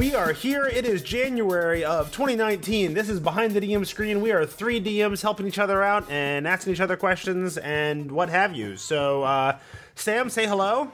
We 0.00 0.14
are 0.14 0.32
here. 0.32 0.64
It 0.64 0.86
is 0.86 1.02
January 1.02 1.84
of 1.84 2.10
2019. 2.10 2.94
This 2.94 3.08
is 3.08 3.20
behind 3.20 3.52
the 3.52 3.60
DM 3.60 3.86
screen. 3.86 4.22
We 4.22 4.32
are 4.32 4.46
three 4.46 4.80
DMs 4.80 5.20
helping 5.20 5.46
each 5.46 5.58
other 5.58 5.82
out 5.82 6.10
and 6.10 6.48
asking 6.48 6.72
each 6.72 6.80
other 6.80 6.96
questions 6.96 7.58
and 7.58 8.10
what 8.10 8.30
have 8.30 8.56
you. 8.56 8.76
So, 8.76 9.24
uh, 9.24 9.58
Sam, 9.96 10.30
say 10.30 10.46
hello. 10.46 10.90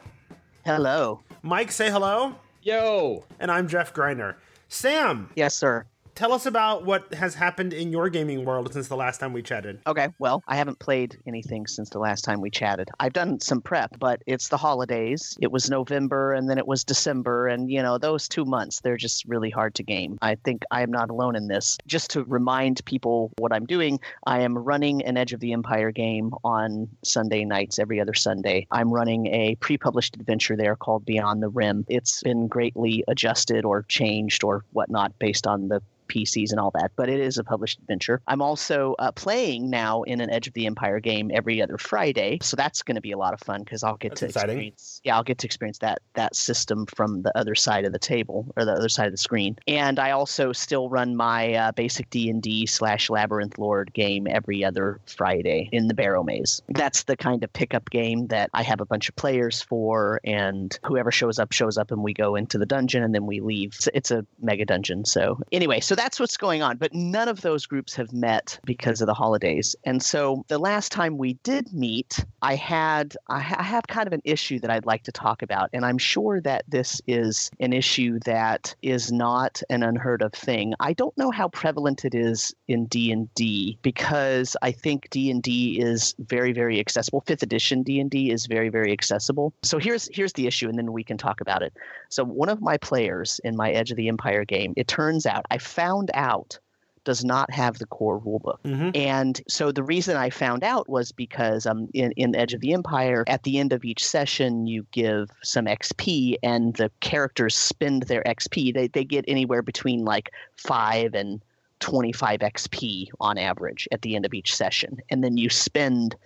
Hello. 0.65 1.21
Mike, 1.43 1.71
say 1.71 1.89
hello. 1.89 2.35
Yo. 2.63 3.25
And 3.39 3.51
I'm 3.51 3.69
Jeff 3.69 3.95
Greiner. 3.95 4.35
Sam. 4.69 5.31
Yes, 5.37 5.57
sir 5.57 5.87
tell 6.17 6.33
us 6.33 6.47
about 6.47 6.85
what 6.85 7.13
has 7.15 7.35
happened 7.35 7.73
in 7.73 7.93
your 7.93 8.09
gaming 8.09 8.45
world 8.45 8.73
since 8.73 8.89
the 8.89 8.97
last 8.97 9.19
time 9.19 9.33
we 9.33 9.43
chatted. 9.43 9.81
Okay, 9.87 10.09
well, 10.19 10.43
I 10.49 10.57
haven't 10.57 10.79
played 10.79 11.19
anything 11.27 11.67
since 11.67 11.91
the 11.91 11.99
last 11.99 12.23
time 12.23 12.41
we 12.41 12.51
chatted. 12.51 12.89
I've 12.99 13.13
done 13.13 13.39
some 13.39 13.61
prep, 13.61 13.99
but 14.01 14.23
it's 14.27 14.49
the 14.49 14.57
holidays. 14.57 15.37
It 15.41 15.53
was 15.53 15.71
November 15.71 16.33
and 16.33 16.51
then 16.51 16.59
it 16.59 16.67
was 16.67 16.83
December, 16.83 17.47
and 17.47 17.71
you 17.71 17.83
know, 17.83 17.99
those 17.99 18.29
two 18.29 18.45
months, 18.45 18.81
they're 18.81 18.97
just 18.97 19.25
really 19.27 19.51
hard 19.51 19.75
to 19.77 19.83
game. 19.83 20.19
I 20.23 20.37
think 20.37 20.63
I 20.71 20.83
am 20.83 20.91
not 20.91 21.11
alone 21.11 21.37
in 21.37 21.49
this. 21.49 21.77
Just 21.87 22.11
to 22.13 22.25
remind 22.25 22.85
people 22.87 23.33
what 23.39 23.53
I'm 23.53 23.67
doing, 23.67 24.01
I 24.27 24.41
am 24.41 24.57
running 24.57 25.05
an 25.05 25.17
Edge 25.17 25.35
of 25.35 25.41
the 25.41 25.53
Empire 25.53 25.93
game 25.93 26.33
on 26.43 26.89
Sunday 27.05 27.45
nights 27.45 27.79
every 27.79 28.01
other 28.01 28.15
Sunday. 28.15 28.67
I'm 28.71 28.91
running 28.91 29.27
a 29.27 29.57
pre 29.57 29.77
published 29.77 30.17
adventure 30.17 30.57
there 30.57 30.77
called 30.77 31.05
Beyond 31.05 31.43
the 31.43 31.51
Rim. 31.51 31.85
It's 31.89 32.23
been 32.23 32.49
greatly 32.49 33.05
adjusted 33.07 33.67
or 33.67 33.83
changed 33.83 34.43
or 34.43 34.65
whatnot 34.73 35.19
based 35.19 35.47
on 35.47 35.69
the 35.69 35.83
PCs 36.09 36.51
and 36.51 36.61
all 36.61 36.71
that, 36.73 36.93
but 36.97 37.09
it 37.09 37.21
is 37.21 37.39
a 37.39 37.45
published 37.45 37.79
adventure. 37.79 38.21
I'm 38.27 38.43
also 38.43 38.95
uh, 38.99 39.13
playing 39.13 39.71
now 39.71 40.03
in 40.03 40.21
an 40.21 40.31
Edge 40.31 40.47
of 40.47 40.55
the 40.55 40.67
Empire 40.67 41.01
game 41.01 41.31
every 41.33 41.63
other 41.63 41.79
Friday, 41.79 42.39
so 42.43 42.57
that's 42.57 42.83
going 42.83 42.97
to 42.97 43.01
be 43.01 43.13
a 43.13 43.19
lot 43.19 43.35
of 43.35 43.41
fun 43.41 43.63
because 43.63 43.83
I'll 43.83 43.97
get 43.97 44.11
that's 44.11 44.21
to 44.21 44.27
exciting. 44.27 44.51
experience. 44.51 45.01
Yeah, 45.05 45.17
I'll 45.17 45.25
get 45.25 45.39
to 45.39 45.47
experience 45.47 45.79
that 45.79 46.01
that 46.15 46.37
system 46.37 46.87
from 46.87 47.23
the 47.23 47.37
other 47.37 47.55
side 47.55 47.85
of 47.85 47.93
the 47.93 47.99
table 47.99 48.53
or 48.57 48.65
the 48.65 48.73
other 48.73 48.89
side 48.89 49.07
of 49.07 49.13
the 49.13 49.19
screen. 49.19 49.57
And 49.67 49.99
I 49.99 50.13
also 50.13 50.53
still 50.53 50.89
run 50.89 51.17
my 51.17 51.55
uh, 51.55 51.73
basic 51.73 52.11
D 52.11 52.31
and 52.31 52.43
D 52.43 52.67
slash 52.67 53.11
Labyrinth 53.11 53.59
Lord 53.59 53.93
game 53.93 54.27
every 54.29 54.65
other 54.65 55.01
Friday 55.07 55.69
in 55.73 55.89
the 55.89 55.95
Barrowmaze. 55.95 56.63
That's 56.69 57.05
the 57.05 57.17
kind 57.17 57.43
of 57.45 57.53
pickup 57.53 57.91
game 57.91 58.29
that 58.29 58.51
I 58.55 58.63
have 58.63 58.81
a 58.81 58.87
bunch 58.87 59.09
of 59.09 59.17
players 59.17 59.63
for, 59.63 60.21
and 60.25 60.79
whoever 60.85 61.11
shows 61.11 61.39
up 61.39 61.53
shows 61.53 61.79
up, 61.79 61.91
and 61.91 62.03
we 62.03 62.15
go 62.15 62.37
into 62.37 62.59
the 62.59 62.67
dungeon 62.67 63.03
and 63.03 63.15
then 63.15 63.27
we 63.27 63.41
leave. 63.41 63.75
It's, 63.75 63.89
it's 63.95 64.11
a 64.11 64.25
mega 64.41 64.65
dungeon. 64.65 65.05
So 65.05 65.41
anyway, 65.53 65.81
so 65.81 65.95
that's 65.97 66.21
what's 66.21 66.37
going 66.37 66.63
on. 66.63 66.77
But 66.77 66.95
none 66.95 67.29
of 67.29 67.41
those 67.41 67.67
groups 67.67 67.95
have 67.97 68.13
met 68.13 68.59
because 68.65 69.01
of 69.01 69.07
the 69.07 69.15
holidays. 69.15 69.75
And 69.85 70.03
so 70.03 70.45
the 70.49 70.59
last 70.59 70.93
time 70.93 71.19
we 71.19 71.35
did 71.43 71.73
meet, 71.73 72.25
I 72.43 72.55
had 72.55 73.17
I, 73.29 73.41
ha- 73.41 73.57
I 73.59 73.63
have 73.63 73.87
kind 73.89 74.07
of 74.07 74.13
an 74.13 74.23
issue 74.25 74.61
that 74.61 74.71
I'd 74.71 74.87
like 74.87 75.03
to 75.05 75.13
talk 75.13 75.43
about, 75.43 75.71
and 75.73 75.85
I'm 75.85 75.99
sure 75.99 76.41
that 76.43 76.65
this 76.69 77.01
is 77.07 77.51
an 77.61 77.73
issue 77.73 78.19
that 78.25 78.75
is 78.83 79.11
not 79.11 79.63
an 79.71 79.83
unheard 79.83 80.23
of 80.23 80.33
thing. 80.33 80.75
I 80.81 80.93
don't 80.93 81.17
know 81.19 81.31
how 81.31 81.49
prevalent 81.49 82.05
it 82.05 82.15
is 82.15 82.55
in 82.69 82.87
D 82.87 83.11
and 83.11 83.33
D 83.35 83.79
because 83.83 84.57
I 84.63 84.73
think 84.73 85.09
D 85.11 85.31
and 85.31 85.43
D 85.43 85.81
is 85.81 86.15
very 86.19 86.53
very 86.53 86.79
accessible. 86.79 87.23
Fifth 87.27 87.43
edition 87.43 87.83
D 87.83 87.99
and 88.01 88.11
D 88.11 88.31
is 88.31 88.47
very 88.47 88.69
very 88.69 88.93
accessible. 88.93 89.53
So 89.63 89.79
here's 89.79 90.09
here's 90.13 90.35
the 90.35 90.47
issue, 90.47 90.69
and 90.69 90.79
then 90.79 90.93
we 90.93 91.03
can 91.03 91.19
talk 91.19 91.41
about 91.41 91.63
it. 91.63 91.73
So 92.11 92.25
one 92.25 92.49
of 92.49 92.61
my 92.61 92.77
players 92.77 93.41
in 93.45 93.57
my 93.57 93.71
Edge 93.71 93.91
of 93.91 93.97
the 93.97 94.09
Empire 94.09 94.45
game, 94.45 94.75
it 94.77 94.87
turns 94.87 95.27
out 95.27 95.47
I 95.51 95.59
found 95.59 95.86
out 96.15 96.59
does 97.07 97.25
not 97.25 97.51
have 97.53 97.79
the 97.79 97.87
core 97.87 98.21
rulebook. 98.21 98.59
Mm-hmm. 98.65 98.91
And 98.95 99.41
so 99.49 99.71
the 99.71 99.85
reason 99.85 100.17
I 100.17 100.29
found 100.29 100.65
out 100.65 100.89
was 100.89 101.13
because 101.13 101.65
um, 101.65 101.89
in, 101.95 102.11
in 102.13 102.35
Edge 102.35 102.53
of 102.53 102.61
the 102.61 102.73
Empire, 102.73 103.25
at 103.29 103.45
the 103.45 103.59
end 103.59 103.73
of 103.73 103.85
each 103.85 104.05
session, 104.05 104.67
you 104.67 104.85
give 104.91 105.31
some 105.43 105.67
XP, 105.67 106.35
and 106.43 106.75
the 106.75 106.91
characters 107.01 107.55
spend 107.55 108.03
their 108.03 108.25
XP. 108.25 108.75
They, 108.75 108.89
they 108.89 109.05
get 109.05 109.25
anywhere 109.29 109.63
between 109.63 110.05
like 110.05 110.33
5 110.57 111.15
and 111.15 111.41
25 111.79 112.41
XP 112.41 113.09
on 113.21 113.39
average 113.39 113.89
at 113.93 114.03
the 114.03 114.17
end 114.17 114.27
of 114.27 114.35
each 114.35 114.55
session. 114.55 114.99
And 115.09 115.23
then 115.23 115.37
you 115.37 115.49
spend 115.49 116.17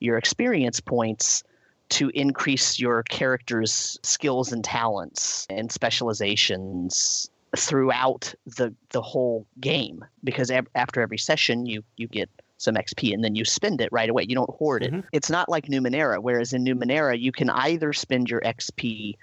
your 0.00 0.18
experience 0.18 0.80
points 0.80 1.42
to 1.88 2.10
increase 2.10 2.78
your 2.78 3.04
character's 3.04 3.98
skills 4.02 4.52
and 4.52 4.62
talents 4.62 5.46
and 5.48 5.72
specializations 5.72 7.30
throughout 7.56 8.34
the 8.56 8.74
the 8.90 9.02
whole 9.02 9.46
game 9.60 10.04
because 10.22 10.50
ab- 10.50 10.68
after 10.74 11.00
every 11.00 11.18
session 11.18 11.66
you 11.66 11.82
you 11.96 12.06
get 12.06 12.28
some 12.58 12.74
XP 12.74 13.12
and 13.12 13.22
then 13.22 13.34
you 13.34 13.44
spend 13.44 13.80
it 13.82 13.90
right 13.92 14.08
away. 14.08 14.24
You 14.26 14.34
don't 14.34 14.48
hoard 14.50 14.82
it. 14.82 14.92
Mhm. 14.92 15.04
It's 15.12 15.28
not 15.28 15.48
like 15.48 15.66
Numenera, 15.66 16.22
whereas 16.22 16.52
in 16.54 16.64
Numenera 16.64 17.18
you 17.20 17.30
can 17.32 17.50
either 17.50 17.92
spend 17.92 18.30
your 18.30 18.40
XP 18.40 19.16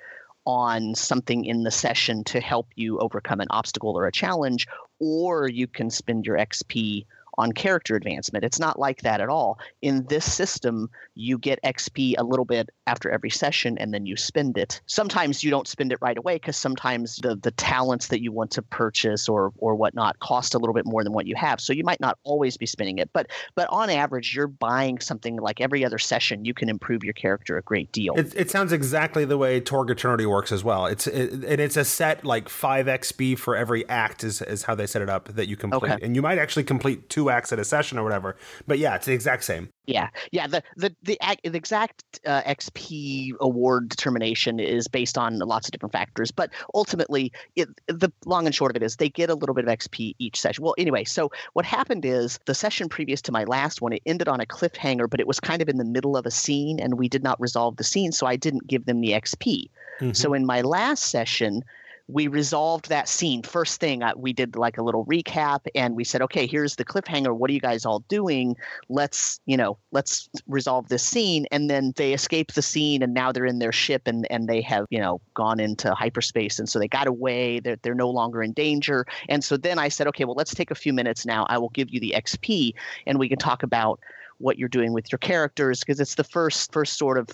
on 0.45 0.93
something 0.93 1.45
in 1.45 1.63
the 1.63 1.71
session 1.71 2.23
to 2.25 2.39
help 2.41 2.67
you 2.75 2.99
overcome 2.99 3.39
an 3.39 3.47
obstacle 3.49 3.97
or 3.97 4.05
a 4.05 4.11
challenge, 4.11 4.67
or 4.99 5.47
you 5.47 5.65
can 5.67 5.89
spend 5.89 6.25
your 6.27 6.37
XP 6.37 7.05
on 7.37 7.51
character 7.51 7.95
advancement. 7.95 8.45
It's 8.45 8.59
not 8.59 8.79
like 8.79 9.01
that 9.01 9.21
at 9.21 9.29
all. 9.29 9.59
In 9.81 10.05
this 10.07 10.31
system, 10.31 10.89
you 11.15 11.37
get 11.37 11.59
XP 11.63 12.15
a 12.17 12.23
little 12.23 12.45
bit 12.45 12.69
after 12.87 13.09
every 13.09 13.29
session 13.29 13.77
and 13.77 13.93
then 13.93 14.05
you 14.05 14.15
spend 14.15 14.57
it. 14.57 14.81
Sometimes 14.85 15.43
you 15.43 15.49
don't 15.49 15.67
spend 15.67 15.91
it 15.91 15.99
right 16.01 16.17
away 16.17 16.35
because 16.35 16.57
sometimes 16.57 17.17
the, 17.17 17.35
the 17.35 17.51
talents 17.51 18.07
that 18.07 18.21
you 18.21 18.31
want 18.31 18.51
to 18.51 18.61
purchase 18.61 19.29
or 19.29 19.53
or 19.57 19.75
whatnot 19.75 20.19
cost 20.19 20.53
a 20.53 20.57
little 20.57 20.73
bit 20.73 20.85
more 20.85 21.03
than 21.03 21.13
what 21.13 21.25
you 21.25 21.35
have. 21.35 21.61
So 21.61 21.73
you 21.73 21.83
might 21.83 21.99
not 21.99 22.17
always 22.23 22.57
be 22.57 22.65
spending 22.65 22.97
it. 22.99 23.09
But 23.13 23.27
but 23.55 23.67
on 23.69 23.89
average, 23.89 24.35
you're 24.35 24.47
buying 24.47 24.99
something 24.99 25.37
like 25.37 25.61
every 25.61 25.85
other 25.85 25.97
session, 25.97 26.45
you 26.45 26.53
can 26.53 26.69
improve 26.69 27.03
your 27.03 27.13
character 27.13 27.57
a 27.57 27.61
great 27.61 27.91
deal. 27.91 28.15
It, 28.15 28.33
it 28.35 28.51
sounds 28.51 28.71
exactly 28.71 29.25
the 29.25 29.37
way 29.37 29.59
Torg 29.59 29.89
Eternity 29.89 30.25
works 30.25 30.51
as 30.51 30.63
well. 30.63 30.85
It's 30.85 31.07
it, 31.07 31.31
and 31.31 31.61
it's 31.61 31.77
a 31.77 31.85
set 31.85 32.25
like 32.25 32.49
five 32.49 32.87
XP 32.87 33.37
for 33.37 33.55
every 33.55 33.87
act 33.89 34.23
is, 34.23 34.41
is 34.41 34.63
how 34.63 34.75
they 34.75 34.87
set 34.87 35.01
it 35.01 35.09
up 35.09 35.29
that 35.35 35.47
you 35.47 35.55
complete, 35.55 35.91
Okay. 35.91 36.05
and 36.05 36.15
you 36.15 36.21
might 36.21 36.37
actually 36.37 36.63
complete 36.63 37.09
two 37.09 37.22
acts 37.29 37.51
at 37.51 37.59
a 37.59 37.65
session 37.65 37.97
or 37.97 38.03
whatever. 38.03 38.35
But 38.67 38.79
yeah, 38.79 38.95
it's 38.95 39.05
the 39.05 39.13
exact 39.13 39.43
same. 39.43 39.69
Yeah, 39.85 40.09
yeah. 40.31 40.47
The 40.47 40.63
the 40.77 40.95
the, 41.03 41.17
the 41.43 41.57
exact 41.57 42.03
uh, 42.25 42.41
XP 42.43 43.33
award 43.41 43.89
determination 43.89 44.59
is 44.59 44.87
based 44.87 45.17
on 45.17 45.39
lots 45.39 45.67
of 45.67 45.71
different 45.71 45.91
factors, 45.91 46.31
but 46.31 46.49
ultimately, 46.73 47.33
it, 47.55 47.67
the 47.87 48.11
long 48.25 48.45
and 48.45 48.55
short 48.55 48.71
of 48.71 48.81
it 48.81 48.85
is 48.85 48.95
they 48.95 49.09
get 49.09 49.29
a 49.29 49.35
little 49.35 49.53
bit 49.53 49.67
of 49.67 49.77
XP 49.77 50.15
each 50.19 50.39
session. 50.39 50.63
Well, 50.63 50.75
anyway, 50.77 51.03
so 51.03 51.31
what 51.53 51.65
happened 51.65 52.05
is 52.05 52.39
the 52.45 52.55
session 52.55 52.87
previous 52.87 53.21
to 53.23 53.31
my 53.31 53.43
last 53.43 53.81
one, 53.81 53.93
it 53.93 54.01
ended 54.05 54.27
on 54.27 54.39
a 54.39 54.45
cliffhanger, 54.45 55.09
but 55.09 55.19
it 55.19 55.27
was 55.27 55.39
kind 55.39 55.61
of 55.61 55.67
in 55.67 55.77
the 55.77 55.85
middle 55.85 56.15
of 56.15 56.25
a 56.25 56.31
scene, 56.31 56.79
and 56.79 56.97
we 56.97 57.09
did 57.09 57.23
not 57.23 57.39
resolve 57.41 57.75
the 57.75 57.83
scene, 57.83 58.11
so 58.13 58.25
I 58.25 58.37
didn't 58.37 58.67
give 58.67 58.85
them 58.85 59.01
the 59.01 59.11
XP. 59.11 59.69
Mhm. 59.99 60.15
So 60.15 60.33
in 60.33 60.45
my 60.45 60.61
last 60.61 61.07
session, 61.07 61.63
we 62.07 62.27
resolved 62.27 62.89
that 62.89 63.07
scene. 63.07 63.41
First 63.43 63.79
thing, 63.79 64.03
uh, 64.03 64.11
we 64.15 64.33
did 64.33 64.55
like 64.55 64.77
a 64.77 64.83
little 64.83 65.05
recap 65.05 65.61
and 65.73 65.95
we 65.95 66.03
said, 66.03 66.21
okay, 66.21 66.45
here's 66.45 66.75
the 66.75 66.83
cliffhanger. 66.83 67.35
What 67.35 67.49
are 67.49 67.53
you 67.53 67.61
guys 67.61 67.85
all 67.85 67.99
doing? 68.09 68.57
Let's, 68.89 69.39
you 69.45 69.55
know, 69.55 69.77
let's 69.91 70.29
resolve 70.47 70.89
this 70.89 71.03
scene. 71.03 71.45
And 71.51 71.69
then 71.69 71.93
they 71.95 72.13
escape 72.13 72.53
the 72.53 72.61
scene 72.61 73.01
and 73.03 73.13
now 73.13 73.31
they're 73.31 73.45
in 73.45 73.59
their 73.59 73.71
ship 73.71 74.03
and, 74.05 74.27
and 74.29 74.49
they 74.49 74.61
have, 74.61 74.85
you 74.89 74.99
know, 74.99 75.21
gone 75.33 75.61
into 75.61 75.93
hyperspace. 75.93 76.59
And 76.59 76.67
so 76.67 76.77
they 76.77 76.89
got 76.89 77.07
away. 77.07 77.59
They're, 77.59 77.77
they're 77.81 77.95
no 77.95 78.09
longer 78.09 78.43
in 78.43 78.51
danger. 78.51 79.05
And 79.29 79.43
so 79.43 79.55
then 79.55 79.79
I 79.79 79.87
said, 79.87 80.07
okay, 80.07 80.25
well, 80.25 80.35
let's 80.35 80.53
take 80.53 80.71
a 80.71 80.75
few 80.75 80.91
minutes 80.91 81.25
now. 81.25 81.45
I 81.47 81.57
will 81.57 81.69
give 81.69 81.89
you 81.89 82.01
the 82.01 82.15
XP 82.17 82.73
and 83.07 83.17
we 83.17 83.29
can 83.29 83.39
talk 83.39 83.63
about 83.63 83.99
what 84.39 84.57
you're 84.57 84.67
doing 84.67 84.91
with 84.91 85.09
your 85.11 85.19
characters 85.19 85.79
because 85.79 86.01
it's 86.01 86.15
the 86.15 86.23
first 86.23 86.73
first 86.73 86.97
sort 86.97 87.17
of 87.17 87.29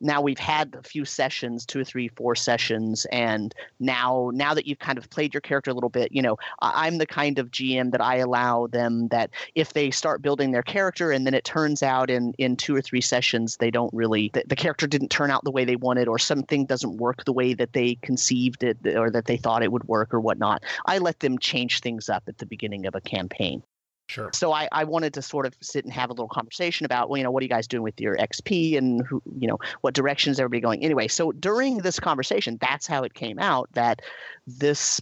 now 0.00 0.20
we've 0.20 0.38
had 0.38 0.74
a 0.74 0.82
few 0.82 1.04
sessions 1.04 1.64
two 1.64 1.80
or 1.80 1.84
three 1.84 2.08
four 2.08 2.34
sessions 2.34 3.06
and 3.12 3.54
now 3.80 4.30
now 4.34 4.54
that 4.54 4.66
you've 4.66 4.78
kind 4.78 4.98
of 4.98 5.08
played 5.10 5.32
your 5.32 5.40
character 5.40 5.70
a 5.70 5.74
little 5.74 5.90
bit 5.90 6.10
you 6.12 6.20
know 6.20 6.36
i'm 6.60 6.98
the 6.98 7.06
kind 7.06 7.38
of 7.38 7.50
gm 7.50 7.90
that 7.92 8.00
i 8.00 8.16
allow 8.16 8.66
them 8.68 9.08
that 9.08 9.30
if 9.54 9.72
they 9.72 9.90
start 9.90 10.22
building 10.22 10.50
their 10.50 10.62
character 10.62 11.10
and 11.10 11.26
then 11.26 11.34
it 11.34 11.44
turns 11.44 11.82
out 11.82 12.10
in 12.10 12.32
in 12.38 12.56
two 12.56 12.74
or 12.74 12.82
three 12.82 13.00
sessions 13.00 13.56
they 13.58 13.70
don't 13.70 13.92
really 13.94 14.30
the, 14.34 14.42
the 14.48 14.56
character 14.56 14.86
didn't 14.86 15.10
turn 15.10 15.30
out 15.30 15.44
the 15.44 15.50
way 15.50 15.64
they 15.64 15.76
wanted 15.76 16.08
or 16.08 16.18
something 16.18 16.66
doesn't 16.66 16.96
work 16.96 17.24
the 17.24 17.32
way 17.32 17.54
that 17.54 17.72
they 17.72 17.94
conceived 18.02 18.64
it 18.64 18.78
or 18.96 19.10
that 19.10 19.26
they 19.26 19.36
thought 19.36 19.62
it 19.62 19.72
would 19.72 19.84
work 19.84 20.12
or 20.12 20.20
whatnot 20.20 20.62
i 20.86 20.98
let 20.98 21.20
them 21.20 21.38
change 21.38 21.80
things 21.80 22.08
up 22.08 22.24
at 22.26 22.38
the 22.38 22.46
beginning 22.46 22.86
of 22.86 22.94
a 22.94 23.00
campaign 23.00 23.62
Sure. 24.06 24.30
so 24.32 24.52
I, 24.52 24.68
I 24.70 24.84
wanted 24.84 25.14
to 25.14 25.22
sort 25.22 25.46
of 25.46 25.54
sit 25.62 25.84
and 25.84 25.92
have 25.92 26.10
a 26.10 26.12
little 26.12 26.28
conversation 26.28 26.84
about, 26.84 27.08
well, 27.08 27.16
you 27.16 27.24
know, 27.24 27.30
what 27.30 27.42
are 27.42 27.44
you 27.44 27.50
guys 27.50 27.66
doing 27.66 27.82
with 27.82 27.98
your 28.00 28.16
XP 28.16 28.76
and 28.76 29.04
who, 29.06 29.22
you 29.38 29.48
know, 29.48 29.58
what 29.80 29.94
direction 29.94 30.30
is 30.30 30.38
everybody 30.38 30.60
going? 30.60 30.84
Anyway, 30.84 31.08
so 31.08 31.32
during 31.32 31.78
this 31.78 31.98
conversation, 31.98 32.58
that's 32.60 32.86
how 32.86 33.02
it 33.02 33.14
came 33.14 33.38
out 33.38 33.68
that 33.72 34.02
this 34.46 35.00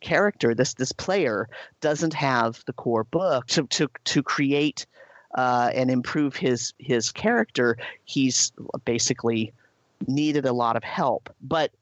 character, 0.00 0.54
this 0.54 0.74
this 0.74 0.92
player, 0.92 1.48
doesn't 1.80 2.12
have 2.12 2.62
the 2.66 2.72
core 2.74 3.04
book 3.04 3.46
to 3.46 3.66
to 3.68 3.88
to 4.04 4.22
create 4.22 4.86
uh, 5.34 5.70
and 5.74 5.90
improve 5.90 6.36
his 6.36 6.74
his 6.78 7.10
character. 7.10 7.78
He's 8.04 8.52
basically 8.84 9.52
needed 10.06 10.44
a 10.44 10.52
lot 10.52 10.76
of 10.76 10.84
help, 10.84 11.34
but 11.40 11.72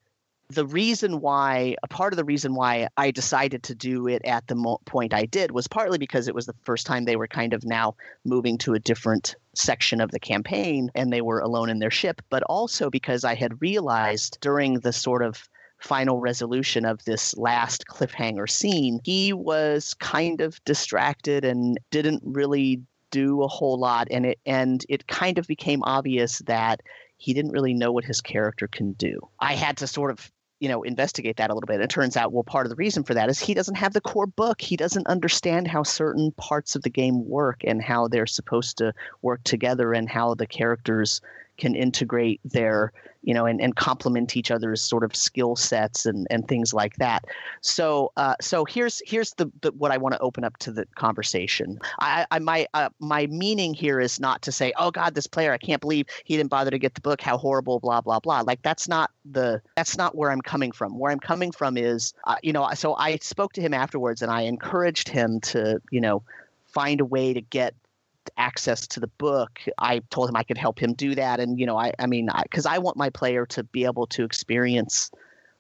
the 0.51 0.67
reason 0.67 1.21
why, 1.21 1.77
a 1.83 1.89
part 1.89 2.13
of 2.13 2.17
the 2.17 2.25
reason 2.25 2.55
why 2.55 2.89
I 2.97 3.13
decided 3.13 3.63
to 3.65 3.75
do 3.75 4.09
it 4.09 4.23
at 4.25 4.49
the 4.49 4.57
mo- 4.57 4.81
point 4.85 5.15
I 5.15 5.27
did 5.27 5.53
was 5.53 5.69
partly 5.69 5.97
because 5.97 6.27
it 6.27 6.35
was 6.35 6.47
the 6.47 6.57
first 6.65 6.87
time 6.87 7.05
they 7.05 7.15
were 7.15 7.29
kind 7.29 7.53
of 7.53 7.65
now 7.65 7.95
moving 8.25 8.59
to 8.59 8.75
a 8.75 8.81
different 8.81 9.37
section 9.55 10.01
of 10.01 10.11
the 10.11 10.19
campaign 10.19 10.91
and 10.97 11.13
they 11.13 11.21
were 11.21 11.39
alone 11.39 11.71
in 11.71 11.79
their 11.79 11.91
ship, 11.91 12.21
but 12.31 12.43
also 12.45 12.91
because 12.91 13.25
I 13.25 13.37
had 13.37 13.63
realized 13.63 14.39
during 14.41 14.81
the 14.81 14.93
sort 14.93 15.23
of 15.23 15.49
final 15.79 16.19
resolution 16.19 16.85
of 16.85 17.05
this 17.05 17.37
last 17.37 17.85
cliffhanger 17.87 18.51
scene, 18.51 19.01
he 19.05 19.33
was 19.33 19.95
kind 19.95 20.41
of 20.41 20.63
distracted 20.65 21.45
and 21.45 21.79
didn't 21.91 22.23
really 22.25 22.83
do 23.13 23.43
a 23.43 23.49
whole 23.49 23.79
lot 23.79 24.07
and 24.11 24.25
it 24.25 24.39
and 24.47 24.85
it 24.89 25.07
kind 25.09 25.37
of 25.37 25.47
became 25.49 25.83
obvious 25.83 26.39
that 26.47 26.81
he 27.17 27.35
didn't 27.35 27.51
really 27.51 27.75
know 27.75 27.93
what 27.93 28.05
his 28.05 28.21
character 28.21 28.69
can 28.69 28.93
do. 28.93 29.19
I 29.41 29.55
had 29.55 29.77
to 29.79 29.87
sort 29.87 30.11
of 30.11 30.31
you 30.61 30.69
know 30.69 30.83
investigate 30.83 31.39
that 31.39 31.51
a 31.51 31.55
little 31.55 31.67
bit. 31.67 31.81
It 31.81 31.91
turns 31.91 32.17
out 32.17 32.33
well 32.33 32.45
part 32.45 32.67
of 32.67 32.71
the 32.71 32.77
reason 32.77 33.03
for 33.03 33.15
that 33.15 33.29
is 33.29 33.41
he 33.41 33.55
doesn't 33.55 33.75
have 33.75 33.93
the 33.93 34.01
core 34.01 34.27
book. 34.27 34.61
He 34.61 34.77
doesn't 34.77 35.07
understand 35.07 35.67
how 35.67 35.83
certain 35.83 36.31
parts 36.33 36.77
of 36.77 36.83
the 36.83 36.91
game 36.91 37.27
work 37.27 37.63
and 37.65 37.83
how 37.83 38.07
they're 38.07 38.27
supposed 38.27 38.79
to 38.79 38.95
work 39.23 39.43
together 39.43 39.93
and 39.93 40.09
how 40.09 40.35
the 40.35 40.47
characters 40.47 41.21
can 41.61 41.75
integrate 41.75 42.41
their 42.45 42.93
you 43.23 43.35
know 43.35 43.45
and, 43.45 43.61
and 43.61 43.77
complement 43.77 44.37
each 44.37 44.51
other's 44.51 44.83
sort 44.83 45.05
of 45.05 45.15
skill 45.15 45.55
sets 45.55 46.07
and, 46.07 46.27
and 46.31 46.49
things 46.49 46.73
like 46.73 46.97
that. 46.97 47.25
So 47.61 48.13
uh, 48.17 48.35
so 48.41 48.65
here's 48.65 49.03
here's 49.07 49.35
the, 49.35 49.51
the 49.61 49.73
what 49.73 49.91
i 49.91 49.99
want 49.99 50.15
to 50.15 50.21
open 50.21 50.43
up 50.43 50.57
to 50.59 50.73
the 50.73 50.87
conversation. 50.97 51.79
I, 52.01 52.27
I 52.31 52.39
my 52.39 52.67
uh, 52.75 52.89
my 52.99 53.27
meaning 53.27 53.75
here 53.75 54.01
is 54.01 54.19
not 54.19 54.43
to 54.43 54.53
say 54.53 54.73
oh 54.79 54.91
god 54.91 55.15
this 55.15 55.27
player 55.27 55.53
i 55.53 55.59
can't 55.59 55.81
believe 55.81 56.07
he 56.25 56.37
didn't 56.37 56.51
bother 56.51 56.71
to 56.71 56.79
get 56.79 56.95
the 56.95 57.01
book. 57.01 57.21
How 57.21 57.37
horrible 57.37 57.79
blah 57.81 58.01
blah 58.01 58.21
blah. 58.21 58.41
Like 58.41 58.63
that's 58.63 58.89
not 58.89 59.11
the 59.31 59.61
that's 59.77 59.97
not 59.97 60.17
where 60.17 60.31
i'm 60.31 60.41
coming 60.41 60.73
from. 60.73 60.99
Where 60.99 61.13
i'm 61.13 61.21
coming 61.21 61.53
from 61.53 61.77
is 61.77 62.15
uh, 62.25 62.37
you 62.43 62.53
know 62.53 62.69
so 62.75 62.95
i 62.95 63.17
spoke 63.17 63.53
to 63.55 63.61
him 63.61 63.75
afterwards 63.75 64.23
and 64.23 64.31
i 64.31 64.43
encouraged 64.43 65.09
him 65.09 65.41
to 65.41 65.81
you 65.91 66.01
know 66.01 66.23
find 66.73 67.01
a 67.01 67.05
way 67.05 67.35
to 67.35 67.41
get 67.41 67.75
access 68.37 68.87
to 68.89 69.01
the 69.01 69.07
book, 69.07 69.61
I 69.79 70.01
told 70.11 70.29
him 70.29 70.37
I 70.37 70.43
could 70.43 70.59
help 70.59 70.79
him 70.79 70.95
do 70.95 71.15
that. 71.15 71.41
And, 71.41 71.59
you 71.59 71.67
know, 71.67 71.79
I, 71.79 71.93
I 71.99 72.07
mean, 72.07 72.29
because 72.43 72.67
I, 72.67 72.77
I, 72.77 72.79
want 72.79 72.97
my 72.97 73.11
player 73.11 73.47
to 73.47 73.63
be 73.65 73.85
able 73.85 74.07
to 74.09 74.25
experience 74.25 75.11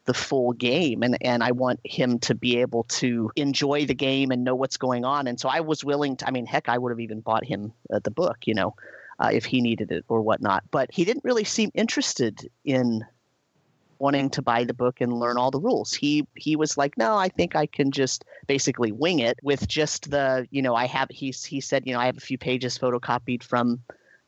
the 0.06 0.14
full 0.14 0.52
game 0.52 1.02
and, 1.02 1.16
and 1.20 1.42
I 1.42 1.52
want 1.52 1.80
him 1.84 2.18
to 2.20 2.34
be 2.34 2.58
able 2.58 2.84
to 2.84 3.30
enjoy 3.36 3.86
the 3.86 3.94
game 3.94 4.30
and 4.30 4.44
know 4.44 4.54
what's 4.54 4.76
going 4.76 5.04
on. 5.04 5.26
And 5.26 5.38
so 5.38 5.48
I 5.48 5.60
was 5.60 5.84
willing 5.84 6.16
to, 6.16 6.28
I 6.28 6.30
mean, 6.30 6.46
heck, 6.46 6.68
I 6.68 6.78
would 6.78 6.90
have 6.90 7.00
even 7.00 7.20
bought 7.20 7.44
him 7.44 7.72
uh, 7.92 8.00
the 8.02 8.10
book, 8.10 8.38
you 8.46 8.54
know, 8.54 8.74
uh, 9.18 9.30
if 9.32 9.44
he 9.44 9.60
needed 9.60 9.92
it 9.92 10.04
or 10.08 10.22
whatnot. 10.22 10.64
But 10.70 10.90
he 10.92 11.04
didn't 11.04 11.24
really 11.24 11.44
seem 11.44 11.70
interested 11.74 12.50
in 12.64 13.04
wanting 14.00 14.30
to 14.30 14.42
buy 14.42 14.64
the 14.64 14.74
book 14.74 15.00
and 15.00 15.12
learn 15.12 15.36
all 15.36 15.50
the 15.50 15.60
rules. 15.60 15.92
He 15.92 16.26
he 16.34 16.56
was 16.56 16.76
like, 16.76 16.96
no, 16.96 17.16
I 17.16 17.28
think 17.28 17.54
I 17.54 17.66
can 17.66 17.92
just 17.92 18.24
basically 18.46 18.90
wing 18.90 19.20
it 19.20 19.38
with 19.42 19.68
just 19.68 20.10
the 20.10 20.48
you 20.50 20.62
know 20.62 20.74
I 20.74 20.86
have 20.86 21.08
he 21.10 21.30
he 21.30 21.60
said 21.60 21.86
you 21.86 21.92
know 21.92 22.00
I 22.00 22.06
have 22.06 22.16
a 22.16 22.20
few 22.20 22.38
pages 22.38 22.78
photocopied 22.78 23.42
from 23.42 23.80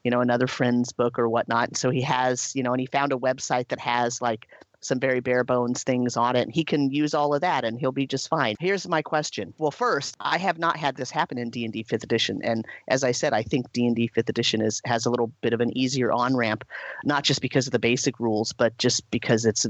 you 0.05 0.11
know 0.11 0.21
another 0.21 0.47
friend's 0.47 0.93
book 0.93 1.19
or 1.19 1.29
whatnot. 1.29 1.77
So 1.77 1.91
he 1.91 2.03
has 2.03 2.55
you 2.55 2.63
know 2.63 2.73
and 2.73 2.81
he 2.81 2.87
found 2.87 3.13
a 3.13 3.17
website 3.17 3.69
that 3.69 3.81
has 3.81 4.21
like 4.21 4.49
some 4.83 5.01
very 5.01 5.21
bare 5.21 5.45
bones 5.45 5.83
things 5.83 6.17
on 6.17 6.37
it. 6.37 6.43
And 6.43 6.55
He 6.55 6.65
can 6.65 6.91
use 6.91 7.15
all 7.15 7.35
of 7.35 7.41
that 7.41 7.65
and 7.65 7.79
he'll 7.79 7.93
be 7.93 8.07
just 8.07 8.29
fine. 8.29 8.57
Here's 8.61 8.87
my 8.89 9.03
question. 9.03 9.55
Well, 9.59 9.71
first, 9.71 10.17
I 10.21 10.39
have 10.39 10.59
not 10.59 10.77
had 10.77 10.97
this 10.97 11.11
happen 11.11 11.39
in 11.39 11.51
D&D 11.51 11.85
5th 11.85 12.05
edition 12.05 12.41
and 12.43 12.67
as 12.89 13.05
I 13.05 13.13
said, 13.13 13.33
I 13.33 13.43
think 13.43 13.73
D&D 13.73 14.11
5th 14.15 14.29
edition 14.29 14.61
is 14.61 14.81
has 14.85 15.07
a 15.07 15.11
little 15.11 15.33
bit 15.41 15.53
of 15.53 15.61
an 15.61 15.77
easier 15.77 16.13
on-ramp 16.13 16.65
not 17.05 17.25
just 17.25 17.41
because 17.41 17.67
of 17.67 17.73
the 17.73 17.79
basic 17.79 18.19
rules, 18.21 18.53
but 18.53 18.77
just 18.79 19.09
because 19.11 19.45
it's 19.45 19.67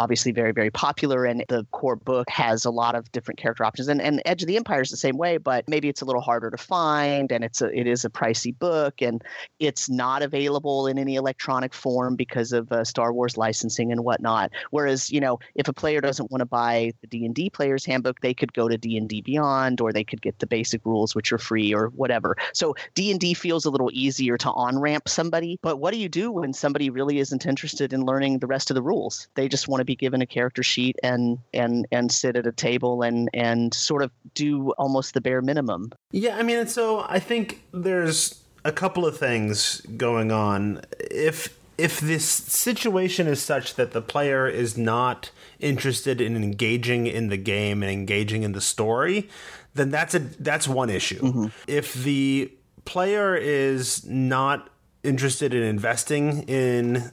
obviously 0.00 0.32
very 0.32 0.52
very 0.52 0.70
popular 0.70 1.26
and 1.26 1.44
the 1.48 1.66
core 1.72 1.96
book 1.96 2.28
has 2.30 2.64
a 2.64 2.70
lot 2.70 2.94
of 2.94 3.10
different 3.12 3.38
character 3.38 3.64
options. 3.64 3.88
And, 3.88 4.00
and 4.00 4.22
edge 4.24 4.42
of 4.42 4.48
the 4.48 4.56
empire 4.56 4.80
is 4.80 4.90
the 4.90 4.96
same 4.96 5.18
way 5.18 5.36
but 5.36 5.68
maybe 5.68 5.88
it's 5.88 6.00
a 6.00 6.04
little 6.04 6.22
harder 6.22 6.50
to 6.50 6.56
find 6.56 7.30
and 7.30 7.44
it's 7.44 7.60
a 7.60 7.66
it 7.78 7.86
is 7.86 8.04
a 8.04 8.10
pricey 8.10 8.58
book 8.58 9.02
and 9.02 9.22
it's 9.58 9.90
not 9.90 10.22
available 10.22 10.86
in 10.86 10.98
any 10.98 11.16
electronic 11.16 11.74
form 11.74 12.16
because 12.16 12.52
of 12.52 12.72
uh, 12.72 12.82
star 12.84 13.12
wars 13.12 13.36
licensing 13.36 13.92
and 13.92 14.02
whatnot. 14.02 14.50
Whereas 14.70 15.10
you 15.10 15.20
know 15.20 15.38
if 15.54 15.68
a 15.68 15.72
player 15.72 16.00
doesn't 16.00 16.30
want 16.30 16.40
to 16.40 16.46
buy 16.46 16.92
the 17.02 17.06
d&d 17.06 17.50
player's 17.50 17.84
handbook 17.84 18.20
they 18.20 18.34
could 18.34 18.52
go 18.52 18.68
to 18.68 18.78
d&d 18.78 19.20
beyond 19.22 19.80
or 19.80 19.92
they 19.92 20.04
could 20.04 20.22
get 20.22 20.38
the 20.38 20.46
basic 20.46 20.80
rules 20.86 21.14
which 21.14 21.32
are 21.32 21.38
free 21.38 21.74
or 21.74 21.88
whatever. 21.88 22.36
So 22.54 22.74
d&d 22.94 23.34
feels 23.34 23.66
a 23.66 23.70
little 23.70 23.90
easier 23.92 24.38
to 24.38 24.50
on 24.50 24.78
ramp 24.78 25.08
somebody 25.08 25.58
but 25.62 25.76
what 25.76 25.92
do 25.92 25.98
you 25.98 26.08
do 26.08 26.32
when 26.32 26.52
somebody 26.52 26.90
really 26.90 27.18
isn't 27.18 27.46
interested 27.46 27.92
in 27.92 28.04
learning 28.04 28.38
the 28.38 28.46
rest 28.46 28.70
of 28.70 28.74
the 28.74 28.82
rules? 28.82 29.28
They 29.34 29.48
just 29.48 29.68
want 29.68 29.80
to 29.80 29.84
be 29.90 29.96
given 29.96 30.22
a 30.22 30.26
character 30.26 30.62
sheet 30.62 30.96
and 31.02 31.38
and 31.52 31.86
and 31.90 32.12
sit 32.12 32.36
at 32.36 32.46
a 32.46 32.52
table 32.52 33.02
and 33.02 33.28
and 33.34 33.74
sort 33.74 34.02
of 34.02 34.12
do 34.34 34.70
almost 34.72 35.14
the 35.14 35.20
bare 35.20 35.42
minimum. 35.42 35.90
Yeah, 36.12 36.36
I 36.36 36.44
mean, 36.44 36.68
so 36.68 37.04
I 37.08 37.18
think 37.18 37.64
there's 37.72 38.40
a 38.64 38.70
couple 38.70 39.04
of 39.04 39.18
things 39.18 39.80
going 39.96 40.30
on. 40.30 40.82
If 41.00 41.58
if 41.76 41.98
this 41.98 42.24
situation 42.24 43.26
is 43.26 43.42
such 43.42 43.74
that 43.74 43.90
the 43.90 44.02
player 44.02 44.46
is 44.46 44.78
not 44.78 45.32
interested 45.58 46.20
in 46.20 46.36
engaging 46.36 47.08
in 47.08 47.28
the 47.28 47.36
game 47.36 47.82
and 47.82 47.90
engaging 47.90 48.44
in 48.44 48.52
the 48.52 48.60
story, 48.60 49.28
then 49.74 49.90
that's 49.90 50.14
a 50.14 50.20
that's 50.20 50.68
one 50.68 50.88
issue. 50.88 51.20
Mm-hmm. 51.20 51.46
If 51.66 51.94
the 51.94 52.52
player 52.84 53.34
is 53.34 54.04
not 54.06 54.70
interested 55.02 55.52
in 55.52 55.62
investing 55.62 56.42
in 56.42 57.10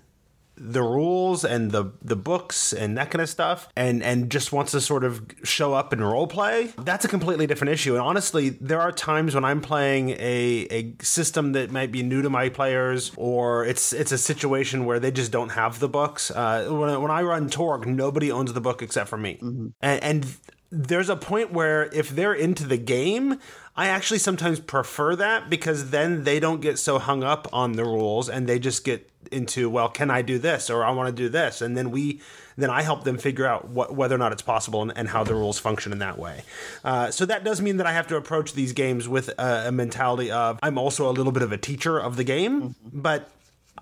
the 0.57 0.81
rules 0.81 1.45
and 1.45 1.71
the 1.71 1.92
the 2.01 2.15
books 2.15 2.74
and 2.74 2.98
that 2.98 3.12
kind 3.12 3.21
of 3.21 3.30
stuff 3.30 3.69
and 3.75 4.01
and 4.04 4.30
just 4.31 4.51
wants 4.51 4.71
to 4.71 4.81
sort 4.81 5.04
of 5.04 5.25
show 5.44 5.74
up 5.74 5.94
and 5.94 6.01
role 6.01 6.27
play 6.27 6.74
that's 6.80 7.06
a 7.06 7.07
completely 7.07 7.48
different 7.48 7.71
issue. 7.71 7.94
And 7.94 8.01
honestly 8.01 8.50
there 8.50 8.81
are 8.81 8.92
times 8.92 9.36
when 9.36 9.45
i'm 9.45 9.62
playing 9.62 10.09
a 10.12 10.68
a 10.71 10.95
system 11.01 11.51
that 11.54 11.71
might 11.71 11.92
be 11.92 12.04
new 12.04 12.21
to 12.21 12.30
my 12.30 12.50
players 12.50 13.12
or 13.18 13.65
it's 13.65 13.94
it's 13.94 14.12
a 14.12 14.18
situation 14.18 14.86
where 14.86 15.00
they 15.00 15.12
just 15.12 15.31
don't 15.31 15.50
have 15.50 15.80
the 15.80 15.89
books. 15.89 16.31
Uh, 16.31 16.68
when, 16.69 17.01
when 17.01 17.12
i 17.12 17.21
run 17.21 17.50
torg 17.50 17.86
nobody 17.86 18.31
owns 18.31 18.53
the 18.53 18.62
book 18.62 18.81
except 18.81 19.10
for 19.10 19.18
me. 19.18 19.38
Mm-hmm. 19.42 19.68
and, 19.81 20.03
and 20.03 20.38
there's 20.69 21.10
a 21.10 21.15
point 21.15 21.53
where 21.53 21.86
if 21.94 22.10
they're 22.10 22.33
into 22.33 22.65
the 22.65 22.77
game, 22.77 23.39
I 23.75 23.88
actually 23.88 24.19
sometimes 24.19 24.60
prefer 24.60 25.15
that 25.15 25.50
because 25.50 25.92
then 25.92 26.24
they 26.24 26.39
don't 26.39 26.62
get 26.62 26.77
so 26.77 27.00
hung 27.00 27.24
up 27.24 27.48
on 27.53 27.74
the 27.74 27.86
rules 27.86 28.27
and 28.27 28.48
they 28.48 28.60
just 28.60 28.83
get 28.83 29.10
into 29.27 29.69
well 29.69 29.89
can 29.89 30.09
i 30.09 30.21
do 30.21 30.38
this 30.38 30.69
or 30.69 30.83
i 30.83 30.91
want 30.91 31.07
to 31.07 31.13
do 31.13 31.29
this 31.29 31.62
and 31.62 31.77
then 31.77 31.91
we 31.91 32.19
then 32.57 32.69
i 32.69 32.81
help 32.81 33.03
them 33.03 33.18
figure 33.18 33.45
out 33.45 33.69
what, 33.69 33.94
whether 33.94 34.15
or 34.15 34.18
not 34.18 34.31
it's 34.31 34.41
possible 34.41 34.81
and, 34.81 34.91
and 34.95 35.09
how 35.09 35.24
the 35.24 35.33
rules 35.33 35.59
function 35.59 35.91
in 35.91 36.00
that 36.00 36.18
way 36.18 36.43
uh, 36.84 37.12
so 37.12 37.25
that 37.25 37.43
does 37.43 37.62
mean 37.62 37.77
that 37.77 37.88
i 37.88 37.93
have 37.93 38.07
to 38.07 38.15
approach 38.15 38.53
these 38.53 38.74
games 38.74 39.07
with 39.07 39.29
a, 39.38 39.67
a, 39.67 39.72
mentality 39.72 40.31
of 40.31 40.60
i'm 40.63 40.77
also 40.77 41.10
a 41.10 41.12
little 41.12 41.31
bit 41.31 41.43
of 41.43 41.51
a 41.51 41.57
teacher 41.57 42.00
of 42.00 42.15
the 42.15 42.24
game 42.24 42.62
mm-hmm. 42.62 43.01
but 43.01 43.29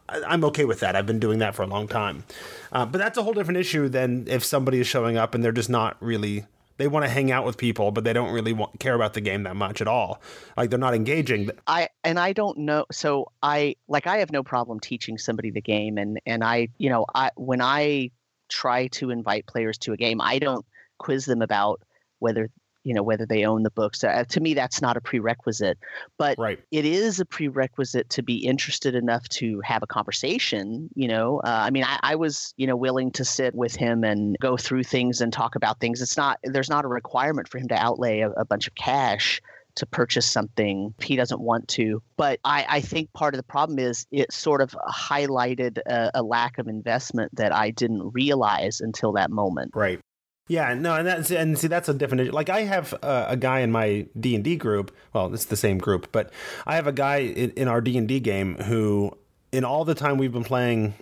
I'm 0.07 0.43
okay 0.45 0.65
with 0.65 0.81
that. 0.81 0.95
I've 0.95 1.07
been 1.07 1.19
doing 1.19 1.39
that 1.39 1.55
for 1.55 1.63
a 1.63 1.67
long 1.67 1.87
time. 1.87 2.25
Uh, 2.71 2.85
but 2.85 2.99
that's 2.99 3.17
a 3.17 3.23
whole 3.23 3.33
different 3.33 3.57
issue 3.57 3.89
than 3.89 4.27
if 4.27 4.45
somebody 4.45 4.79
is 4.79 4.85
showing 4.85 5.17
up 5.17 5.33
and 5.33 5.43
they're 5.43 5.51
just 5.51 5.69
not 5.69 5.97
really 5.99 6.45
they 6.77 6.87
want 6.87 7.05
to 7.05 7.09
hang 7.09 7.31
out 7.31 7.45
with 7.45 7.57
people, 7.57 7.91
but 7.91 8.03
they 8.03 8.13
don't 8.13 8.33
really 8.33 8.53
want, 8.53 8.79
care 8.79 8.95
about 8.95 9.13
the 9.13 9.21
game 9.21 9.43
that 9.43 9.55
much 9.55 9.81
at 9.81 9.87
all. 9.87 10.21
Like 10.57 10.69
they're 10.69 10.79
not 10.79 10.93
engaging. 10.93 11.49
I 11.67 11.89
and 12.03 12.19
I 12.19 12.33
don't 12.33 12.59
know. 12.59 12.85
So 12.91 13.31
I 13.41 13.75
like 13.87 14.07
I 14.07 14.17
have 14.17 14.31
no 14.31 14.43
problem 14.43 14.79
teaching 14.79 15.17
somebody 15.17 15.51
the 15.51 15.61
game, 15.61 15.97
and 15.97 16.19
and 16.25 16.43
I 16.43 16.69
you 16.77 16.89
know 16.89 17.05
I 17.13 17.31
when 17.35 17.61
I 17.61 18.11
try 18.49 18.87
to 18.87 19.09
invite 19.09 19.45
players 19.47 19.77
to 19.79 19.93
a 19.93 19.97
game, 19.97 20.21
I 20.21 20.39
don't 20.39 20.65
quiz 20.97 21.25
them 21.25 21.41
about 21.41 21.81
whether 22.19 22.49
you 22.85 22.93
know 22.93 23.03
whether 23.03 23.25
they 23.25 23.43
own 23.43 23.63
the 23.63 23.71
books 23.71 24.03
uh, 24.03 24.23
to 24.29 24.39
me 24.39 24.53
that's 24.53 24.81
not 24.81 24.95
a 24.95 25.01
prerequisite 25.01 25.77
but 26.17 26.37
right. 26.37 26.59
it 26.71 26.85
is 26.85 27.19
a 27.19 27.25
prerequisite 27.25 28.09
to 28.09 28.23
be 28.23 28.37
interested 28.37 28.95
enough 28.95 29.27
to 29.27 29.59
have 29.61 29.83
a 29.83 29.87
conversation 29.87 30.89
you 30.95 31.07
know 31.07 31.39
uh, 31.39 31.63
i 31.63 31.69
mean 31.69 31.83
I, 31.83 31.99
I, 32.03 32.15
was 32.15 32.53
you 32.55 32.67
know 32.67 32.75
willing 32.75 33.11
to 33.13 33.25
sit 33.25 33.53
with 33.55 33.75
him 33.75 34.03
and 34.03 34.37
go 34.39 34.55
through 34.55 34.83
things 34.83 35.19
and 35.19 35.33
talk 35.33 35.55
about 35.55 35.79
things 35.79 36.01
it's 36.01 36.15
not 36.15 36.39
there's 36.43 36.69
not 36.69 36.85
a 36.85 36.87
requirement 36.87 37.49
for 37.49 37.57
him 37.57 37.67
to 37.69 37.75
outlay 37.75 38.21
a, 38.21 38.29
a 38.31 38.45
bunch 38.45 38.67
of 38.67 38.75
cash 38.75 39.41
to 39.75 39.85
purchase 39.85 40.29
something 40.29 40.93
if 40.97 41.05
he 41.05 41.15
doesn't 41.15 41.41
want 41.41 41.67
to. 41.67 42.01
But 42.17 42.39
I, 42.43 42.65
I 42.67 42.81
think 42.81 43.11
part 43.13 43.33
of 43.33 43.37
the 43.37 43.43
problem 43.43 43.77
is 43.77 44.07
it 44.11 44.31
sort 44.31 44.61
of 44.61 44.75
highlighted 44.89 45.79
a, 45.85 46.11
a, 46.15 46.23
lack 46.23 46.57
of 46.57 46.67
investment 46.67 47.35
that 47.35 47.53
I 47.53 47.71
didn't 47.71 48.13
realize 48.13 48.79
until 48.79 49.11
that 49.13 49.29
moment. 49.31 49.71
Right. 49.75 49.99
Yeah, 50.47 50.75
no, 50.75 50.93
and 50.95 51.07
that's 51.07 51.31
and 51.31 51.57
see 51.57 51.67
that's 51.67 51.89
a 51.89 51.93
different 51.93 52.31
like 52.31 52.49
I 52.49 52.61
have 52.61 52.93
a, 53.01 53.25
a 53.29 53.37
guy 53.37 53.61
in 53.61 53.71
my 53.71 54.05
D 54.19 54.35
and 54.35 54.43
D 54.43 54.55
group. 54.55 54.95
Well, 55.11 55.33
it's 55.33 55.45
the 55.45 55.57
same 55.57 55.79
group, 55.79 56.11
but 56.11 56.31
I 56.67 56.75
have 56.75 56.85
a 56.85 56.91
guy 56.91 57.17
in, 57.17 57.49
in 57.51 57.67
our 57.67 57.81
D 57.81 57.97
and 57.97 58.07
D 58.07 58.19
game 58.19 58.55
who, 58.57 59.17
in 59.51 59.63
all 59.63 59.85
the 59.85 59.95
time 59.95 60.17
we've 60.17 60.31
been 60.31 60.43
playing 60.43 60.93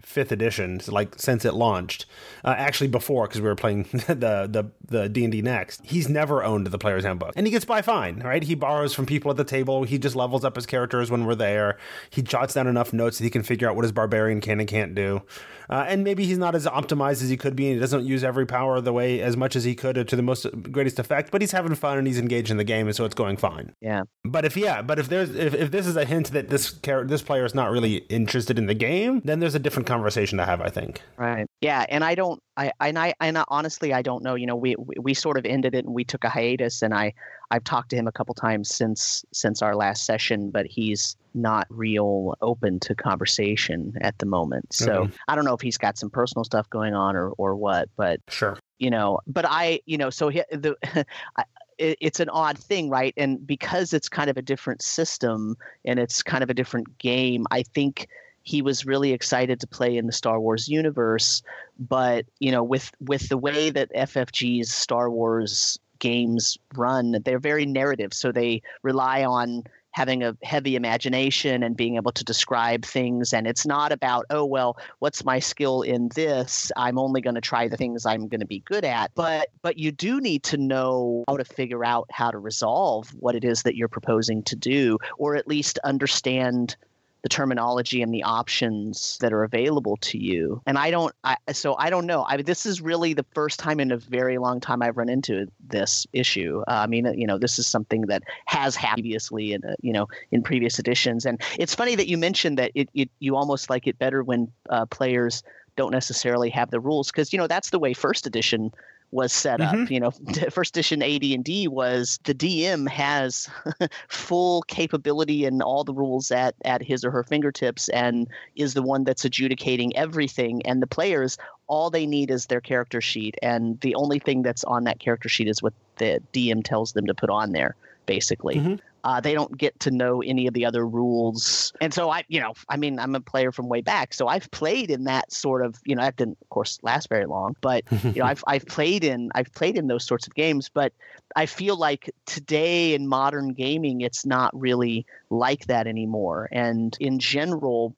fifth 0.00 0.30
edition, 0.30 0.80
like 0.86 1.18
since 1.18 1.44
it 1.44 1.54
launched. 1.54 2.06
Uh, 2.44 2.54
actually, 2.56 2.86
before 2.86 3.26
because 3.26 3.40
we 3.40 3.48
were 3.48 3.56
playing 3.56 3.82
the 3.92 4.48
the 4.48 4.70
the 4.86 5.08
D 5.08 5.24
and 5.24 5.32
D 5.32 5.42
next. 5.42 5.80
He's 5.84 6.08
never 6.08 6.44
owned 6.44 6.68
the 6.68 6.78
player's 6.78 7.02
handbook, 7.04 7.32
and 7.34 7.48
he 7.48 7.50
gets 7.50 7.64
by 7.64 7.82
fine. 7.82 8.20
Right? 8.20 8.44
He 8.44 8.54
borrows 8.54 8.94
from 8.94 9.06
people 9.06 9.30
at 9.32 9.36
the 9.36 9.44
table. 9.44 9.82
He 9.82 9.98
just 9.98 10.14
levels 10.14 10.44
up 10.44 10.54
his 10.54 10.66
characters 10.66 11.10
when 11.10 11.24
we're 11.24 11.34
there. 11.34 11.78
He 12.10 12.22
jots 12.22 12.54
down 12.54 12.68
enough 12.68 12.92
notes 12.92 13.18
that 13.18 13.24
he 13.24 13.30
can 13.30 13.42
figure 13.42 13.68
out 13.68 13.74
what 13.74 13.82
his 13.82 13.92
barbarian 13.92 14.40
can 14.40 14.60
and 14.60 14.68
can't 14.68 14.94
do. 14.94 15.22
Uh, 15.68 15.84
and 15.88 16.04
maybe 16.04 16.24
he's 16.24 16.38
not 16.38 16.54
as 16.54 16.66
optimized 16.66 17.22
as 17.22 17.28
he 17.28 17.36
could 17.36 17.56
be, 17.56 17.66
and 17.66 17.74
he 17.74 17.80
doesn't 17.80 18.04
use 18.04 18.24
every 18.24 18.46
power 18.46 18.80
the 18.80 18.92
way 18.92 19.20
as 19.20 19.36
much 19.36 19.56
as 19.56 19.64
he 19.64 19.74
could 19.74 20.08
to 20.08 20.16
the 20.16 20.22
most 20.22 20.46
greatest 20.70 20.98
effect. 20.98 21.30
But 21.30 21.40
he's 21.40 21.52
having 21.52 21.74
fun 21.74 21.98
and 21.98 22.06
he's 22.06 22.18
engaged 22.18 22.50
in 22.50 22.56
the 22.56 22.64
game, 22.64 22.86
and 22.86 22.94
so 22.94 23.04
it's 23.04 23.14
going 23.14 23.36
fine. 23.36 23.74
Yeah. 23.80 24.02
But 24.24 24.44
if 24.44 24.56
yeah, 24.56 24.82
but 24.82 24.98
if 24.98 25.08
there's 25.08 25.34
if, 25.34 25.54
if 25.54 25.70
this 25.70 25.86
is 25.86 25.96
a 25.96 26.04
hint 26.04 26.32
that 26.32 26.48
this 26.48 26.70
character 26.70 27.08
this 27.08 27.22
player 27.22 27.44
is 27.44 27.54
not 27.54 27.70
really 27.70 27.96
interested 28.08 28.58
in 28.58 28.66
the 28.66 28.74
game, 28.74 29.20
then 29.24 29.40
there's 29.40 29.54
a 29.54 29.58
different 29.58 29.86
conversation 29.86 30.38
to 30.38 30.44
have. 30.44 30.60
I 30.60 30.68
think. 30.68 31.00
Right. 31.16 31.46
Yeah, 31.60 31.84
and 31.88 32.04
I 32.04 32.14
don't. 32.14 32.40
I 32.56 32.72
and 32.80 32.98
I 32.98 33.14
and 33.20 33.38
I, 33.38 33.44
honestly, 33.48 33.92
I 33.92 34.02
don't 34.02 34.22
know. 34.22 34.34
You 34.34 34.46
know, 34.46 34.56
we, 34.56 34.76
we 34.76 34.94
we 35.00 35.14
sort 35.14 35.36
of 35.36 35.44
ended 35.44 35.74
it 35.74 35.84
and 35.84 35.94
we 35.94 36.04
took 36.04 36.24
a 36.24 36.28
hiatus, 36.28 36.82
and 36.82 36.94
I 36.94 37.14
I've 37.50 37.64
talked 37.64 37.90
to 37.90 37.96
him 37.96 38.06
a 38.06 38.12
couple 38.12 38.34
times 38.34 38.74
since 38.74 39.24
since 39.32 39.62
our 39.62 39.76
last 39.76 40.04
session, 40.06 40.50
but 40.50 40.66
he's 40.66 41.16
not 41.34 41.66
real 41.68 42.34
open 42.40 42.78
to 42.80 42.94
conversation 42.94 43.94
at 44.00 44.18
the 44.18 44.26
moment. 44.26 44.72
So 44.72 45.04
Mhm. 45.06 45.12
I 45.28 45.34
don't 45.34 45.44
know 45.44 45.54
if 45.54 45.60
he's 45.60 45.78
got 45.78 45.98
some 45.98 46.10
personal 46.10 46.44
stuff 46.44 46.68
going 46.70 46.94
on 46.94 47.16
or 47.16 47.30
or 47.38 47.56
what, 47.56 47.88
but 47.96 48.20
Sure. 48.28 48.58
you 48.78 48.90
know 48.90 49.20
but 49.26 49.44
i 49.48 49.80
you 49.86 49.96
know 49.96 50.10
so 50.10 50.28
he, 50.28 50.42
the 50.50 50.76
I, 51.36 51.44
it's 51.78 52.20
an 52.20 52.28
odd 52.28 52.58
thing 52.58 52.88
right 52.88 53.14
and 53.16 53.44
because 53.46 53.92
it's 53.92 54.08
kind 54.08 54.30
of 54.30 54.36
a 54.36 54.42
different 54.42 54.82
system 54.82 55.56
and 55.84 55.98
it's 55.98 56.22
kind 56.22 56.42
of 56.42 56.50
a 56.50 56.54
different 56.54 56.98
game 56.98 57.46
i 57.50 57.62
think 57.62 58.08
he 58.42 58.62
was 58.62 58.84
really 58.84 59.12
excited 59.12 59.58
to 59.60 59.66
play 59.66 59.96
in 59.96 60.06
the 60.06 60.12
star 60.12 60.40
wars 60.40 60.68
universe 60.68 61.42
but 61.78 62.26
you 62.40 62.52
know 62.52 62.62
with 62.62 62.90
with 63.00 63.28
the 63.28 63.38
way 63.38 63.70
that 63.70 63.92
ffg's 63.94 64.72
star 64.72 65.10
wars 65.10 65.78
games 65.98 66.58
run 66.74 67.16
they're 67.24 67.38
very 67.38 67.66
narrative. 67.66 68.12
So 68.12 68.32
they 68.32 68.62
rely 68.82 69.24
on 69.24 69.64
having 69.94 70.24
a 70.24 70.36
heavy 70.42 70.74
imagination 70.74 71.62
and 71.62 71.76
being 71.76 71.94
able 71.94 72.10
to 72.10 72.24
describe 72.24 72.84
things. 72.84 73.32
And 73.32 73.46
it's 73.46 73.64
not 73.64 73.92
about 73.92 74.26
oh 74.30 74.44
well 74.44 74.76
what's 74.98 75.24
my 75.24 75.38
skill 75.38 75.82
in 75.82 76.08
this? 76.14 76.72
I'm 76.76 76.98
only 76.98 77.20
going 77.20 77.36
to 77.36 77.40
try 77.40 77.68
the 77.68 77.76
things 77.76 78.04
i'm 78.04 78.26
going 78.28 78.40
to 78.40 78.46
be 78.46 78.60
good 78.60 78.84
at. 78.84 79.12
But 79.14 79.48
but 79.62 79.78
you 79.78 79.92
do 79.92 80.20
need 80.20 80.42
to 80.44 80.56
know 80.56 81.24
how 81.28 81.36
to 81.36 81.44
figure 81.44 81.84
out 81.84 82.06
how 82.10 82.30
to 82.30 82.38
resolve 82.38 83.08
what 83.20 83.36
it 83.36 83.44
is 83.44 83.62
that 83.62 83.76
you're 83.76 83.88
proposing 83.88 84.42
to 84.44 84.56
do 84.56 84.98
or 85.16 85.36
at 85.36 85.46
least 85.46 85.78
understand 85.84 86.76
the 87.24 87.28
terminology 87.28 88.02
and 88.02 88.14
the 88.14 88.22
options 88.22 89.18
that 89.22 89.32
are 89.32 89.44
available 89.44 89.96
to 89.96 90.18
you. 90.18 90.62
And 90.66 90.78
i 90.78 90.90
don't 90.90 91.14
I, 91.24 91.36
so 91.52 91.74
i 91.78 91.88
don't 91.90 92.06
know. 92.06 92.24
I, 92.28 92.36
this 92.42 92.66
is 92.66 92.80
really 92.80 93.14
the 93.14 93.26
first 93.34 93.58
time 93.58 93.80
in 93.80 93.90
a 93.90 93.96
very 93.96 94.38
long 94.38 94.60
time 94.60 94.82
i've 94.82 94.96
run 94.96 95.08
into 95.08 95.46
this 95.66 96.06
issue. 96.12 96.62
Uh, 96.68 96.82
i 96.84 96.86
mean 96.86 97.06
you 97.18 97.26
know 97.26 97.38
this 97.38 97.58
is 97.58 97.66
something 97.66 98.02
that 98.02 98.22
has 98.44 98.76
happened 98.76 99.04
previously 99.04 99.54
in 99.54 99.64
uh, 99.64 99.74
you 99.80 99.92
know 99.92 100.06
in 100.30 100.42
previous 100.42 100.78
editions. 100.78 101.24
And 101.24 101.40
it's 101.58 101.74
funny 101.74 101.94
that 101.96 102.08
you 102.08 102.18
mentioned 102.18 102.58
that 102.58 102.70
it, 102.74 102.88
it 102.94 103.10
you 103.18 103.36
almost 103.36 103.70
like 103.70 103.86
it 103.86 103.98
better 103.98 104.22
when 104.22 104.52
uh, 104.68 104.86
players 104.86 105.42
don't 105.76 105.90
necessarily 105.90 106.50
have 106.50 106.70
the 106.70 106.80
rules 106.80 107.10
because 107.10 107.32
you 107.32 107.38
know 107.38 107.46
that's 107.46 107.70
the 107.70 107.78
way 107.78 107.94
first 107.94 108.26
edition 108.26 108.70
was 109.10 109.32
set 109.32 109.60
up. 109.60 109.90
You 109.90 110.00
know 110.00 110.10
first 110.50 110.76
edition 110.76 111.02
AD&D 111.02 111.68
was 111.68 112.18
the 112.24 112.34
DM 112.34 112.88
has 112.88 113.48
full 114.08 114.62
capability 114.62 115.44
and 115.44 115.62
all 115.62 115.84
the 115.84 115.94
rules 115.94 116.30
at 116.30 116.54
at 116.64 116.82
his 116.82 117.04
or 117.04 117.10
her 117.10 117.22
fingertips 117.22 117.88
and 117.90 118.28
is 118.56 118.74
the 118.74 118.82
one 118.82 119.04
that's 119.04 119.24
adjudicating 119.24 119.96
everything. 119.96 120.62
And 120.66 120.82
the 120.82 120.86
players 120.86 121.38
all 121.66 121.90
they 121.90 122.06
need 122.06 122.30
is 122.30 122.46
their 122.46 122.60
character 122.60 123.00
sheet. 123.00 123.36
And 123.40 123.80
the 123.80 123.94
only 123.94 124.18
thing 124.18 124.42
that's 124.42 124.64
on 124.64 124.84
that 124.84 124.98
character 124.98 125.28
sheet 125.28 125.48
is 125.48 125.62
what 125.62 125.72
the 125.96 126.20
DM 126.32 126.62
tells 126.64 126.92
them 126.92 127.06
to 127.06 127.14
put 127.14 127.30
on 127.30 127.52
there 127.52 127.76
basically. 128.06 128.56
Mhm. 128.56 128.80
Uh, 129.04 129.20
they 129.20 129.34
don't 129.34 129.56
get 129.56 129.78
to 129.80 129.90
know 129.90 130.22
any 130.22 130.46
of 130.46 130.54
the 130.54 130.64
other 130.64 130.86
rules 130.86 131.72
and 131.80 131.92
so 131.92 132.10
i 132.10 132.24
you 132.28 132.40
know 132.40 132.54
i 132.68 132.76
mean 132.76 132.98
i'm 132.98 133.14
a 133.14 133.20
player 133.20 133.52
from 133.52 133.68
way 133.68 133.80
back 133.80 134.14
so 134.14 134.26
i've 134.26 134.50
played 134.50 134.90
in 134.90 135.04
that 135.04 135.30
sort 135.30 135.64
of 135.64 135.78
you 135.84 135.94
know 135.94 136.02
that 136.02 136.16
didn't 136.16 136.38
of 136.40 136.48
course 136.48 136.78
last 136.82 137.08
very 137.08 137.26
long 137.26 137.54
but 137.60 137.84
you 138.04 138.14
know 138.14 138.24
i've 138.24 138.42
i've 138.46 138.66
played 138.66 139.04
in 139.04 139.30
i've 139.34 139.52
played 139.52 139.76
in 139.76 139.86
those 139.86 140.04
sorts 140.04 140.26
of 140.26 140.34
games 140.34 140.68
but 140.68 140.92
i 141.36 141.44
feel 141.44 141.76
like 141.76 142.12
today 142.26 142.94
in 142.94 143.06
modern 143.06 143.52
gaming 143.52 144.00
it's 144.00 144.24
not 144.24 144.58
really 144.58 145.04
like 145.30 145.66
that 145.66 145.86
anymore 145.86 146.48
and 146.50 146.96
in 146.98 147.18
general 147.18 147.94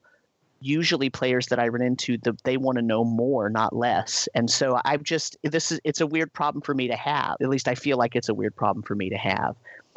usually 0.60 1.10
players 1.10 1.48
that 1.48 1.58
I 1.58 1.68
run 1.68 1.82
into 1.82 2.16
the, 2.16 2.36
they 2.44 2.56
want 2.56 2.76
to 2.76 2.82
know 2.82 3.04
more, 3.04 3.50
not 3.50 3.76
less. 3.76 4.26
And 4.34 4.50
so 4.50 4.80
I've 4.86 5.02
just 5.02 5.36
this 5.42 5.70
is 5.70 5.80
it's 5.84 6.00
a 6.00 6.06
weird 6.06 6.32
problem 6.32 6.62
for 6.62 6.74
me 6.74 6.88
to 6.88 6.96
have. 6.96 7.36
At 7.40 7.50
least 7.50 7.68
I 7.68 7.74
feel 7.74 7.98
like 7.98 8.16
it's 8.16 8.30
a 8.30 8.34
weird 8.34 8.56
problem 8.56 8.82
for 8.82 8.94
me 8.94 9.10
to 9.10 9.16
have. 9.16 9.54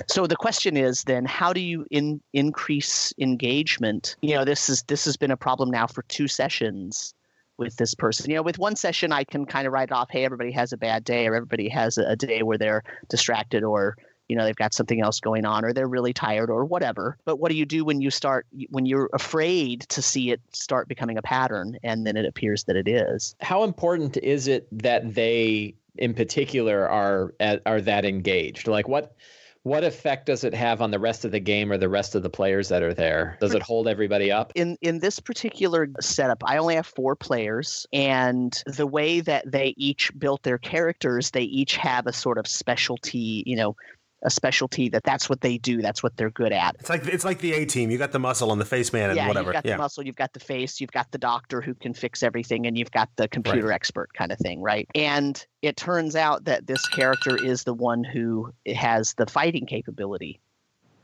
So 0.08 0.28
the 0.28 0.36
question 0.36 0.78
is 0.78 1.04
then 1.04 1.26
how 1.26 1.54
do 1.54 1.60
you 1.60 1.86
in, 1.92 2.22
increase 2.34 3.14
engagement? 3.20 4.16
You 4.22 4.36
know, 4.36 4.46
this 4.46 4.70
is 4.70 4.84
this 4.84 5.06
has 5.06 5.18
been 5.18 5.32
a 5.32 5.38
problem 5.38 5.70
now 5.70 5.88
for 5.88 6.04
two 6.04 6.28
sessions 6.28 7.14
with 7.58 7.76
this 7.76 7.94
person. 7.94 8.30
You 8.30 8.38
know, 8.38 8.42
with 8.42 8.58
one 8.58 8.76
session 8.76 9.12
I 9.12 9.24
can 9.24 9.46
kind 9.46 9.68
of 9.68 9.74
write 9.74 9.92
off, 9.92 10.10
hey, 10.10 10.26
everybody 10.26 10.52
has 10.52 10.74
a 10.74 10.78
bad 10.78 11.04
day 11.04 11.28
or 11.28 11.36
everybody 11.36 11.70
has 11.70 11.98
a, 11.98 12.16
day 12.16 12.44
where 12.44 12.58
they're 12.58 12.84
distracted 13.10 13.64
or 13.64 13.98
you 14.28 14.36
know 14.36 14.46
they've 14.46 14.56
got 14.56 14.74
something 14.74 15.02
else 15.02 15.20
going 15.20 15.44
on 15.44 15.66
or 15.66 15.74
they're 15.74 15.88
really 15.88 16.14
tired 16.14 16.52
or 16.52 16.64
whatever 16.64 17.18
but 17.26 17.38
what 17.38 17.50
do 17.50 17.58
you 17.58 17.66
do 17.66 17.84
when 17.84 18.00
you 18.00 18.12
start 18.12 18.46
when 18.70 18.86
you're 18.86 19.10
afraid 19.14 19.82
to 19.90 20.04
see 20.04 20.30
it 20.30 20.40
start 20.54 20.88
becoming 20.88 21.18
a 21.18 21.22
pattern 21.22 21.76
and 21.84 22.06
then 22.06 22.16
it 22.16 22.26
appears 22.26 22.64
that 22.66 22.76
it 22.76 22.88
is 22.88 23.36
How 23.42 23.64
important 23.64 24.18
is 24.18 24.48
it 24.48 24.68
that 24.72 25.16
they, 25.16 25.74
in 25.98 26.14
particular, 26.14 26.88
are 26.88 27.34
uh, 27.40 27.58
are 27.66 27.82
that 27.82 28.06
engaged? 28.06 28.68
Like 28.68 28.88
what 28.88 29.16
what 29.64 29.84
effect 29.84 30.26
does 30.28 30.44
it 30.44 30.54
have 30.54 30.82
on 30.82 30.92
the 30.92 31.00
rest 31.00 31.26
of 31.26 31.32
the 31.32 31.40
game 31.40 31.72
or 31.72 31.78
the 31.78 31.90
rest 31.90 32.16
of 32.16 32.24
the 32.24 32.30
players 32.30 32.70
that 32.70 32.82
are 32.82 32.94
there? 32.94 33.38
Does 33.42 33.54
it 33.54 33.62
hold 33.62 33.88
everybody 33.88 34.32
up? 34.32 34.52
in 34.56 34.78
in 34.82 35.00
this 35.00 35.20
particular 35.20 35.88
setup 36.00 36.44
i 36.46 36.58
only 36.58 36.76
have 36.76 36.86
four 36.86 37.16
players 37.16 37.86
and 37.94 38.64
the 38.66 38.88
way 38.88 39.20
that 39.20 39.50
they 39.50 39.74
each 39.78 40.12
built 40.18 40.42
their 40.44 40.58
characters 40.58 41.32
they 41.32 41.44
each 41.44 41.76
have 41.76 42.08
a 42.08 42.14
sort 42.14 42.38
of 42.38 42.48
specialty 42.48 43.44
you 43.46 43.56
know 43.56 43.76
a 44.24 44.30
specialty 44.30 44.90
that 44.90 45.04
that's 45.04 45.30
what 45.30 45.42
they 45.42 45.58
do 45.58 45.82
that's 45.82 46.04
what 46.04 46.16
they're 46.18 46.30
good 46.30 46.52
at 46.52 46.76
It's 46.80 46.90
like 46.90 47.06
it's 47.08 47.24
like 47.24 47.40
the 47.40 47.54
A 47.54 47.66
team. 47.66 47.90
You 47.90 47.98
got 47.98 48.12
the 48.12 48.20
muscle 48.20 48.52
and 48.52 48.60
the 48.60 48.66
face 48.66 48.92
man 48.92 49.10
and 49.10 49.18
yeah, 49.18 49.28
whatever. 49.28 49.48
you've 49.48 49.54
got 49.54 49.66
yeah. 49.66 49.74
the 49.78 49.82
muscle, 49.82 50.06
you've 50.06 50.16
got 50.16 50.34
the 50.34 50.40
face, 50.40 50.82
you've 50.82 50.92
got 50.92 51.12
the 51.12 51.18
doctor 51.18 51.62
who 51.62 51.74
can 51.74 51.94
fix 51.94 52.22
everything, 52.24 52.68
and 52.68 52.78
you've 52.78 52.92
got 52.92 53.10
the 53.16 53.28
computer 53.28 53.72
expert 53.72 54.14
kind 54.14 54.32
of 54.32 54.38
thing, 54.40 54.62
right? 54.62 54.88
And 54.96 55.44
it 55.62 55.78
turns 55.78 56.16
out 56.16 56.46
that 56.46 56.68
this 56.68 56.86
character 56.90 57.42
is 57.42 57.64
the 57.64 57.74
one 57.74 58.04
who 58.04 58.54
has 58.76 59.14
the 59.16 59.26
fighting 59.26 59.66
capability. 59.66 60.40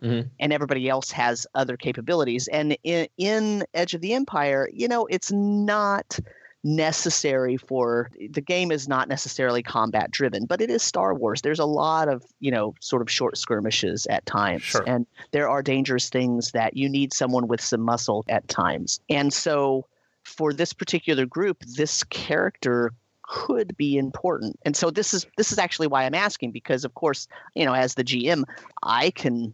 Mhm. 0.04 0.30
And 0.40 0.52
everybody 0.54 0.90
else 0.90 1.10
has 1.12 1.48
other 1.56 1.78
capabilities. 1.78 2.48
And 2.50 2.78
in, 2.84 3.08
in 3.18 3.64
Edge 3.74 3.94
of 3.94 4.02
the 4.02 4.14
Empire, 4.14 4.70
you 4.72 4.88
know, 4.90 5.06
it's 5.06 5.32
not 5.32 6.20
necessary 6.66 7.58
for 7.58 8.10
the 8.32 8.42
game 8.42 8.72
is 8.72 8.88
not 8.88 9.08
necessarily 9.08 9.62
combat 9.62 10.10
driven 10.10 10.46
but 10.46 10.62
it 10.62 10.72
is 10.72 10.82
star 10.82 11.14
wars. 11.14 11.42
There's 11.44 11.60
a 11.60 11.66
lot 11.66 12.10
of 12.10 12.24
you 12.40 12.50
know 12.50 12.74
sort 12.82 13.04
of 13.04 13.10
short 13.10 13.38
skirmishes 13.38 14.08
at 14.08 14.26
times 14.26 14.64
Sure. 14.64 14.84
and 14.88 15.06
there 15.32 15.48
are 15.48 15.62
dangerous 15.62 16.10
things 16.10 16.52
that 16.52 16.76
you 16.76 16.90
need 16.90 17.14
someone 17.14 17.48
with 17.48 17.62
some 17.62 17.82
muscle 17.82 18.26
at 18.30 18.48
times. 18.48 19.00
And 19.12 19.32
so 19.32 19.86
for 20.24 20.52
this 20.54 20.74
particular 20.74 21.28
group 21.28 21.64
this 21.78 22.04
character 22.06 22.92
could 23.22 23.78
be 23.78 23.96
important. 23.98 24.60
And 24.66 24.76
so 24.76 24.90
this 24.90 25.14
is 25.14 25.28
this 25.38 25.52
is 25.52 25.60
actually 25.60 25.88
why 25.88 26.04
i'm 26.06 26.16
asking 26.16 26.52
because 26.52 26.84
of 26.84 26.96
course 26.96 27.28
you 27.54 27.64
know 27.64 27.74
as 27.74 27.94
the 27.94 28.04
gm 28.04 28.44
i 28.82 29.12
can 29.12 29.54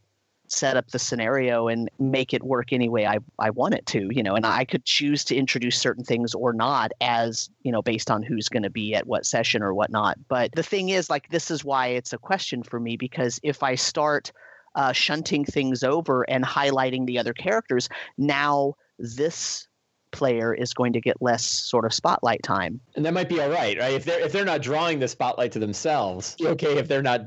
set 0.51 0.75
up 0.75 0.91
the 0.91 0.99
scenario 0.99 1.67
and 1.67 1.89
make 1.97 2.33
it 2.33 2.43
work 2.43 2.73
any 2.73 2.89
way 2.89 3.05
I, 3.05 3.19
I 3.39 3.49
want 3.51 3.73
it 3.73 3.85
to, 3.87 4.09
you 4.11 4.21
know, 4.21 4.35
and 4.35 4.45
I 4.45 4.65
could 4.65 4.83
choose 4.85 5.23
to 5.25 5.35
introduce 5.35 5.77
certain 5.77 6.03
things 6.03 6.33
or 6.33 6.51
not 6.51 6.91
as, 6.99 7.49
you 7.63 7.71
know, 7.71 7.81
based 7.81 8.11
on 8.11 8.21
who's 8.21 8.49
going 8.49 8.63
to 8.63 8.69
be 8.69 8.93
at 8.93 9.07
what 9.07 9.25
session 9.25 9.63
or 9.63 9.73
whatnot. 9.73 10.17
But 10.27 10.51
the 10.53 10.63
thing 10.63 10.89
is, 10.89 11.09
like, 11.09 11.29
this 11.29 11.51
is 11.51 11.63
why 11.63 11.87
it's 11.87 12.13
a 12.13 12.17
question 12.17 12.63
for 12.63 12.79
me 12.79 12.97
because 12.97 13.39
if 13.43 13.63
I 13.63 13.75
start 13.75 14.31
uh, 14.75 14.91
shunting 14.91 15.45
things 15.45 15.83
over 15.83 16.29
and 16.29 16.43
highlighting 16.43 17.05
the 17.05 17.17
other 17.17 17.33
characters, 17.33 17.87
now 18.17 18.73
this 18.99 19.67
player 20.11 20.53
is 20.53 20.73
going 20.73 20.93
to 20.93 21.01
get 21.01 21.21
less 21.21 21.43
sort 21.43 21.85
of 21.85 21.93
spotlight 21.93 22.43
time. 22.43 22.79
And 22.95 23.05
that 23.05 23.13
might 23.13 23.29
be 23.29 23.39
all 23.39 23.49
right, 23.49 23.77
right? 23.77 23.93
If 23.93 24.05
they're 24.05 24.19
if 24.19 24.31
they're 24.31 24.45
not 24.45 24.61
drawing 24.61 24.99
the 24.99 25.07
spotlight 25.07 25.51
to 25.53 25.59
themselves, 25.59 26.35
okay. 26.41 26.77
If 26.77 26.87
they're 26.87 27.01
not, 27.01 27.21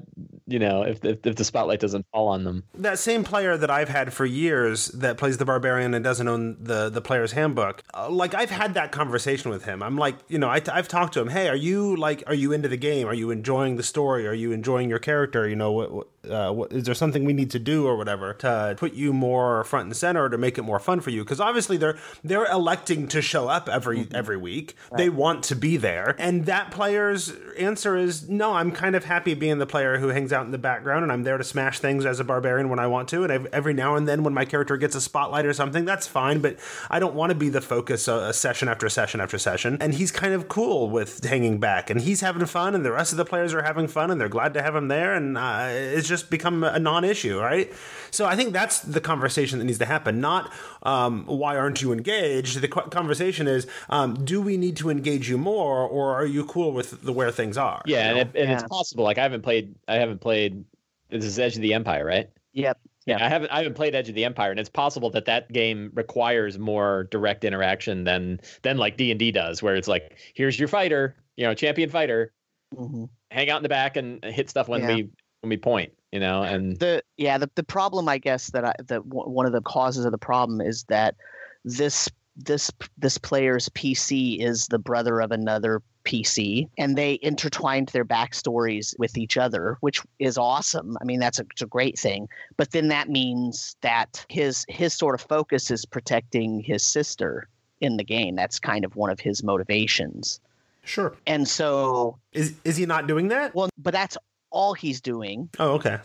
you 0.47 0.59
know, 0.59 0.83
if 0.83 1.05
if, 1.05 1.27
if 1.27 1.37
the 1.37 1.45
spotlight 1.45 1.81
doesn't 1.81 2.07
fall 2.13 2.29
on 2.29 2.45
them, 2.45 2.65
that 2.75 2.99
same 2.99 3.25
player 3.25 3.57
that 3.57 3.71
I've 3.71 3.89
had 3.89 4.13
for 4.13 4.25
years 4.25 4.87
that 4.89 5.17
plays 5.17 5.39
the 5.39 5.45
barbarian 5.45 5.95
and 5.95 6.05
doesn't 6.05 6.29
own 6.29 6.57
the 6.61 6.91
the 6.91 7.01
player's 7.01 7.33
handbook. 7.33 7.83
Uh, 7.93 8.11
like 8.11 8.35
I've 8.35 8.51
had 8.51 8.75
that 8.75 8.93
conversation 8.93 9.51
with 9.51 9.65
him. 9.65 9.83
I'm 9.83 9.97
like, 9.97 10.17
you 10.29 10.39
know, 10.39 10.49
I, 10.49 10.61
I've 10.73 10.89
talked 10.89 11.15
to 11.15 11.21
him. 11.21 11.29
Hey, 11.29 11.49
are 11.49 11.57
you 11.57 11.97
like, 11.97 12.23
are 12.27 12.35
you 12.35 12.53
into 12.53 12.69
the 12.69 12.77
game? 12.77 13.07
Are 13.07 13.15
you 13.15 13.31
enjoying 13.31 13.77
the 13.77 13.83
story? 13.83 14.27
Are 14.27 14.35
you 14.35 14.53
enjoying 14.53 14.89
your 14.89 14.99
character? 14.99 15.49
You 15.49 15.57
know, 15.57 15.73
what, 15.73 15.93
what 15.93 16.09
uh, 16.31 16.53
what, 16.53 16.73
is 16.73 16.85
there 16.85 16.95
something 16.95 17.25
we 17.25 17.33
need 17.33 17.51
to 17.51 17.59
do 17.59 17.87
or 17.87 17.97
whatever 17.97 18.35
to 18.35 18.75
put 18.79 18.95
you 18.95 19.13
more 19.13 19.65
front 19.65 19.87
and 19.87 19.97
center 19.97 20.29
to 20.29 20.39
make 20.39 20.59
it 20.59 20.63
more 20.63 20.79
fun 20.79 21.01
for 21.01 21.11
you? 21.11 21.25
Because 21.25 21.41
obviously 21.41 21.77
they're 21.77 21.99
they're 22.23 22.51
electing 22.51 23.09
to 23.09 23.23
show 23.23 23.49
up 23.49 23.69
every 23.69 24.01
mm-hmm. 24.01 24.15
every 24.15 24.37
week. 24.37 24.77
Right. 24.91 24.99
They 24.99 25.09
want 25.09 25.45
to 25.45 25.57
be 25.57 25.77
there, 25.77 26.15
and 26.19 26.47
that 26.47 26.71
player's 26.71 27.33
answer 27.59 27.97
is 27.97 28.29
no. 28.29 28.53
I'm 28.53 28.73
kind 28.73 28.97
of 28.97 29.05
happy 29.05 29.35
being 29.35 29.59
the 29.59 29.67
player 29.67 29.99
who 29.99 30.09
hangs 30.09 30.33
out 30.33 30.45
in 30.45 30.53
the 30.53 30.59
background, 30.59 31.03
and 31.03 31.13
I'm 31.13 31.23
there 31.23 31.39
to 31.39 31.45
smash 31.45 31.81
things 31.81 32.07
as 32.07 32.21
a 32.21 32.25
barbarian 32.25 32.69
when 32.69 32.79
I 32.79 32.87
want 32.87 33.09
to, 33.11 33.25
and 33.25 33.47
every 33.49 33.75
now 33.75 33.97
and 33.97 34.07
then 34.09 34.23
when 34.23 34.35
my 34.35 34.45
character 34.45 34.77
gets 34.77 34.95
a 34.95 35.01
spotlight 35.01 35.47
or 35.47 35.53
something, 35.53 35.85
that's 35.85 36.07
fine. 36.07 36.41
But 36.41 36.59
I 36.91 36.99
don't 36.99 37.15
want 37.15 37.31
to 37.31 37.37
be 37.37 37.49
the 37.49 37.61
focus 37.61 38.09
a, 38.09 38.15
a 38.15 38.33
session 38.33 38.69
after 38.69 38.89
session 38.89 39.21
after 39.21 39.39
session. 39.39 39.79
And 39.81 39.95
he's 39.95 40.11
kind 40.11 40.35
of 40.35 40.49
cool 40.49 40.91
with 40.91 41.25
hanging 41.25 41.59
back, 41.59 41.91
and 41.91 42.01
he's 42.01 42.21
having 42.21 42.47
fun, 42.47 42.75
and 42.75 42.85
the 42.85 42.93
rest 42.93 43.13
of 43.13 43.19
the 43.19 43.25
players 43.25 43.55
are 43.55 43.63
having 43.63 43.89
fun, 43.89 44.11
and 44.11 44.21
they're 44.21 44.29
glad 44.29 44.55
to 44.55 44.63
have 44.63 44.75
him 44.75 44.89
there, 44.89 45.15
and 45.15 45.37
uh, 45.37 45.69
it's 45.71 46.09
just 46.09 46.14
become 46.23 46.65
a 46.65 46.79
non-issue, 46.79 47.39
right? 47.39 47.73
So 48.11 48.27
I 48.27 48.37
think 48.37 48.53
that's 48.53 48.81
the 48.81 49.01
conversation 49.01 49.59
that 49.59 49.65
needs 49.65 49.79
to 49.79 49.87
happen. 49.87 50.21
Not 50.21 50.53
um, 50.83 51.25
why 51.27 51.57
aren't 51.57 51.83
you 51.83 51.93
engaged? 51.93 52.61
The 52.61 52.69
conversation 52.69 53.49
is 53.49 53.67
um, 53.89 54.25
do 54.25 54.41
we 54.41 54.57
need 54.57 54.77
to 54.77 54.91
engage 54.91 55.29
you 55.29 55.39
more, 55.39 55.87
or 55.87 56.15
are 56.15 56.27
you 56.27 56.45
cool 56.45 56.73
with 56.73 57.03
the 57.03 57.13
where 57.13 57.31
things 57.31 57.57
are? 57.57 57.83
Yeah, 57.87 58.11
and, 58.11 58.19
it, 58.19 58.31
and 58.35 58.49
yeah. 58.49 58.55
it's 58.55 58.65
possible. 58.65 59.05
Like 59.05 59.19
I 59.19 59.23
haven't 59.23 59.43
played, 59.43 59.75
I 59.89 59.97
haven't 59.97 60.21
played. 60.21 60.65
This 61.11 61.25
is 61.25 61.39
Edge 61.39 61.57
of 61.57 61.63
the 61.63 61.75
Empire, 61.75 62.05
right? 62.05 62.31
Yep. 62.53 62.79
Yeah, 63.07 63.23
I 63.23 63.29
haven't 63.29 63.51
I 63.51 63.59
haven't 63.59 63.75
played 63.75 63.95
Edge 63.95 64.09
of 64.09 64.15
the 64.15 64.25
Empire, 64.25 64.51
and 64.51 64.59
it's 64.59 64.71
possible 64.71 65.11
that 65.11 65.27
that 65.27 65.53
game 65.53 65.91
requires 65.95 66.59
more 66.59 67.05
direct 67.11 67.45
interaction 67.45 68.05
than 68.05 68.41
than 68.63 68.79
like 68.79 68.97
D 68.97 69.11
and 69.11 69.19
D 69.19 69.31
does, 69.31 69.63
where 69.63 69.77
it's 69.77 69.89
like, 69.89 70.17
here's 70.35 70.59
your 70.59 70.69
fighter, 70.69 71.15
you 71.37 71.45
know, 71.45 71.53
champion 71.53 71.91
fighter, 71.91 72.33
mm-hmm. 72.75 73.05
hang 73.31 73.51
out 73.51 73.59
in 73.59 73.63
the 73.63 73.69
back 73.69 73.99
and 73.99 74.25
hit 74.25 74.49
stuff 74.49 74.69
when 74.69 74.81
yeah. 74.81 74.95
we 74.95 75.11
when 75.41 75.51
we 75.51 75.59
point, 75.59 75.93
you 76.15 76.21
know, 76.21 76.45
and 76.45 76.79
the 76.79 77.03
yeah 77.17 77.39
the 77.39 77.51
the 77.57 77.65
problem 77.65 78.09
I 78.09 78.19
guess 78.19 78.53
that 78.53 78.65
I 78.65 78.73
that 78.87 79.09
w- 79.09 79.29
one 79.29 79.47
of 79.47 79.53
the 79.53 79.61
causes 79.61 80.05
of 80.05 80.13
the 80.13 80.19
problem 80.19 80.61
is 80.61 80.85
that 80.85 81.17
this 81.65 82.09
this 82.37 82.71
this 82.97 83.19
player's 83.19 83.69
PC 83.71 84.41
is 84.41 84.69
the 84.69 84.79
brother 84.79 85.21
of 85.21 85.33
another 85.33 85.83
PC, 86.05 86.69
and 86.79 86.97
they 86.97 87.19
intertwined 87.21 87.89
their 87.89 88.05
backstories 88.05 88.97
with 88.97 89.19
each 89.19 89.37
other, 89.37 89.77
which 89.81 90.03
is 90.21 90.39
awesome. 90.39 90.97
I 91.01 91.05
mean, 91.05 91.19
that's 91.19 91.41
a, 91.41 91.47
a 91.61 91.67
great 91.67 91.99
thing. 91.99 92.29
But 92.57 92.71
then 92.71 92.89
that 92.89 93.09
means 93.09 93.75
that 93.81 94.25
his 94.29 94.65
his 94.69 94.95
sort 94.95 95.17
of 95.17 95.27
focus 95.27 95.69
is 95.73 95.85
protecting 95.85 96.61
his 96.61 96.87
sister 96.87 97.49
in 97.81 97.97
the 97.97 98.05
game. 98.05 98.37
That's 98.37 98.61
kind 98.61 98.85
of 98.85 98.95
one 98.95 99.11
of 99.11 99.19
his 99.19 99.43
motivations. 99.43 100.39
Sure. 100.85 101.17
And 101.27 101.49
so 101.49 102.19
is 102.33 102.55
is 102.63 102.77
he 102.77 102.87
not 102.87 103.09
doing 103.09 103.29
that? 103.29 103.53
Well, 103.53 103.69
but 103.77 103.93
that's 103.93 104.17
all 104.55 104.73
he's 104.73 105.01
doing. 105.01 105.51
Oh, 105.59 105.73
okay. 105.73 105.99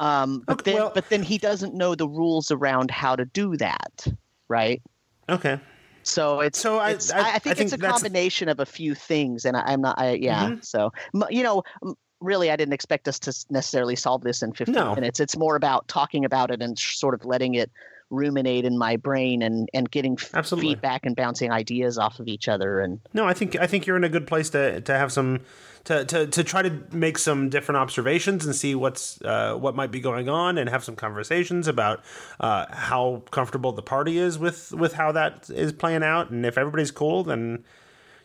Um, 0.00 0.42
but 0.46 0.60
okay, 0.60 0.72
then 0.72 0.80
well, 0.80 0.92
but 0.94 1.08
then 1.08 1.22
he 1.22 1.38
doesn't 1.38 1.74
know 1.74 1.94
the 1.94 2.08
rules 2.08 2.50
around 2.50 2.90
how 2.90 3.14
to 3.14 3.24
do 3.24 3.56
that, 3.56 4.06
right? 4.48 4.82
Okay. 5.28 5.60
So 6.02 6.40
it's 6.40 6.58
so 6.58 6.78
I, 6.78 6.90
it's, 6.92 7.12
I, 7.12 7.18
I, 7.18 7.38
think, 7.38 7.52
I 7.52 7.54
think 7.54 7.60
it's 7.60 7.72
a 7.72 7.78
combination 7.78 8.48
of 8.48 8.60
a 8.60 8.66
few 8.66 8.94
things, 8.94 9.44
and 9.44 9.56
I, 9.56 9.72
am 9.72 9.82
not. 9.82 9.98
I, 9.98 10.12
yeah. 10.12 10.46
Mm-hmm. 10.46 10.60
So 10.62 10.90
you 11.30 11.42
know, 11.42 11.62
really, 12.20 12.50
I 12.50 12.56
didn't 12.56 12.72
expect 12.74 13.08
us 13.08 13.18
to 13.20 13.46
necessarily 13.50 13.96
solve 13.96 14.22
this 14.22 14.42
in 14.42 14.52
15 14.52 14.74
no. 14.74 14.94
minutes. 14.94 15.20
It's 15.20 15.36
more 15.36 15.56
about 15.56 15.86
talking 15.88 16.24
about 16.24 16.50
it 16.50 16.62
and 16.62 16.78
sort 16.78 17.14
of 17.14 17.24
letting 17.24 17.54
it 17.54 17.70
ruminate 18.10 18.64
in 18.64 18.78
my 18.78 18.96
brain 18.96 19.42
and 19.42 19.68
and 19.74 19.90
getting 19.90 20.18
Absolutely. 20.32 20.70
feedback 20.70 21.04
and 21.04 21.14
bouncing 21.14 21.50
ideas 21.50 21.98
off 21.98 22.20
of 22.20 22.28
each 22.28 22.48
other 22.48 22.80
and 22.80 23.00
no 23.12 23.26
i 23.26 23.34
think 23.34 23.56
i 23.56 23.66
think 23.66 23.86
you're 23.86 23.96
in 23.96 24.04
a 24.04 24.08
good 24.08 24.26
place 24.26 24.48
to 24.50 24.80
to 24.80 24.92
have 24.92 25.12
some 25.12 25.40
to, 25.84 26.04
to, 26.04 26.26
to 26.26 26.44
try 26.44 26.60
to 26.60 26.70
make 26.92 27.16
some 27.16 27.48
different 27.48 27.78
observations 27.78 28.44
and 28.44 28.54
see 28.54 28.74
what's 28.74 29.22
uh, 29.22 29.54
what 29.54 29.74
might 29.74 29.90
be 29.90 30.00
going 30.00 30.28
on 30.28 30.58
and 30.58 30.68
have 30.68 30.84
some 30.84 30.94
conversations 30.96 31.66
about 31.66 32.02
uh, 32.40 32.66
how 32.70 33.22
comfortable 33.30 33.72
the 33.72 33.82
party 33.82 34.18
is 34.18 34.38
with 34.38 34.72
with 34.72 34.94
how 34.94 35.12
that 35.12 35.48
is 35.48 35.72
playing 35.72 36.02
out 36.02 36.30
and 36.30 36.44
if 36.44 36.58
everybody's 36.58 36.90
cool 36.90 37.24
then 37.24 37.64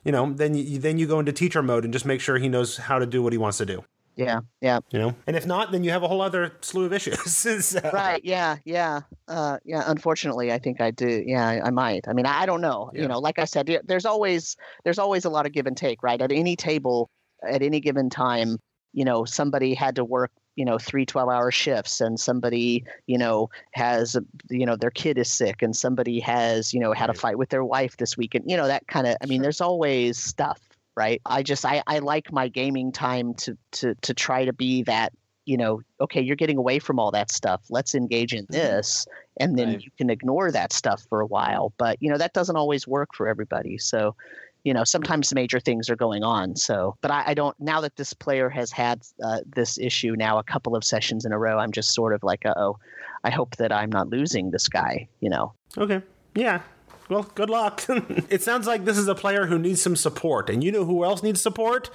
you 0.03 0.11
know 0.11 0.33
then 0.33 0.55
you 0.55 0.77
then 0.77 0.97
you 0.97 1.07
go 1.07 1.19
into 1.19 1.31
teacher 1.31 1.63
mode 1.63 1.83
and 1.83 1.93
just 1.93 2.05
make 2.05 2.19
sure 2.19 2.37
he 2.37 2.49
knows 2.49 2.77
how 2.77 2.99
to 2.99 3.05
do 3.05 3.23
what 3.23 3.31
he 3.31 3.37
wants 3.37 3.57
to 3.57 3.65
do 3.65 3.83
yeah 4.15 4.41
yeah. 4.61 4.79
You 4.91 4.99
know? 4.99 5.15
And 5.27 5.35
if 5.35 5.45
not 5.45 5.71
then 5.71 5.83
you 5.83 5.91
have 5.91 6.03
a 6.03 6.07
whole 6.07 6.21
other 6.21 6.53
slew 6.61 6.85
of 6.85 6.93
issues. 6.93 7.19
So. 7.63 7.79
right 7.93 8.23
yeah 8.23 8.57
yeah. 8.65 9.01
Uh, 9.27 9.57
yeah 9.65 9.83
unfortunately 9.87 10.51
i 10.51 10.59
think 10.59 10.81
i 10.81 10.91
do. 10.91 11.23
Yeah 11.25 11.47
I, 11.47 11.67
I 11.67 11.69
might. 11.69 12.07
I 12.07 12.13
mean 12.13 12.25
i 12.25 12.45
don't 12.45 12.61
know. 12.61 12.91
Yeah. 12.93 13.03
you 13.03 13.07
know 13.07 13.19
like 13.19 13.39
i 13.39 13.45
said 13.45 13.69
there's 13.85 14.05
always 14.05 14.55
there's 14.83 14.99
always 14.99 15.25
a 15.25 15.29
lot 15.29 15.45
of 15.45 15.51
give 15.51 15.67
and 15.67 15.77
take 15.77 16.03
right? 16.03 16.21
At 16.21 16.31
any 16.31 16.55
table 16.55 17.09
at 17.47 17.61
any 17.61 17.79
given 17.79 18.09
time, 18.09 18.59
you 18.93 19.05
know, 19.05 19.25
somebody 19.25 19.73
had 19.73 19.95
to 19.95 20.05
work 20.05 20.31
you 20.55 20.65
know 20.65 20.77
three 20.77 21.03
12 21.03 21.29
hour 21.29 21.49
shifts 21.49 21.99
and 21.99 22.19
somebody 22.19 22.83
you 23.07 23.17
know 23.17 23.49
has 23.71 24.15
you 24.51 24.67
know 24.67 24.75
their 24.75 24.91
kid 24.91 25.17
is 25.17 25.31
sick 25.31 25.63
and 25.63 25.75
somebody 25.75 26.19
has 26.19 26.75
you 26.75 26.79
know 26.79 26.93
had 26.93 27.09
a 27.09 27.13
fight 27.15 27.39
with 27.39 27.49
their 27.49 27.63
wife 27.63 27.97
this 27.97 28.15
week 28.15 28.35
and 28.35 28.49
you 28.49 28.55
know 28.55 28.67
that 28.67 28.85
kind 28.87 29.07
of 29.07 29.17
i 29.21 29.25
mean 29.25 29.41
there's 29.41 29.61
always 29.61 30.15
stuff 30.15 30.59
right? 30.95 31.21
I 31.25 31.43
just 31.43 31.65
i 31.65 31.83
i 31.87 31.99
like 31.99 32.31
my 32.31 32.47
gaming 32.47 32.91
time 32.91 33.33
to 33.35 33.57
to 33.73 33.95
to 33.95 34.13
try 34.13 34.45
to 34.45 34.53
be 34.53 34.83
that 34.83 35.13
you 35.45 35.57
know 35.57 35.81
okay 35.99 36.21
you're 36.21 36.35
getting 36.35 36.57
away 36.57 36.79
from 36.79 36.99
all 36.99 37.11
that 37.11 37.31
stuff. 37.31 37.61
Let's 37.69 37.95
engage 37.95 38.33
in 38.33 38.45
mm-hmm. 38.45 38.53
this 38.53 39.05
and 39.39 39.57
then 39.57 39.69
right. 39.69 39.81
you 39.81 39.89
can 39.97 40.09
ignore 40.09 40.51
that 40.51 40.73
stuff 40.73 41.03
for 41.09 41.19
a 41.21 41.25
while. 41.25 41.73
But 41.77 41.97
you 42.01 42.11
know 42.11 42.17
that 42.17 42.33
doesn't 42.33 42.55
always 42.55 42.87
work 42.87 43.09
for 43.13 43.27
everybody. 43.27 43.77
So 43.77 44.15
you 44.63 44.73
know 44.73 44.83
sometimes 44.83 45.33
major 45.33 45.59
things 45.59 45.89
are 45.89 45.95
going 45.95 46.23
on. 46.23 46.55
So 46.55 46.95
but 47.01 47.11
i, 47.11 47.23
I 47.27 47.33
don't 47.33 47.59
now 47.59 47.81
that 47.81 47.95
this 47.95 48.13
player 48.13 48.49
has 48.49 48.71
had 48.71 49.01
uh, 49.23 49.39
this 49.45 49.77
issue 49.77 50.15
now 50.17 50.37
a 50.39 50.43
couple 50.43 50.75
of 50.75 50.83
sessions 50.83 51.25
in 51.25 51.31
a 51.33 51.37
row 51.37 51.57
i'm 51.57 51.71
just 51.71 51.93
sort 51.93 52.13
of 52.13 52.23
like 52.23 52.45
oh 52.45 52.77
i 53.23 53.29
hope 53.29 53.57
that 53.57 53.71
i'm 53.71 53.91
not 53.91 54.09
losing 54.09 54.51
this 54.51 54.69
guy 54.69 55.07
you 55.19 55.29
know? 55.29 55.53
Okay. 55.77 56.01
Yeah 56.35 56.61
well, 57.09 57.23
good 57.35 57.49
luck. 57.49 57.83
it 58.29 58.41
sounds 58.41 58.67
like 58.67 58.85
this 58.85 58.97
is 58.97 59.07
a 59.07 59.15
player 59.15 59.45
who 59.45 59.57
needs 59.57 59.81
some 59.81 59.95
support. 59.95 60.49
And 60.49 60.63
you 60.63 60.71
know 60.71 60.85
who 60.85 61.03
else 61.03 61.23
needs 61.23 61.41
support? 61.41 61.89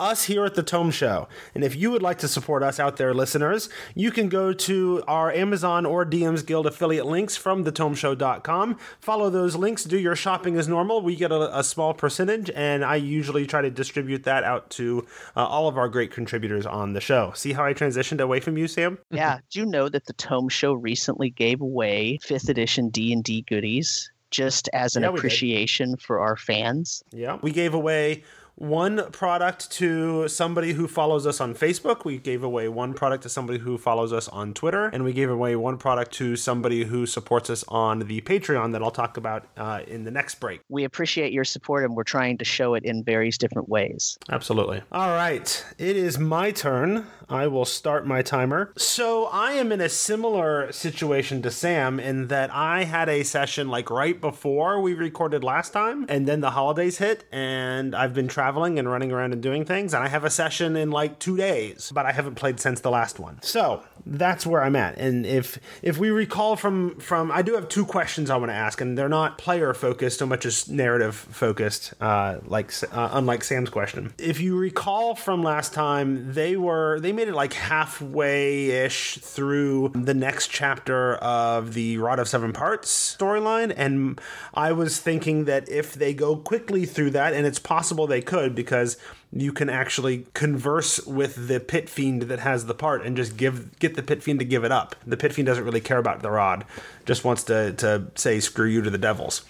us 0.00 0.24
here 0.24 0.44
at 0.44 0.54
the 0.54 0.62
Tome 0.62 0.90
Show. 0.90 1.28
And 1.54 1.62
if 1.62 1.76
you 1.76 1.90
would 1.90 2.02
like 2.02 2.18
to 2.18 2.28
support 2.28 2.62
us 2.62 2.80
out 2.80 2.96
there, 2.96 3.14
listeners, 3.14 3.68
you 3.94 4.10
can 4.10 4.28
go 4.28 4.52
to 4.52 5.02
our 5.06 5.30
Amazon 5.30 5.86
or 5.86 6.04
DMs 6.04 6.44
Guild 6.44 6.66
affiliate 6.66 7.06
links 7.06 7.36
from 7.36 7.64
thetomeshow.com. 7.64 8.78
Follow 9.00 9.30
those 9.30 9.54
links, 9.56 9.84
do 9.84 9.98
your 9.98 10.16
shopping 10.16 10.56
as 10.56 10.68
normal. 10.68 11.00
We 11.00 11.16
get 11.16 11.30
a, 11.30 11.58
a 11.58 11.62
small 11.62 11.94
percentage, 11.94 12.50
and 12.54 12.84
I 12.84 12.96
usually 12.96 13.46
try 13.46 13.62
to 13.62 13.70
distribute 13.70 14.24
that 14.24 14.44
out 14.44 14.70
to 14.70 15.06
uh, 15.36 15.46
all 15.46 15.68
of 15.68 15.78
our 15.78 15.88
great 15.88 16.10
contributors 16.10 16.66
on 16.66 16.92
the 16.92 17.00
show. 17.00 17.32
See 17.34 17.52
how 17.52 17.64
I 17.64 17.74
transitioned 17.74 18.20
away 18.20 18.40
from 18.40 18.58
you, 18.58 18.66
Sam? 18.66 18.98
Yeah. 19.10 19.38
Do 19.50 19.60
you 19.60 19.66
know 19.66 19.88
that 19.88 20.06
the 20.06 20.12
Tome 20.14 20.48
Show 20.48 20.72
recently 20.72 21.30
gave 21.30 21.60
away 21.60 22.18
5th 22.24 22.48
edition 22.48 22.88
D&D 22.88 23.42
goodies 23.42 24.10
just 24.34 24.68
as 24.72 24.96
an 24.96 25.04
yeah, 25.04 25.10
appreciation 25.10 25.96
for 25.96 26.18
our 26.18 26.36
fans? 26.36 27.04
Yeah. 27.12 27.38
We 27.40 27.52
gave 27.52 27.72
away 27.72 28.24
one 28.56 29.10
product 29.10 29.70
to 29.72 30.28
somebody 30.28 30.72
who 30.72 30.86
follows 30.86 31.26
us 31.26 31.40
on 31.40 31.54
Facebook. 31.54 32.04
We 32.04 32.18
gave 32.18 32.42
away 32.42 32.68
one 32.68 32.94
product 32.94 33.24
to 33.24 33.28
somebody 33.28 33.58
who 33.58 33.78
follows 33.78 34.12
us 34.12 34.28
on 34.28 34.54
Twitter. 34.54 34.86
And 34.86 35.02
we 35.04 35.12
gave 35.12 35.30
away 35.30 35.56
one 35.56 35.76
product 35.76 36.12
to 36.14 36.36
somebody 36.36 36.84
who 36.84 37.06
supports 37.06 37.50
us 37.50 37.64
on 37.68 38.00
the 38.00 38.20
Patreon 38.20 38.72
that 38.72 38.82
I'll 38.82 38.90
talk 38.90 39.16
about 39.16 39.46
uh, 39.56 39.80
in 39.86 40.04
the 40.04 40.10
next 40.10 40.36
break. 40.36 40.60
We 40.68 40.84
appreciate 40.84 41.32
your 41.32 41.44
support 41.44 41.84
and 41.84 41.96
we're 41.96 42.04
trying 42.04 42.38
to 42.38 42.44
show 42.44 42.74
it 42.74 42.84
in 42.84 43.02
various 43.02 43.38
different 43.38 43.68
ways. 43.68 44.16
Absolutely. 44.30 44.82
All 44.92 45.10
right. 45.10 45.64
It 45.78 45.96
is 45.96 46.18
my 46.18 46.50
turn. 46.50 47.06
I 47.28 47.46
will 47.46 47.64
start 47.64 48.06
my 48.06 48.22
timer. 48.22 48.72
So 48.76 49.24
I 49.26 49.52
am 49.52 49.72
in 49.72 49.80
a 49.80 49.88
similar 49.88 50.70
situation 50.72 51.42
to 51.42 51.50
Sam 51.50 51.98
in 51.98 52.28
that 52.28 52.50
I 52.52 52.84
had 52.84 53.08
a 53.08 53.22
session 53.24 53.68
like 53.68 53.90
right 53.90 54.20
before 54.20 54.80
we 54.80 54.94
recorded 54.94 55.42
last 55.42 55.72
time. 55.72 56.06
And 56.08 56.28
then 56.28 56.40
the 56.40 56.50
holidays 56.50 56.98
hit 56.98 57.24
and 57.32 57.94
I've 57.94 58.14
been 58.14 58.28
traveling 58.28 58.43
traveling 58.44 58.78
and 58.78 58.90
running 58.90 59.10
around 59.10 59.32
and 59.32 59.42
doing 59.42 59.64
things, 59.64 59.94
and 59.94 60.04
I 60.04 60.08
have 60.08 60.22
a 60.22 60.28
session 60.28 60.76
in 60.76 60.90
like 60.90 61.18
two 61.18 61.34
days, 61.34 61.90
but 61.94 62.04
I 62.04 62.12
haven't 62.12 62.34
played 62.34 62.60
since 62.60 62.80
the 62.80 62.90
last 62.90 63.18
one. 63.18 63.40
So 63.40 63.82
that's 64.04 64.44
where 64.44 64.62
I'm 64.62 64.76
at. 64.76 64.98
And 64.98 65.24
if 65.24 65.58
if 65.80 65.96
we 65.96 66.10
recall 66.10 66.56
from 66.56 67.00
from, 67.00 67.32
I 67.32 67.40
do 67.40 67.54
have 67.54 67.70
two 67.70 67.86
questions 67.86 68.28
I 68.28 68.36
want 68.36 68.50
to 68.50 68.54
ask, 68.54 68.82
and 68.82 68.98
they're 68.98 69.08
not 69.08 69.38
player 69.38 69.72
focused 69.72 70.18
so 70.18 70.26
much 70.26 70.44
as 70.44 70.68
narrative 70.68 71.14
focused, 71.14 71.94
uh, 72.02 72.38
like 72.44 72.70
uh, 72.92 73.08
unlike 73.12 73.44
Sam's 73.44 73.70
question. 73.70 74.12
If 74.18 74.40
you 74.40 74.58
recall 74.58 75.14
from 75.14 75.42
last 75.42 75.72
time, 75.72 76.34
they 76.34 76.56
were 76.56 77.00
they 77.00 77.12
made 77.12 77.28
it 77.28 77.34
like 77.34 77.54
halfway 77.54 78.66
ish 78.84 79.16
through 79.22 79.92
the 79.94 80.14
next 80.14 80.48
chapter 80.48 81.14
of 81.14 81.72
the 81.72 81.96
Rod 81.96 82.18
of 82.18 82.28
Seven 82.28 82.52
Parts 82.52 83.16
storyline, 83.18 83.72
and 83.74 84.20
I 84.52 84.72
was 84.72 85.00
thinking 85.00 85.46
that 85.46 85.66
if 85.70 85.94
they 85.94 86.12
go 86.12 86.36
quickly 86.36 86.84
through 86.84 87.12
that, 87.12 87.32
and 87.32 87.46
it's 87.46 87.58
possible 87.58 88.06
they 88.06 88.20
could 88.20 88.33
could 88.34 88.54
because 88.54 88.96
you 89.32 89.52
can 89.52 89.68
actually 89.68 90.26
converse 90.34 91.04
with 91.06 91.48
the 91.48 91.58
pit 91.60 91.88
fiend 91.88 92.22
that 92.22 92.38
has 92.40 92.66
the 92.66 92.74
part 92.74 93.04
and 93.06 93.16
just 93.16 93.36
give 93.36 93.78
get 93.78 93.94
the 93.94 94.02
pit 94.02 94.22
fiend 94.22 94.38
to 94.40 94.44
give 94.44 94.64
it 94.64 94.72
up. 94.72 94.96
The 95.06 95.16
pit 95.16 95.32
fiend 95.32 95.46
doesn't 95.46 95.64
really 95.64 95.80
care 95.80 95.98
about 95.98 96.22
the 96.22 96.30
rod, 96.30 96.64
just 97.06 97.24
wants 97.24 97.44
to 97.44 97.72
to 97.74 98.06
say 98.14 98.40
screw 98.40 98.66
you 98.68 98.82
to 98.82 98.90
the 98.90 98.98
devils, 98.98 99.44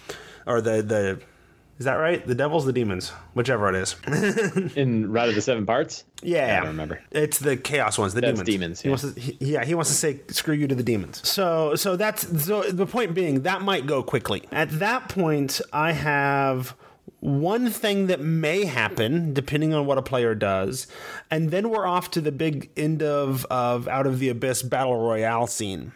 or 0.45 0.61
the 0.61 0.81
the 0.81 1.19
Is 1.77 1.85
that 1.85 1.95
right? 1.95 2.25
The 2.25 2.35
devils, 2.35 2.65
the 2.65 2.71
demons, 2.73 3.11
whichever 3.33 3.67
it 3.69 3.75
is. 3.75 3.95
In 4.77 5.11
Rod 5.11 5.27
of 5.29 5.35
the 5.35 5.41
Seven 5.41 5.65
Parts? 5.65 6.05
Yeah, 6.23 6.53
I 6.53 6.59
don't 6.59 6.67
remember. 6.67 7.01
It's 7.11 7.37
the 7.39 7.57
chaos 7.57 7.97
ones, 7.97 8.13
the 8.13 8.21
That's 8.21 8.41
demons. 8.41 8.79
demons, 8.79 8.81
He 8.81 8.89
wants 8.89 9.03
to, 9.13 9.19
he- 9.19 9.37
yeah, 9.53 9.65
he 9.65 9.75
wants 9.75 9.89
to 9.91 9.95
say 9.97 10.21
screw 10.29 10.55
you 10.55 10.67
to 10.67 10.75
the 10.75 10.83
demons. 10.83 11.27
So, 11.27 11.75
so 11.75 11.95
that's 11.97 12.21
so. 12.45 12.63
The 12.63 12.85
point 12.85 13.13
being 13.13 13.41
that 13.43 13.61
might 13.61 13.85
go 13.85 14.01
quickly. 14.03 14.39
At 14.53 14.69
that 14.79 15.09
point, 15.09 15.59
I 15.73 15.91
have 15.91 16.75
one 17.25 17.69
thing 17.69 18.07
that 18.07 18.19
may 18.19 18.65
happen 18.65 19.33
depending 19.33 19.73
on 19.73 19.85
what 19.85 19.97
a 19.97 20.01
player 20.01 20.35
does, 20.35 20.87
and 21.31 21.51
then 21.51 21.69
we're 21.69 21.87
off 21.87 22.11
to 22.11 22.21
the 22.21 22.31
big 22.31 22.69
end 22.77 23.01
of 23.01 23.45
of 23.45 23.87
out 23.87 24.07
of 24.07 24.19
the 24.19 24.29
abyss 24.29 24.61
battle 24.63 24.97
royale 24.97 25.47
scene 25.47 25.91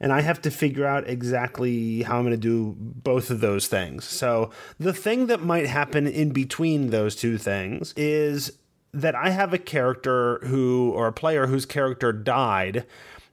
and 0.00 0.12
I 0.12 0.20
have 0.20 0.42
to 0.42 0.50
figure 0.50 0.86
out 0.86 1.08
exactly 1.08 2.02
how 2.02 2.18
I'm 2.18 2.24
going 2.24 2.32
to 2.32 2.36
do 2.36 2.76
both 2.78 3.30
of 3.30 3.40
those 3.40 3.66
things. 3.66 4.04
So, 4.04 4.50
the 4.78 4.92
thing 4.92 5.26
that 5.28 5.42
might 5.42 5.66
happen 5.66 6.06
in 6.06 6.30
between 6.30 6.90
those 6.90 7.16
two 7.16 7.38
things 7.38 7.92
is 7.96 8.52
that 8.96 9.14
I 9.14 9.30
have 9.30 9.52
a 9.52 9.58
character 9.58 10.40
who, 10.44 10.92
or 10.94 11.06
a 11.06 11.12
player 11.12 11.46
whose 11.46 11.66
character 11.66 12.12
died 12.12 12.84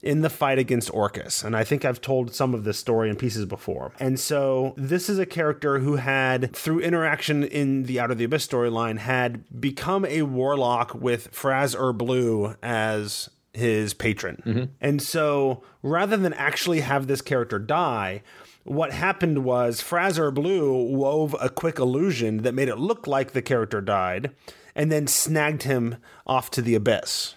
in 0.02 0.22
the 0.22 0.30
fight 0.30 0.60
against 0.60 0.94
Orcus. 0.94 1.44
And 1.44 1.56
I 1.56 1.64
think 1.64 1.86
I've 1.86 2.02
told 2.02 2.36
some 2.36 2.54
of 2.54 2.66
this 2.66 2.78
story 2.78 3.10
in 3.10 3.16
pieces 3.16 3.46
before. 3.46 3.94
And 4.00 4.20
so, 4.20 4.74
this 4.76 5.10
is 5.10 5.18
a 5.18 5.26
character 5.26 5.80
who 5.80 5.96
had, 5.96 6.54
through 6.54 6.80
interaction 6.80 7.44
in 7.44 7.84
the 7.84 8.02
Out 8.02 8.12
of 8.12 8.18
the 8.18 8.26
Abyss 8.26 8.46
storyline, 8.46 8.98
had 8.98 9.62
become 9.62 10.06
a 10.06 10.24
warlock 10.24 10.94
with 10.94 11.32
Fraz 11.32 11.74
Blue 11.98 12.56
as 12.62 13.30
his 13.54 13.94
patron. 13.94 14.42
Mm-hmm. 14.46 14.64
And 14.82 15.02
so 15.02 15.64
rather 15.82 16.18
than 16.18 16.34
actually 16.34 16.82
have 16.82 17.08
this 17.08 17.22
character 17.22 17.60
die, 17.60 18.24
what 18.64 18.92
happened 18.94 19.44
was 19.44 19.82
Fraz-Urb'luu 19.82 20.90
wove 20.90 21.36
a 21.40 21.50
quick 21.50 21.80
illusion 21.80 22.38
that 22.38 22.54
made 22.54 22.70
it 22.70 22.78
look 22.78 23.08
like 23.08 23.32
the 23.32 23.42
character 23.42 23.82
died 23.82 24.32
and 24.76 24.92
then 24.92 25.08
snagged 25.08 25.64
him 25.64 25.98
off 26.26 26.52
to 26.52 26.62
the 26.62 26.76
abyss. 26.76 27.36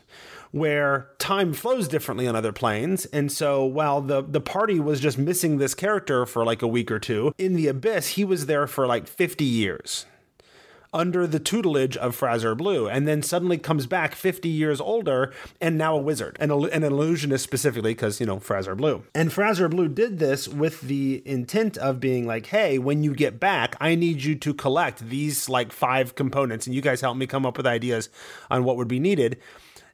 Where 0.52 1.10
time 1.18 1.52
flows 1.52 1.86
differently 1.86 2.26
on 2.26 2.34
other 2.34 2.52
planes. 2.52 3.04
And 3.06 3.30
so 3.30 3.64
while 3.64 4.00
the, 4.00 4.22
the 4.22 4.40
party 4.40 4.80
was 4.80 5.00
just 5.00 5.18
missing 5.18 5.58
this 5.58 5.74
character 5.74 6.24
for 6.24 6.44
like 6.44 6.62
a 6.62 6.68
week 6.68 6.90
or 6.90 6.98
two, 6.98 7.32
in 7.36 7.54
the 7.54 7.66
abyss, 7.66 8.08
he 8.10 8.24
was 8.24 8.46
there 8.46 8.66
for 8.66 8.86
like 8.86 9.06
50 9.06 9.44
years 9.44 10.06
under 10.96 11.26
the 11.26 11.38
tutelage 11.38 11.96
of 11.96 12.18
Fraz-Urb'luu, 12.18 12.90
and 12.90 13.06
then 13.06 13.22
suddenly 13.22 13.58
comes 13.58 13.86
back 13.86 14.14
50 14.14 14.48
years 14.48 14.80
older 14.80 15.32
and 15.60 15.76
now 15.78 15.96
a 15.96 16.00
wizard, 16.00 16.36
and 16.40 16.50
an 16.50 16.82
illusionist 16.82 17.44
specifically, 17.44 17.92
because, 17.92 18.18
you 18.18 18.26
know, 18.26 18.38
Fraz-Urb'luu. 18.38 19.02
And 19.14 19.30
Fraz-Urb'luu 19.30 19.94
did 19.94 20.18
this 20.18 20.48
with 20.48 20.80
the 20.80 21.22
intent 21.24 21.76
of 21.76 22.00
being 22.00 22.26
like, 22.26 22.46
hey, 22.46 22.78
when 22.78 23.02
you 23.02 23.14
get 23.14 23.38
back, 23.38 23.76
I 23.80 23.94
need 23.94 24.24
you 24.24 24.34
to 24.36 24.54
collect 24.54 25.08
these 25.08 25.48
like 25.48 25.70
five 25.70 26.14
components, 26.14 26.66
and 26.66 26.74
you 26.74 26.80
guys 26.80 27.02
help 27.02 27.16
me 27.16 27.26
come 27.26 27.44
up 27.44 27.56
with 27.56 27.66
ideas 27.66 28.08
on 28.50 28.64
what 28.64 28.76
would 28.76 28.88
be 28.88 28.98
needed 28.98 29.38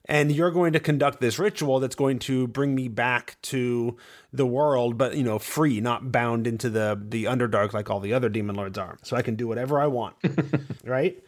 and 0.07 0.33
you're 0.33 0.51
going 0.51 0.73
to 0.73 0.81
conduct 0.81 1.21
this 1.21 1.39
ritual 1.39 1.81
that's 1.81 1.95
going 1.95 2.19
to 2.19 2.47
bring 2.49 2.75
me 2.75 2.89
back 2.89 3.37
to 3.43 3.97
the 4.33 4.47
world 4.47 4.99
but 4.99 5.17
you 5.17 5.23
know 5.23 5.39
free 5.39 5.81
not 5.81 6.11
bound 6.13 6.47
into 6.47 6.69
the 6.69 7.01
the 7.09 7.25
underdark 7.25 7.73
like 7.73 7.91
all 7.91 8.01
the 8.01 8.13
other 8.13 8.29
demon 8.29 8.57
lords 8.57 8.79
are. 8.79 8.99
So 9.03 9.17
i 9.17 9.23
can 9.23 9.37
do 9.37 9.47
whatever 9.47 9.81
i 9.81 9.87
want 9.87 10.17
right? 10.85 11.23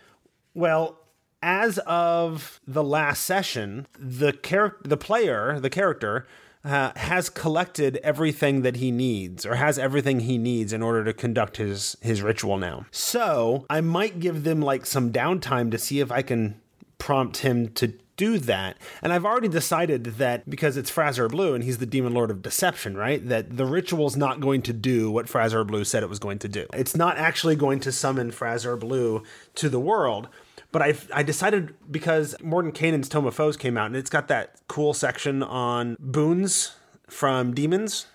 Well 0.55 0.99
as 1.43 1.79
of 1.79 2.61
the 2.67 2.83
last 2.83 3.25
session 3.25 3.87
the 3.99 4.33
char- 4.33 4.77
the 4.83 4.97
player 4.97 5.61
the 5.61 5.71
character 5.71 6.27
uh, 6.65 6.93
has 6.97 7.29
collected 7.29 7.99
everything 7.99 8.63
that 8.63 8.77
he 8.77 8.91
needs 8.91 9.45
or 9.45 9.57
has 9.57 9.79
everything 9.79 10.21
he 10.21 10.39
needs 10.39 10.73
in 10.73 10.83
order 10.83 11.05
to 11.05 11.13
conduct 11.13 11.59
his 11.59 11.97
his 12.01 12.23
ritual 12.23 12.57
now. 12.57 12.87
So 12.91 13.67
i 13.69 13.81
might 13.81 14.19
give 14.19 14.45
them 14.45 14.63
like 14.63 14.87
some 14.87 15.13
downtime 15.13 15.71
to 15.71 15.79
see 15.79 16.01
if 16.01 16.11
i 16.11 16.23
can 16.23 16.61
prompt 16.99 17.39
him 17.39 17.69
to 17.69 17.93
do 18.17 18.39
that. 18.39 18.77
And 19.03 19.13
I've 19.13 19.25
already 19.25 19.49
decided 19.49 20.05
that 20.05 20.49
because 20.49 20.77
it's 20.77 20.91
Fraz-Urb'luu 20.91 21.55
and 21.55 21.65
he's 21.65 21.79
the 21.79 21.87
demon 21.87 22.15
lord 22.15 22.31
of 22.31 22.43
deception, 22.43 22.97
right? 22.97 23.27
That 23.27 23.57
the 23.57 23.67
ritual's 23.67 24.17
not 24.17 24.41
going 24.41 24.63
to 24.63 24.73
do 24.73 25.11
what 25.11 25.27
Fraz-Urb'luu 25.27 25.87
said 25.87 26.03
it 26.03 26.09
was 26.09 26.19
going 26.19 26.39
to 26.41 26.49
do. 26.49 26.67
It's 26.73 26.97
not 26.97 27.17
actually 27.19 27.57
going 27.57 27.81
to 27.81 27.93
summon 27.93 28.31
Fraz-Urb'luu 28.31 29.25
to 29.57 29.69
the 29.69 29.81
world. 29.81 30.29
But 30.73 30.83
I 30.83 30.95
I 31.15 31.23
decided 31.23 31.75
because 31.89 32.35
Mordenkainen's 32.41 33.09
Tome 33.09 33.27
of 33.27 33.35
Foes 33.35 33.57
came 33.57 33.79
out 33.79 33.87
and 33.87 33.97
it's 33.97 34.11
got 34.11 34.27
that 34.29 34.57
cool 34.67 34.93
section 34.93 35.43
on 35.43 35.97
boons 36.01 36.75
from 37.09 37.55
demons 37.55 38.07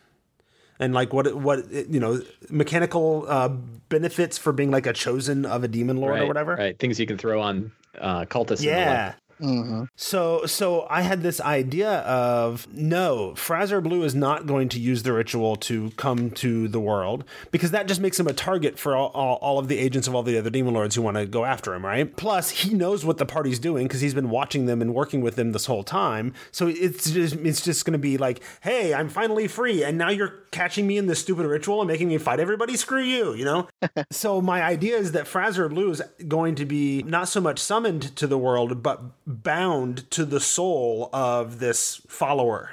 and 0.80 0.94
like 0.94 1.14
what 1.14 1.34
what 1.36 1.72
you 1.72 2.00
know 2.00 2.22
mechanical 2.50 3.26
uh, 3.28 3.50
benefits 3.90 4.38
for 4.38 4.52
being 4.52 4.72
like 4.72 4.88
a 4.88 4.94
chosen 4.94 5.46
of 5.46 5.64
a 5.64 5.68
demon 5.68 5.98
lord 5.98 6.16
right, 6.16 6.24
or 6.24 6.28
whatever. 6.28 6.56
Right. 6.56 6.78
Things 6.78 7.00
you 7.00 7.06
can 7.06 7.18
throw 7.18 7.42
on 7.42 7.72
uh, 8.00 8.26
cultists. 8.26 8.64
and 9.12 9.16
Yeah. 9.40 9.86
So 9.96 10.46
so 10.46 10.86
I 10.90 11.02
had 11.02 11.22
this 11.22 11.40
idea 11.40 12.00
of 12.00 12.68
no, 12.74 13.34
Fraz-Urb'luu 13.36 14.04
is 14.04 14.16
not 14.16 14.46
going 14.46 14.70
to 14.70 14.80
use 14.80 15.04
the 15.04 15.14
ritual 15.14 15.56
to 15.58 15.92
come 15.92 16.32
to 16.32 16.68
the 16.68 16.80
world 16.80 17.24
because 17.52 17.72
that 17.72 17.88
just 17.88 18.02
makes 18.02 18.20
him 18.20 18.28
a 18.28 18.34
target 18.34 18.78
for 18.78 18.96
all, 18.96 19.08
all, 19.14 19.36
all 19.38 19.60
of 19.60 19.68
the 19.68 19.78
agents 19.78 20.08
of 20.08 20.16
all 20.16 20.24
the 20.24 20.38
other 20.38 20.50
demon 20.50 20.74
lords 20.74 20.96
who 20.96 21.02
want 21.02 21.18
to 21.18 21.26
go 21.26 21.46
after 21.46 21.74
him, 21.74 21.86
right? 21.86 22.16
Plus, 22.16 22.50
he 22.50 22.74
knows 22.74 23.06
what 23.06 23.18
the 23.18 23.26
party's 23.26 23.60
doing 23.60 23.88
because 23.88 24.02
he's 24.02 24.14
been 24.14 24.30
watching 24.30 24.66
them 24.66 24.82
and 24.82 24.94
working 24.94 25.22
with 25.22 25.36
them 25.36 25.52
this 25.52 25.66
whole 25.66 25.84
time. 25.84 26.34
So 26.52 26.68
it's 26.68 27.10
just 27.12 27.36
it's 27.36 27.64
just 27.64 27.86
going 27.86 27.94
to 27.94 28.00
be 28.00 28.18
like, 28.18 28.42
hey, 28.62 28.94
I'm 28.94 29.10
finally 29.10 29.48
free, 29.48 29.84
and 29.84 29.98
now 29.98 30.10
you're 30.10 30.34
catching 30.52 30.88
me 30.88 30.98
in 30.98 31.08
this 31.08 31.20
stupid 31.20 31.46
ritual 31.46 31.82
and 31.82 31.88
making 31.88 32.08
me 32.08 32.18
fight 32.18 32.40
everybody. 32.40 32.76
Screw 32.76 33.02
you, 33.02 33.34
you 33.34 33.46
know. 33.46 33.68
so 34.12 34.42
my 34.42 34.64
idea 34.64 34.98
is 34.98 35.12
that 35.12 35.26
Fraz-Urb'luu 35.26 35.92
is 35.92 36.02
going 36.28 36.56
to 36.56 36.66
be 36.66 37.04
not 37.04 37.30
so 37.30 37.40
much 37.40 37.60
summoned 37.60 38.16
to 38.16 38.28
the 38.28 38.38
world, 38.38 38.82
but 38.84 39.02
bound 39.30 40.10
to 40.12 40.26
the 40.26 40.40
soul 40.40 41.10
of 41.14 41.60
this 41.60 42.02
follower, 42.08 42.72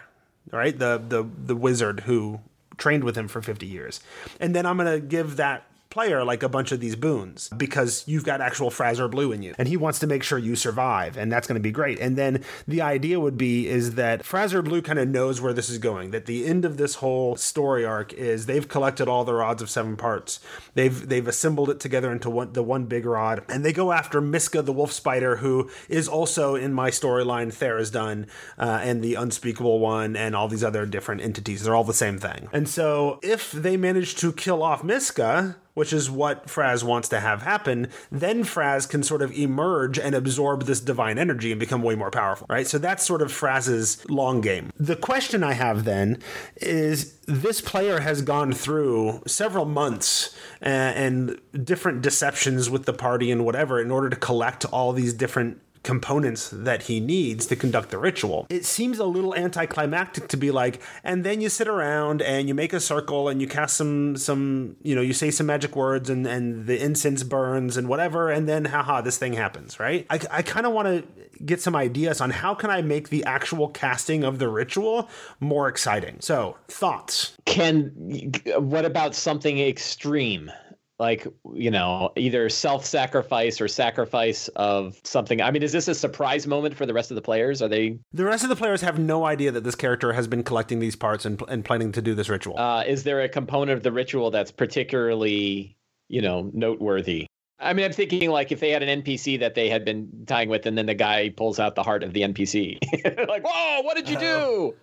right? 0.50 0.76
The 0.76 1.00
the 1.06 1.22
the 1.22 1.54
wizard 1.54 2.00
who 2.00 2.40
trained 2.78 3.04
with 3.04 3.16
him 3.16 3.28
for 3.28 3.40
50 3.40 3.66
years. 3.66 4.00
And 4.40 4.54
then 4.54 4.66
I'm 4.66 4.76
going 4.76 5.00
to 5.00 5.06
give 5.06 5.36
that 5.36 5.64
player 5.96 6.22
like 6.22 6.42
a 6.42 6.48
bunch 6.50 6.72
of 6.72 6.80
these 6.80 6.94
boons 6.94 7.48
because 7.56 8.04
you've 8.06 8.22
got 8.22 8.42
actual 8.42 8.68
Fraz-Urb'luu 8.68 9.34
in 9.34 9.42
you 9.42 9.54
and 9.56 9.66
he 9.66 9.78
wants 9.78 9.98
to 10.00 10.06
make 10.06 10.22
sure 10.22 10.36
you 10.36 10.54
survive 10.54 11.16
and 11.16 11.32
that's 11.32 11.46
going 11.46 11.54
to 11.54 11.62
be 11.62 11.70
great. 11.70 11.98
And 11.98 12.18
then 12.18 12.44
the 12.68 12.82
idea 12.82 13.18
would 13.18 13.38
be 13.38 13.66
is 13.66 13.94
that 13.94 14.22
Fraz-Urb'luu 14.22 14.84
kind 14.84 14.98
of 14.98 15.08
knows 15.08 15.40
where 15.40 15.54
this 15.54 15.70
is 15.70 15.78
going 15.78 16.10
that 16.10 16.26
the 16.26 16.44
end 16.44 16.66
of 16.66 16.76
this 16.76 16.96
whole 16.96 17.34
story 17.36 17.86
arc 17.86 18.12
is 18.12 18.44
they've 18.44 18.68
collected 18.68 19.08
all 19.08 19.24
the 19.24 19.32
rods 19.32 19.62
of 19.62 19.70
seven 19.70 19.96
parts. 19.96 20.38
They've 20.74 21.08
they've 21.08 21.26
assembled 21.26 21.70
it 21.70 21.80
together 21.80 22.12
into 22.12 22.28
one 22.28 22.52
the 22.52 22.62
one 22.62 22.84
big 22.84 23.06
rod 23.06 23.42
and 23.48 23.64
they 23.64 23.72
go 23.72 23.90
after 23.90 24.20
Miska 24.20 24.60
the 24.60 24.74
wolf 24.74 24.92
spider 24.92 25.36
who 25.36 25.70
is 25.88 26.08
also 26.08 26.56
in 26.56 26.74
my 26.74 26.90
storyline 26.90 27.46
Tharizdun 27.46 28.26
uh, 28.58 28.80
and 28.82 29.02
the 29.02 29.14
unspeakable 29.14 29.78
one 29.78 30.14
and 30.14 30.36
all 30.36 30.46
these 30.46 30.62
other 30.62 30.84
different 30.84 31.22
entities. 31.22 31.62
They're 31.62 31.74
all 31.74 31.84
the 31.84 31.94
same 31.94 32.18
thing. 32.18 32.50
And 32.52 32.68
so 32.68 33.18
if 33.22 33.50
they 33.50 33.78
manage 33.78 34.16
to 34.16 34.30
kill 34.30 34.62
off 34.62 34.84
Miska 34.84 35.56
which 35.76 35.92
is 35.92 36.10
what 36.10 36.46
Fraz 36.46 36.82
wants 36.82 37.06
to 37.10 37.20
have 37.20 37.42
happen, 37.42 37.88
then 38.10 38.44
Fraz 38.44 38.88
can 38.88 39.02
sort 39.02 39.20
of 39.20 39.30
emerge 39.32 39.98
and 39.98 40.14
absorb 40.14 40.64
this 40.64 40.80
divine 40.80 41.18
energy 41.18 41.52
and 41.52 41.60
become 41.60 41.82
way 41.82 41.94
more 41.94 42.10
powerful, 42.10 42.46
right? 42.48 42.66
So 42.66 42.78
that's 42.78 43.04
sort 43.04 43.20
of 43.20 43.28
Fraz's 43.28 44.02
long 44.08 44.40
game. 44.40 44.70
The 44.78 44.96
question 44.96 45.44
I 45.44 45.52
have 45.52 45.84
then 45.84 46.18
is 46.56 47.18
this 47.26 47.60
player 47.60 48.00
has 48.00 48.22
gone 48.22 48.54
through 48.54 49.22
several 49.26 49.66
months 49.66 50.34
uh, 50.62 50.64
and 50.64 51.38
different 51.62 52.00
deceptions 52.00 52.70
with 52.70 52.86
the 52.86 52.94
party 52.94 53.30
and 53.30 53.44
whatever 53.44 53.78
in 53.78 53.90
order 53.90 54.08
to 54.08 54.16
collect 54.16 54.64
all 54.64 54.94
these 54.94 55.12
different 55.12 55.60
components 55.86 56.50
that 56.52 56.82
he 56.82 56.98
needs 56.98 57.46
to 57.46 57.54
conduct 57.54 57.90
the 57.90 57.98
ritual. 57.98 58.44
It 58.50 58.64
seems 58.64 58.98
a 58.98 59.04
little 59.04 59.36
anticlimactic 59.36 60.26
to 60.28 60.36
be 60.36 60.50
like, 60.50 60.82
and 61.04 61.22
then 61.24 61.40
you 61.40 61.48
sit 61.48 61.68
around 61.68 62.20
and 62.22 62.48
you 62.48 62.54
make 62.54 62.72
a 62.72 62.80
circle 62.80 63.28
and 63.28 63.40
you 63.40 63.46
cast 63.46 63.76
some 63.76 64.16
some, 64.16 64.76
you 64.82 64.96
know, 64.96 65.00
you 65.00 65.12
say 65.12 65.30
some 65.30 65.46
magic 65.46 65.76
words 65.76 66.10
and 66.10 66.26
and 66.26 66.66
the 66.66 66.82
incense 66.82 67.22
burns 67.22 67.76
and 67.76 67.88
whatever, 67.88 68.30
and 68.30 68.48
then 68.48 68.64
haha, 68.64 69.00
this 69.00 69.16
thing 69.16 69.34
happens, 69.34 69.78
right? 69.78 70.06
I, 70.10 70.18
I 70.30 70.42
kind 70.42 70.66
of 70.66 70.72
want 70.72 70.88
to 70.88 71.04
get 71.44 71.62
some 71.62 71.76
ideas 71.76 72.20
on 72.20 72.30
how 72.30 72.54
can 72.54 72.70
I 72.70 72.82
make 72.82 73.10
the 73.10 73.24
actual 73.24 73.68
casting 73.68 74.24
of 74.24 74.40
the 74.40 74.48
ritual 74.48 75.08
more 75.38 75.68
exciting. 75.68 76.16
So 76.20 76.56
thoughts. 76.66 77.36
Can 77.44 78.32
what 78.58 78.84
about 78.84 79.14
something 79.14 79.60
extreme? 79.60 80.50
Like, 80.98 81.26
you 81.52 81.70
know, 81.70 82.12
either 82.16 82.48
self 82.48 82.86
sacrifice 82.86 83.60
or 83.60 83.68
sacrifice 83.68 84.48
of 84.56 84.98
something. 85.04 85.42
I 85.42 85.50
mean, 85.50 85.62
is 85.62 85.72
this 85.72 85.88
a 85.88 85.94
surprise 85.94 86.46
moment 86.46 86.74
for 86.74 86.86
the 86.86 86.94
rest 86.94 87.10
of 87.10 87.16
the 87.16 87.22
players? 87.22 87.60
Are 87.60 87.68
they, 87.68 87.98
The 88.12 88.24
rest 88.24 88.44
of 88.44 88.48
the 88.48 88.56
players 88.56 88.80
have 88.80 88.98
no 88.98 89.26
idea 89.26 89.50
that 89.52 89.62
this 89.64 89.74
character 89.74 90.14
has 90.14 90.26
been 90.26 90.42
collecting 90.42 90.78
these 90.78 90.96
parts 90.96 91.26
and, 91.26 91.42
and 91.48 91.64
planning 91.64 91.92
to 91.92 92.00
do 92.00 92.14
this 92.14 92.28
ritual. 92.30 92.58
uh, 92.58 92.82
is 92.86 93.04
there 93.04 93.20
a 93.20 93.28
component 93.28 93.76
of 93.76 93.82
the 93.82 93.92
ritual 93.92 94.30
that's 94.30 94.50
particularly, 94.50 95.76
you 96.08 96.22
know, 96.22 96.50
noteworthy? 96.54 97.26
I 97.58 97.72
mean, 97.72 97.86
I'm 97.86 97.92
thinking 97.92 98.30
like 98.30 98.52
if 98.52 98.60
they 98.60 98.70
had 98.70 98.82
an 98.82 99.02
NPC 99.02 99.40
that 99.40 99.54
they 99.54 99.68
had 99.68 99.84
been 99.84 100.24
tying 100.26 100.48
with, 100.48 100.66
and 100.66 100.76
then 100.76 100.86
the 100.86 100.94
guy 100.94 101.30
pulls 101.30 101.58
out 101.58 101.74
the 101.74 101.82
heart 101.82 102.02
of 102.02 102.12
the 102.12 102.22
NPC. 102.22 102.78
like, 103.28 103.44
whoa, 103.46 103.82
what 103.82 103.96
did 103.96 104.08
you 104.08 104.18
do? 104.18 104.74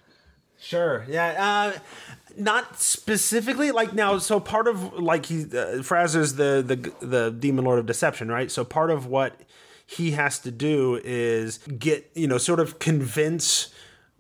Sure. 0.60 1.06
Yeah. 1.10 1.74
Uh, 1.74 1.80
not 2.38 2.80
specifically 2.80 3.72
like 3.72 3.94
now. 3.94 4.18
So 4.18 4.40
part 4.40 4.68
of 4.68 4.94
like 4.94 5.26
he 5.28 5.42
uh, 5.44 5.82
Fraz 5.84 6.16
is 6.16 6.36
the 6.36 6.64
the 6.66 7.06
the 7.06 7.32
demon 7.32 7.66
lord 7.66 7.80
of 7.80 7.86
deception, 7.86 8.30
right? 8.30 8.50
So 8.52 8.64
part 8.64 8.90
of 8.92 9.06
what 9.08 9.40
he 9.86 10.12
has 10.12 10.40
to 10.40 10.52
do 10.52 11.00
is 11.04 11.58
get 11.78 12.10
you 12.16 12.28
know 12.28 12.38
sort 12.38 12.60
of 12.60 12.80
convince 12.80 13.70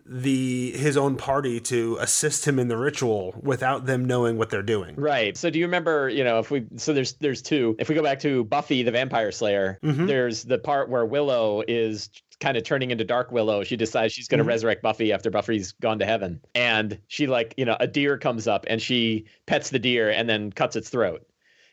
the 0.05 0.71
his 0.71 0.97
own 0.97 1.15
party 1.15 1.61
to 1.61 1.97
assist 2.01 2.45
him 2.45 2.59
in 2.59 2.67
the 2.67 2.75
ritual 2.75 3.33
without 3.41 3.85
them 3.85 4.03
knowing 4.03 4.37
what 4.37 4.49
they're 4.49 4.61
doing. 4.61 4.95
Right. 4.97 5.37
So 5.37 5.49
do 5.49 5.57
you 5.57 5.65
remember, 5.65 6.09
you 6.09 6.25
know, 6.25 6.39
if 6.39 6.51
we 6.51 6.65
so 6.75 6.91
there's 6.91 7.13
there's 7.13 7.41
two. 7.41 7.75
If 7.79 7.87
we 7.87 7.95
go 7.95 8.03
back 8.03 8.19
to 8.19 8.43
Buffy 8.43 8.83
the 8.83 8.91
Vampire 8.91 9.31
Slayer, 9.31 9.79
Mhm. 9.81 10.07
there's 10.07 10.43
the 10.43 10.57
part 10.57 10.89
where 10.89 11.05
Willow 11.05 11.63
is 11.69 12.09
kind 12.43 12.57
of 12.57 12.63
turning 12.63 12.91
into 12.91 13.05
Dark 13.05 13.31
Willow. 13.31 13.63
She 13.63 13.77
decides 13.77 14.13
she's 14.13 14.27
going 14.27 14.39
to 14.39 14.43
Mhm. 14.43 14.47
resurrect 14.47 14.83
Buffy 14.83 15.13
after 15.13 15.31
Buffy's 15.31 15.71
gone 15.71 15.97
to 15.99 16.05
heaven. 16.05 16.41
And 16.53 16.99
she 17.07 17.25
like, 17.27 17.53
you 17.57 17.65
know, 17.65 17.77
a 17.79 17.87
deer 17.87 18.17
comes 18.17 18.47
up 18.47 18.65
and 18.67 18.81
she 18.81 19.25
pets 19.47 19.69
the 19.71 19.79
deer 19.79 20.09
and 20.09 20.29
then 20.29 20.51
cuts 20.51 20.75
its 20.75 20.89
throat. 20.89 21.25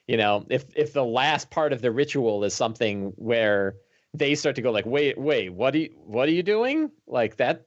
You 0.06 0.16
know, 0.16 0.46
if 0.48 0.64
if 0.76 0.92
the 0.92 1.04
last 1.04 1.50
part 1.50 1.72
of 1.72 1.82
the 1.82 1.90
ritual 1.90 2.44
is 2.44 2.54
something 2.54 3.12
where 3.16 3.76
they 4.14 4.34
start 4.36 4.56
to 4.56 4.62
go 4.62 4.70
like, 4.72 4.86
"Wait, 4.86 5.18
wait, 5.18 5.50
what 5.52 5.74
are 5.74 5.78
you 5.78 5.90
what 6.06 6.28
are 6.28 6.32
you 6.32 6.42
doing?" 6.42 6.90
Like 7.06 7.36
that 7.36 7.64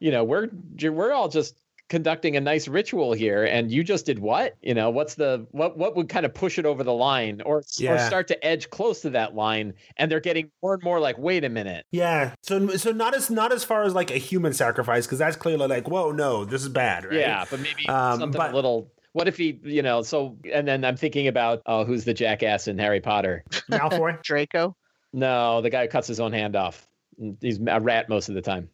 you 0.00 0.10
know, 0.10 0.24
we're 0.24 0.48
we're 0.82 1.12
all 1.12 1.28
just 1.28 1.61
conducting 1.92 2.38
a 2.38 2.40
nice 2.40 2.68
ritual 2.68 3.12
here 3.12 3.44
and 3.44 3.70
you 3.70 3.84
just 3.84 4.06
did 4.06 4.18
what 4.18 4.56
you 4.62 4.72
know 4.72 4.88
what's 4.88 5.14
the 5.16 5.46
what 5.50 5.76
what 5.76 5.94
would 5.94 6.08
kind 6.08 6.24
of 6.24 6.32
push 6.32 6.58
it 6.58 6.64
over 6.64 6.82
the 6.82 6.92
line 6.92 7.42
or 7.44 7.58
or 7.58 7.98
start 7.98 8.26
to 8.26 8.42
edge 8.42 8.70
close 8.70 9.02
to 9.02 9.10
that 9.10 9.34
line 9.34 9.74
and 9.98 10.10
they're 10.10 10.18
getting 10.18 10.50
more 10.62 10.72
and 10.72 10.82
more 10.82 10.98
like 11.00 11.18
wait 11.18 11.44
a 11.44 11.50
minute 11.50 11.84
Yeah. 11.90 12.34
So 12.40 12.66
so 12.78 12.92
not 12.92 13.14
as 13.14 13.28
not 13.28 13.52
as 13.52 13.62
far 13.62 13.82
as 13.82 13.92
like 13.92 14.10
a 14.10 14.16
human 14.16 14.54
sacrifice 14.54 15.04
because 15.04 15.18
that's 15.18 15.36
clearly 15.36 15.66
like 15.66 15.86
whoa 15.86 16.12
no 16.12 16.46
this 16.46 16.62
is 16.62 16.70
bad 16.70 17.04
right. 17.04 17.12
yeah 17.14 17.44
but 17.50 17.60
maybe 17.60 17.86
Um, 17.90 18.20
something 18.20 18.38
but- 18.38 18.52
a 18.52 18.54
little 18.54 18.90
what 19.12 19.28
if 19.28 19.36
he 19.36 19.60
you 19.62 19.82
know 19.82 20.00
so 20.00 20.38
and 20.50 20.66
then 20.66 20.86
i'm 20.86 20.96
thinking 20.96 21.28
about 21.28 21.60
oh 21.66 21.84
who's 21.84 22.04
the 22.06 22.14
jackass 22.14 22.68
in 22.68 22.78
harry 22.78 23.02
potter 23.02 23.44
Malfoy. 23.70 24.22
Draco. 24.24 24.74
no 25.12 25.60
the 25.60 25.68
guy 25.68 25.82
who 25.82 25.88
cuts 25.88 26.08
his 26.08 26.20
own 26.20 26.32
hand 26.32 26.56
off 26.56 26.88
he's 27.42 27.60
a 27.66 27.78
rat 27.80 28.08
most 28.08 28.30
of 28.30 28.34
the 28.34 28.40
time 28.40 28.70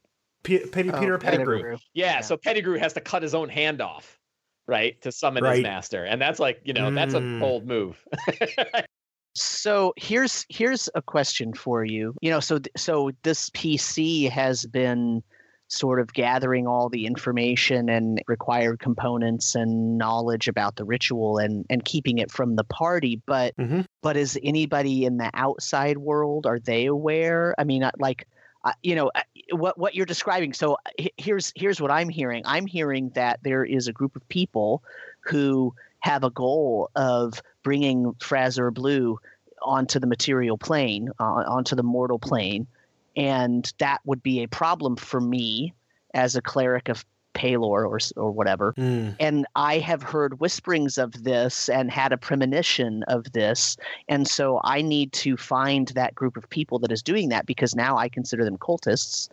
P- 0.48 0.66
Petty 0.66 0.90
Oh, 0.90 0.98
Peter 0.98 1.18
Pettigrew. 1.18 1.56
Pettigrew. 1.58 1.78
yeah, 1.94 2.14
Yeah. 2.16 2.20
so 2.22 2.36
pettigrew 2.36 2.78
has 2.78 2.92
to 2.94 3.00
cut 3.00 3.22
his 3.22 3.34
own 3.34 3.48
hand 3.48 3.80
off 3.80 4.18
right 4.66 5.00
to 5.02 5.12
summon 5.12 5.44
his 5.44 5.62
master 5.62 6.04
and 6.04 6.20
that's 6.20 6.38
like 6.38 6.60
you 6.64 6.72
know 6.74 6.90
that's 6.90 7.14
a 7.14 7.20
Mm. 7.20 7.40
bold 7.40 7.66
move 7.66 8.02
So 9.34 9.92
here's 9.96 10.44
here's 10.48 10.88
a 10.96 11.02
question 11.02 11.52
for 11.54 11.84
you. 11.84 12.14
You 12.20 12.30
know, 12.30 12.40
so 12.40 12.58
so 12.76 13.12
this 13.22 13.50
PC 13.50 14.28
has 14.30 14.66
been 14.66 15.22
sort 15.68 16.00
of 16.00 16.12
gathering 16.12 16.66
all 16.66 16.88
the 16.88 17.06
information 17.06 17.88
and 17.88 18.20
required 18.26 18.80
components 18.80 19.54
and 19.54 19.96
knowledge 19.96 20.48
about 20.48 20.74
the 20.76 20.84
ritual 20.84 21.38
and 21.38 21.64
and 21.70 21.84
keeping 21.84 22.18
it 22.18 22.32
from 22.32 22.56
the 22.56 22.64
party, 22.64 23.20
but 23.26 23.54
Mhm. 23.58 23.84
but 24.02 24.16
is 24.16 24.36
anybody 24.42 25.04
in 25.04 25.18
the 25.18 25.30
outside 25.34 25.98
world 25.98 26.44
are 26.46 26.58
they 26.58 26.86
aware? 26.86 27.54
I 27.58 27.64
mean, 27.64 27.84
uh, 27.84 27.92
like 27.98 28.26
you 28.82 28.94
know 28.94 29.10
what 29.50 29.78
what 29.78 29.94
you're 29.94 30.06
describing. 30.06 30.52
So 30.52 30.74
uh, 30.74 31.04
here's 31.16 31.52
here's 31.56 31.80
what 31.80 31.90
I'm 31.90 32.08
hearing. 32.08 32.42
I'm 32.46 32.66
hearing 32.66 33.10
that 33.10 33.40
there 33.42 33.64
is 33.64 33.88
a 33.88 33.92
group 33.92 34.16
of 34.16 34.28
people 34.28 34.82
who 35.20 35.74
have 36.00 36.24
a 36.24 36.30
goal 36.30 36.90
of 36.94 37.42
bringing 37.62 38.12
Fraz-Urb'luu 38.14 39.16
onto 39.62 39.98
the 39.98 40.06
material 40.06 40.56
plane, 40.56 41.10
uh, 41.18 41.24
onto 41.24 41.74
the 41.74 41.82
mortal 41.82 42.18
plane, 42.18 42.66
and 43.16 43.72
that 43.78 44.00
would 44.04 44.22
be 44.22 44.42
a 44.42 44.48
problem 44.48 44.96
for 44.96 45.20
me 45.20 45.74
as 46.14 46.36
a 46.36 46.42
cleric 46.42 46.88
of 46.88 47.04
Pelor 47.38 47.86
or 47.86 47.98
or 48.16 48.30
whatever. 48.30 48.74
Mm. 48.76 49.14
And 49.20 49.46
I 49.54 49.78
have 49.78 50.02
heard 50.02 50.40
whisperings 50.40 50.98
of 50.98 51.24
this 51.24 51.68
and 51.68 51.90
had 51.90 52.12
a 52.12 52.16
premonition 52.16 53.04
of 53.04 53.32
this, 53.32 53.76
and 54.08 54.26
so 54.26 54.60
I 54.64 54.82
need 54.82 55.12
to 55.14 55.36
find 55.36 55.88
that 55.88 56.14
group 56.14 56.36
of 56.36 56.48
people 56.50 56.78
that 56.80 56.92
is 56.92 57.02
doing 57.02 57.28
that 57.30 57.46
because 57.46 57.74
now 57.74 57.96
I 57.96 58.08
consider 58.08 58.44
them 58.44 58.58
cultists, 58.58 59.28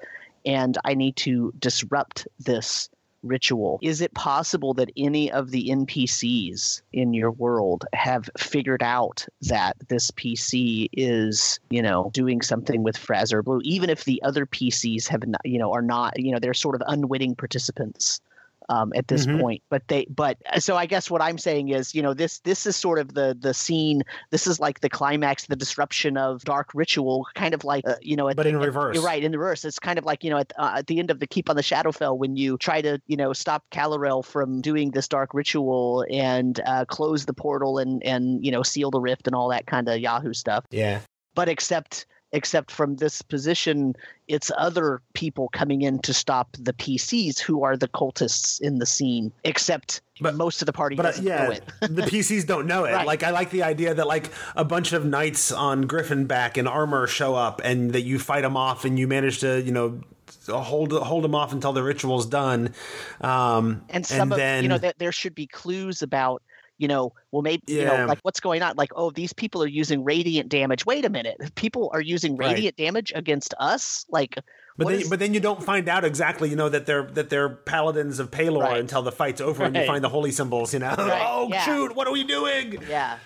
and 0.46 0.78
I 0.86 0.94
need 0.94 1.16
to 1.18 1.54
disrupt 1.60 2.28
this 2.40 2.90
ritual. 3.26 3.80
Is 3.82 4.02
it 4.02 4.14
possible 4.14 4.74
that 4.76 4.92
any 4.96 5.32
of 5.32 5.52
the 5.52 5.70
NPCs 5.70 6.82
in 6.94 7.14
your 7.14 7.32
world 7.32 7.86
have 7.94 8.30
figured 8.38 8.84
out 8.84 9.26
that 9.42 9.76
this 9.88 10.12
PC 10.12 10.90
is, 10.94 11.60
you 11.70 11.82
know, 11.82 12.12
doing 12.14 12.42
something 12.42 12.84
with 12.84 12.98
Fraz-Urb'luu, 12.98 13.62
even 13.64 13.90
if 13.90 14.06
the 14.06 14.22
other 14.24 14.46
PCs 14.46 15.08
have, 15.08 15.28
not, 15.28 15.42
you 15.44 15.60
know, 15.60 15.74
are 15.74 15.82
not, 15.82 16.18
you 16.20 16.32
know, 16.32 16.40
they're 16.40 16.54
sort 16.54 16.76
of 16.76 16.84
unwitting 16.88 17.36
participants 17.36 18.22
um, 18.70 18.92
at 18.96 19.08
this 19.08 19.26
Mhm. 19.26 19.40
point. 19.42 19.64
But 19.70 19.88
they, 19.88 20.06
but 20.10 20.38
so 20.60 20.76
I 20.76 20.86
guess 20.86 21.10
what 21.12 21.22
I'm 21.22 21.38
saying 21.38 21.70
is, 21.70 21.94
you 21.96 22.02
know, 22.02 22.14
this 22.14 22.40
this 22.40 22.66
is 22.66 22.76
sort 22.76 23.00
of 23.00 23.14
the 23.14 23.36
the 23.40 23.54
scene. 23.54 24.04
This 24.32 24.48
is 24.48 24.60
like 24.60 24.80
the 24.82 24.90
climax, 24.90 25.46
the 25.48 25.56
disruption 25.56 26.18
of 26.18 26.44
Dark 26.44 26.70
Ritual, 26.74 27.26
kind 27.36 27.54
of 27.54 27.64
like, 27.64 27.88
uh, 27.88 27.96
you 28.02 28.16
know, 28.16 28.28
at 28.30 28.36
But 28.36 28.48
in 28.48 28.56
at- 28.56 28.62
reverse. 28.62 28.96
you're 28.96 29.04
right 29.04 29.24
in 29.24 29.32
reverse. 29.32 29.66
It's 29.66 29.80
kind 29.80 30.00
of 30.00 30.06
like 30.06 30.24
you 30.24 30.30
know 30.30 30.38
at, 30.38 30.54
uh, 30.58 30.76
at 30.78 30.88
the 30.88 31.00
end 31.00 31.12
of 31.12 31.20
the 31.20 31.28
Keep 31.28 31.50
on 31.50 31.56
the 31.56 31.62
Shadowfell 31.62 32.18
when 32.18 32.36
you 32.36 32.58
try 32.58 32.82
to 32.82 33.00
you 33.08 33.18
know 33.18 33.34
stop 33.34 33.64
Kalarel 33.72 34.24
from 34.26 34.62
doing 34.62 34.92
this 34.92 35.08
dark 35.08 35.34
ritual 35.34 36.06
and 36.10 36.60
uh, 36.66 36.86
close 36.86 37.26
the 37.26 37.34
portal 37.34 37.78
and 37.78 38.04
and 38.04 38.44
you 38.46 38.52
know 38.52 38.64
seal 38.64 38.92
the 38.92 39.00
rift 39.00 39.28
and 39.28 39.36
all 39.36 39.50
that 39.50 39.66
kind 39.68 39.88
of 39.90 40.00
Yahoo 40.00 40.34
stuff. 40.34 40.66
Yeah. 40.72 41.02
But 41.36 41.50
except 41.50 42.06
except 42.36 42.70
from 42.70 42.98
this 42.98 43.22
position, 43.22 43.96
it's 44.28 44.52
other 44.58 45.02
people 45.14 45.48
coming 45.54 45.82
in 45.84 46.00
to 46.00 46.14
stop 46.14 46.50
the 46.60 46.74
PCs 46.74 47.40
who 47.40 47.64
are 47.64 47.78
the 47.78 47.88
cultists 47.88 48.60
in 48.60 48.80
the 48.80 48.86
scene. 48.86 49.32
Except 49.46 50.02
But- 50.20 50.36
most 50.36 50.62
of 50.62 50.66
the 50.66 50.74
party 50.74 50.98
But 50.98 51.06
uh, 51.06 51.10
doesn't 51.12 51.26
know 51.26 51.32
yeah, 51.32 51.52
it. 51.52 51.64
the 51.82 52.02
PCs 52.02 52.46
don't 52.46 52.68
know 52.68 52.84
it. 52.84 52.92
Right. 52.92 53.08
Like 53.08 53.24
I 53.24 53.32
like 53.32 53.52
the 53.52 53.64
idea 53.64 53.94
that 53.94 54.06
like 54.06 54.30
a 54.56 54.66
bunch 54.66 54.92
of 54.92 55.06
knights 55.06 55.52
on 55.52 55.84
Griffin 55.84 56.26
back 56.26 56.58
in 56.58 56.68
armor 56.68 57.08
show 57.08 57.36
up 57.36 57.62
and 57.64 57.94
that 57.94 58.02
you 58.02 58.20
fight 58.20 58.42
them 58.42 58.58
off 58.58 58.84
and 58.84 59.00
you 59.00 59.08
manage 59.08 59.40
to 59.40 59.62
you 59.62 59.72
know 59.72 60.02
hold 60.50 60.92
hold 60.92 61.24
them 61.24 61.36
off 61.36 61.54
until 61.54 61.72
the 61.72 61.84
ritual's 61.84 62.26
done. 62.26 62.74
Um, 63.22 63.84
and 63.90 64.06
some 64.06 64.32
of 64.32 64.38
then 64.38 64.64
you 64.64 64.70
know 64.70 64.78
that 64.78 65.00
there 65.00 65.14
should 65.14 65.36
be 65.36 65.48
clues 65.48 66.02
about 66.02 66.44
you 66.78 66.88
know 66.88 67.14
well 67.32 67.42
maybe 67.42 67.64
you 67.68 67.86
know 67.86 68.06
like 68.06 68.20
what's 68.24 68.40
going 68.40 68.62
on 68.62 68.76
like 68.76 68.90
oh 68.96 69.10
these 69.12 69.32
people 69.34 69.64
are 69.64 69.68
using 69.68 70.04
radiant 70.04 70.50
damage 70.50 70.86
wait 70.86 71.06
a 71.06 71.10
minute 71.10 71.38
people 71.56 71.90
are 71.94 72.02
using 72.02 72.36
Right. 72.36 72.54
radiant 72.54 72.76
damage 72.76 73.14
against 73.16 73.54
us 73.60 74.06
like 74.10 74.36
But 74.78 74.88
then, 74.90 75.00
is- 75.00 75.10
but 75.10 75.20
then 75.20 75.34
you 75.34 75.40
don't 75.40 75.64
find 75.64 75.88
out 75.88 76.04
exactly, 76.04 76.50
you 76.50 76.58
know, 76.58 76.68
that 76.68 76.86
they're 76.86 77.04
that 77.14 77.30
they're 77.30 77.48
paladins 77.48 78.20
of 78.20 78.30
Pelor 78.30 78.62
Right. 78.64 78.80
until 78.80 79.02
the 79.04 79.12
fight's 79.14 79.40
over 79.40 79.64
and 79.64 79.74
you 79.76 79.86
find 79.86 80.04
the 80.04 80.10
holy 80.10 80.32
symbols. 80.34 80.74
You 80.74 80.80
know, 80.80 80.94
Right, 80.98 81.24
oh 81.26 81.48
yeah. 81.50 81.64
shoot, 81.64 81.96
what 81.96 82.08
are 82.08 82.12
we 82.14 82.26
doing? 82.26 82.78
yeah 82.90 83.20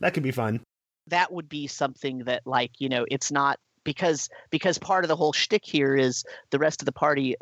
That 0.00 0.12
could 0.14 0.24
be 0.24 0.32
fun. 0.32 0.60
that 1.06 1.32
would 1.32 1.48
be 1.48 1.68
something 1.68 2.24
that 2.24 2.42
like 2.46 2.72
you 2.80 2.88
know 2.88 3.06
it's 3.10 3.30
not 3.30 3.60
because 3.84 4.28
because 4.50 4.76
part 4.76 5.04
of 5.04 5.08
the 5.08 5.14
whole 5.16 5.32
shtick 5.32 5.64
here 5.64 5.94
is 5.96 6.24
the 6.50 6.58
rest 6.58 6.82
of 6.82 6.86
the 6.86 6.92
party 6.92 7.36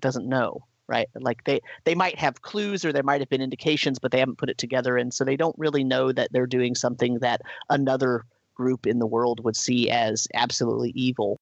doesn't 0.00 0.26
know 0.26 0.64
right 0.88 1.08
like 1.14 1.44
they 1.44 1.60
they 1.84 1.94
might 1.94 2.18
have 2.18 2.42
clues 2.42 2.84
or 2.84 2.92
there 2.92 3.02
might 3.02 3.20
have 3.20 3.28
been 3.28 3.40
indications 3.40 3.98
but 3.98 4.10
they 4.10 4.18
haven't 4.18 4.38
put 4.38 4.50
it 4.50 4.58
together 4.58 4.96
and 4.96 5.14
so 5.14 5.24
they 5.24 5.36
don't 5.36 5.56
really 5.58 5.84
know 5.84 6.12
that 6.12 6.32
they're 6.32 6.46
doing 6.46 6.74
something 6.74 7.18
that 7.20 7.40
another 7.70 8.24
group 8.54 8.86
in 8.86 8.98
the 8.98 9.06
world 9.06 9.42
would 9.44 9.56
see 9.56 9.90
as 9.90 10.28
absolutely 10.34 10.90
evil 10.90 11.38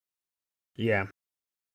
Yeah, 0.77 1.07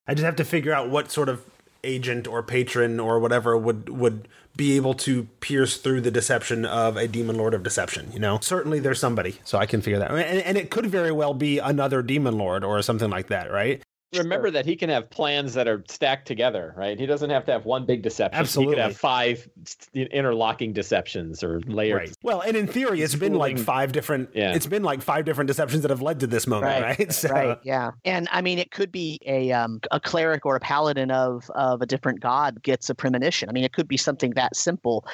I 0.08 0.13
just 0.13 0.25
have 0.25 0.36
to 0.38 0.45
figure 0.45 0.73
out 0.73 0.89
what 0.89 1.12
sort 1.12 1.30
of 1.30 1.43
agent 1.84 2.28
or 2.28 2.41
patron 2.43 2.99
or 2.99 3.19
whatever 3.19 3.56
would 3.58 3.89
would 3.89 4.28
be 4.56 4.75
able 4.75 4.93
to 4.93 5.23
pierce 5.41 5.78
through 5.78 6.01
the 6.01 6.12
deception 6.12 6.65
of 6.65 6.97
a 6.97 7.08
demon 7.08 7.38
lord 7.38 7.54
of 7.54 7.62
deception. 7.62 8.12
You 8.13 8.19
know, 8.19 8.39
certainly 8.41 8.80
there's 8.80 8.99
somebody, 8.99 9.36
so 9.43 9.58
I 9.58 9.65
can 9.65 9.82
figure 9.82 9.99
that. 9.99 10.12
And, 10.12 10.41
and 10.41 10.58
it 10.58 10.71
could 10.71 10.86
very 10.86 11.12
well 11.12 11.34
be 11.34 11.60
another 11.60 12.01
demon 12.01 12.38
lord 12.38 12.63
or 12.63 12.82
something 12.82 13.10
like 13.10 13.28
that, 13.28 13.51
right? 13.51 13.84
Remember 14.15 14.50
that 14.52 14.65
he 14.65 14.76
can 14.76 14.89
have 14.89 15.10
plans 15.10 15.54
that 15.56 15.68
are 15.68 15.84
stacked 15.89 16.28
together, 16.28 16.74
right? 16.78 16.98
He 16.98 17.06
doesn't 17.06 17.30
have 17.30 17.46
to 17.46 17.52
have 17.52 17.65
one 17.65 17.86
big 17.86 18.02
deception. 18.02 18.39
Absolutely. 18.39 18.76
He 18.76 18.76
could 18.76 18.84
have 18.84 18.98
five 18.98 19.50
interlocking 19.94 20.74
deceptions 20.74 21.44
or 21.44 21.60
layers. 21.62 22.10
Right. 22.10 22.18
Well, 22.24 22.41
and 22.41 22.56
in 22.56 22.68
theory, 22.68 23.02
it's 23.02 23.15
been 23.15 23.36
like 23.36 23.58
five 23.58 23.91
different. 23.91 24.30
Yeah. 24.34 24.54
It's 24.54 24.68
been 24.68 24.84
like 24.84 25.02
five 25.02 25.26
different 25.26 25.48
deceptions 25.48 25.82
that 25.82 25.91
have 25.91 26.02
led 26.02 26.22
to 26.22 26.28
this 26.28 26.48
moment, 26.48 26.72
right? 26.72 27.00
Right, 27.00 27.12
So, 27.13 27.30
right 27.30 27.60
yeah 27.63 27.91
and 28.04 28.28
i 28.32 28.41
mean 28.41 28.60
it 28.60 28.72
could 28.72 28.91
be 28.91 29.20
a 29.26 29.52
um, 29.52 29.80
a 29.91 30.00
cleric 30.00 30.46
or 30.46 30.56
a 30.56 30.60
paladin 30.60 31.12
of 31.12 31.50
of 31.56 31.82
a 31.82 31.86
different 31.86 32.20
god 32.20 32.62
gets 32.63 32.89
a 32.89 32.96
premonition 32.96 33.50
i 33.50 33.52
mean 33.52 33.63
it 33.63 33.74
could 33.74 33.88
be 33.88 33.98
something 33.98 34.32
that 34.32 34.56
simple 34.56 35.06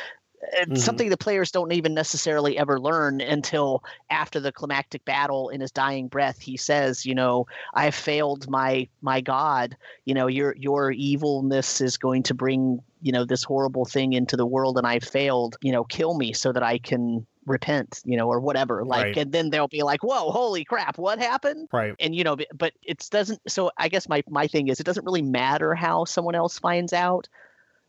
Mhm. 0.57 0.77
something 0.77 1.09
the 1.09 1.17
players 1.17 1.51
don't 1.51 1.71
even 1.71 1.93
necessarily 1.93 2.57
ever 2.57 2.79
learn 2.79 3.21
until 3.21 3.83
after 4.09 4.39
the 4.39 4.51
climactic 4.51 5.05
battle 5.05 5.49
in 5.49 5.61
his 5.61 5.71
dying 5.71 6.07
breath 6.07 6.39
he 6.39 6.57
says 6.57 7.05
you 7.05 7.13
know 7.13 7.45
i 7.75 7.85
have 7.85 7.95
failed 7.95 8.49
my 8.49 8.87
my 9.01 9.21
god 9.21 9.77
you 10.05 10.13
know 10.13 10.27
your 10.27 10.55
your 10.57 10.91
evilness 10.91 11.79
is 11.79 11.97
going 11.97 12.23
to 12.23 12.33
bring 12.33 12.79
you 13.01 13.11
know 13.11 13.23
this 13.23 13.43
horrible 13.43 13.85
thing 13.85 14.13
into 14.13 14.35
the 14.35 14.45
world 14.45 14.77
and 14.77 14.87
i 14.87 14.99
failed 14.99 15.57
you 15.61 15.71
know 15.71 15.83
kill 15.83 16.17
me 16.17 16.33
so 16.33 16.51
that 16.51 16.63
i 16.63 16.77
can 16.77 17.25
repent 17.45 18.01
you 18.05 18.15
know 18.17 18.27
or 18.27 18.39
whatever 18.39 18.83
like 18.85 19.03
Right. 19.03 19.17
and 19.17 19.31
then 19.31 19.49
they'll 19.49 19.67
be 19.67 19.83
like 19.83 20.03
whoa 20.03 20.31
holy 20.31 20.63
crap 20.63 20.97
what 20.97 21.17
happened 21.19 21.67
Right. 21.71 21.95
and 21.99 22.15
you 22.15 22.23
know 22.23 22.37
but 22.53 22.73
it 22.83 23.07
doesn't 23.11 23.39
so 23.47 23.71
i 23.77 23.87
guess 23.89 24.07
my 24.09 24.23
my 24.29 24.47
thing 24.47 24.67
is 24.67 24.79
it 24.79 24.85
doesn't 24.85 25.05
really 25.05 25.23
matter 25.23 25.73
how 25.73 26.05
someone 26.05 26.35
else 26.35 26.59
finds 26.59 26.93
out 26.93 27.27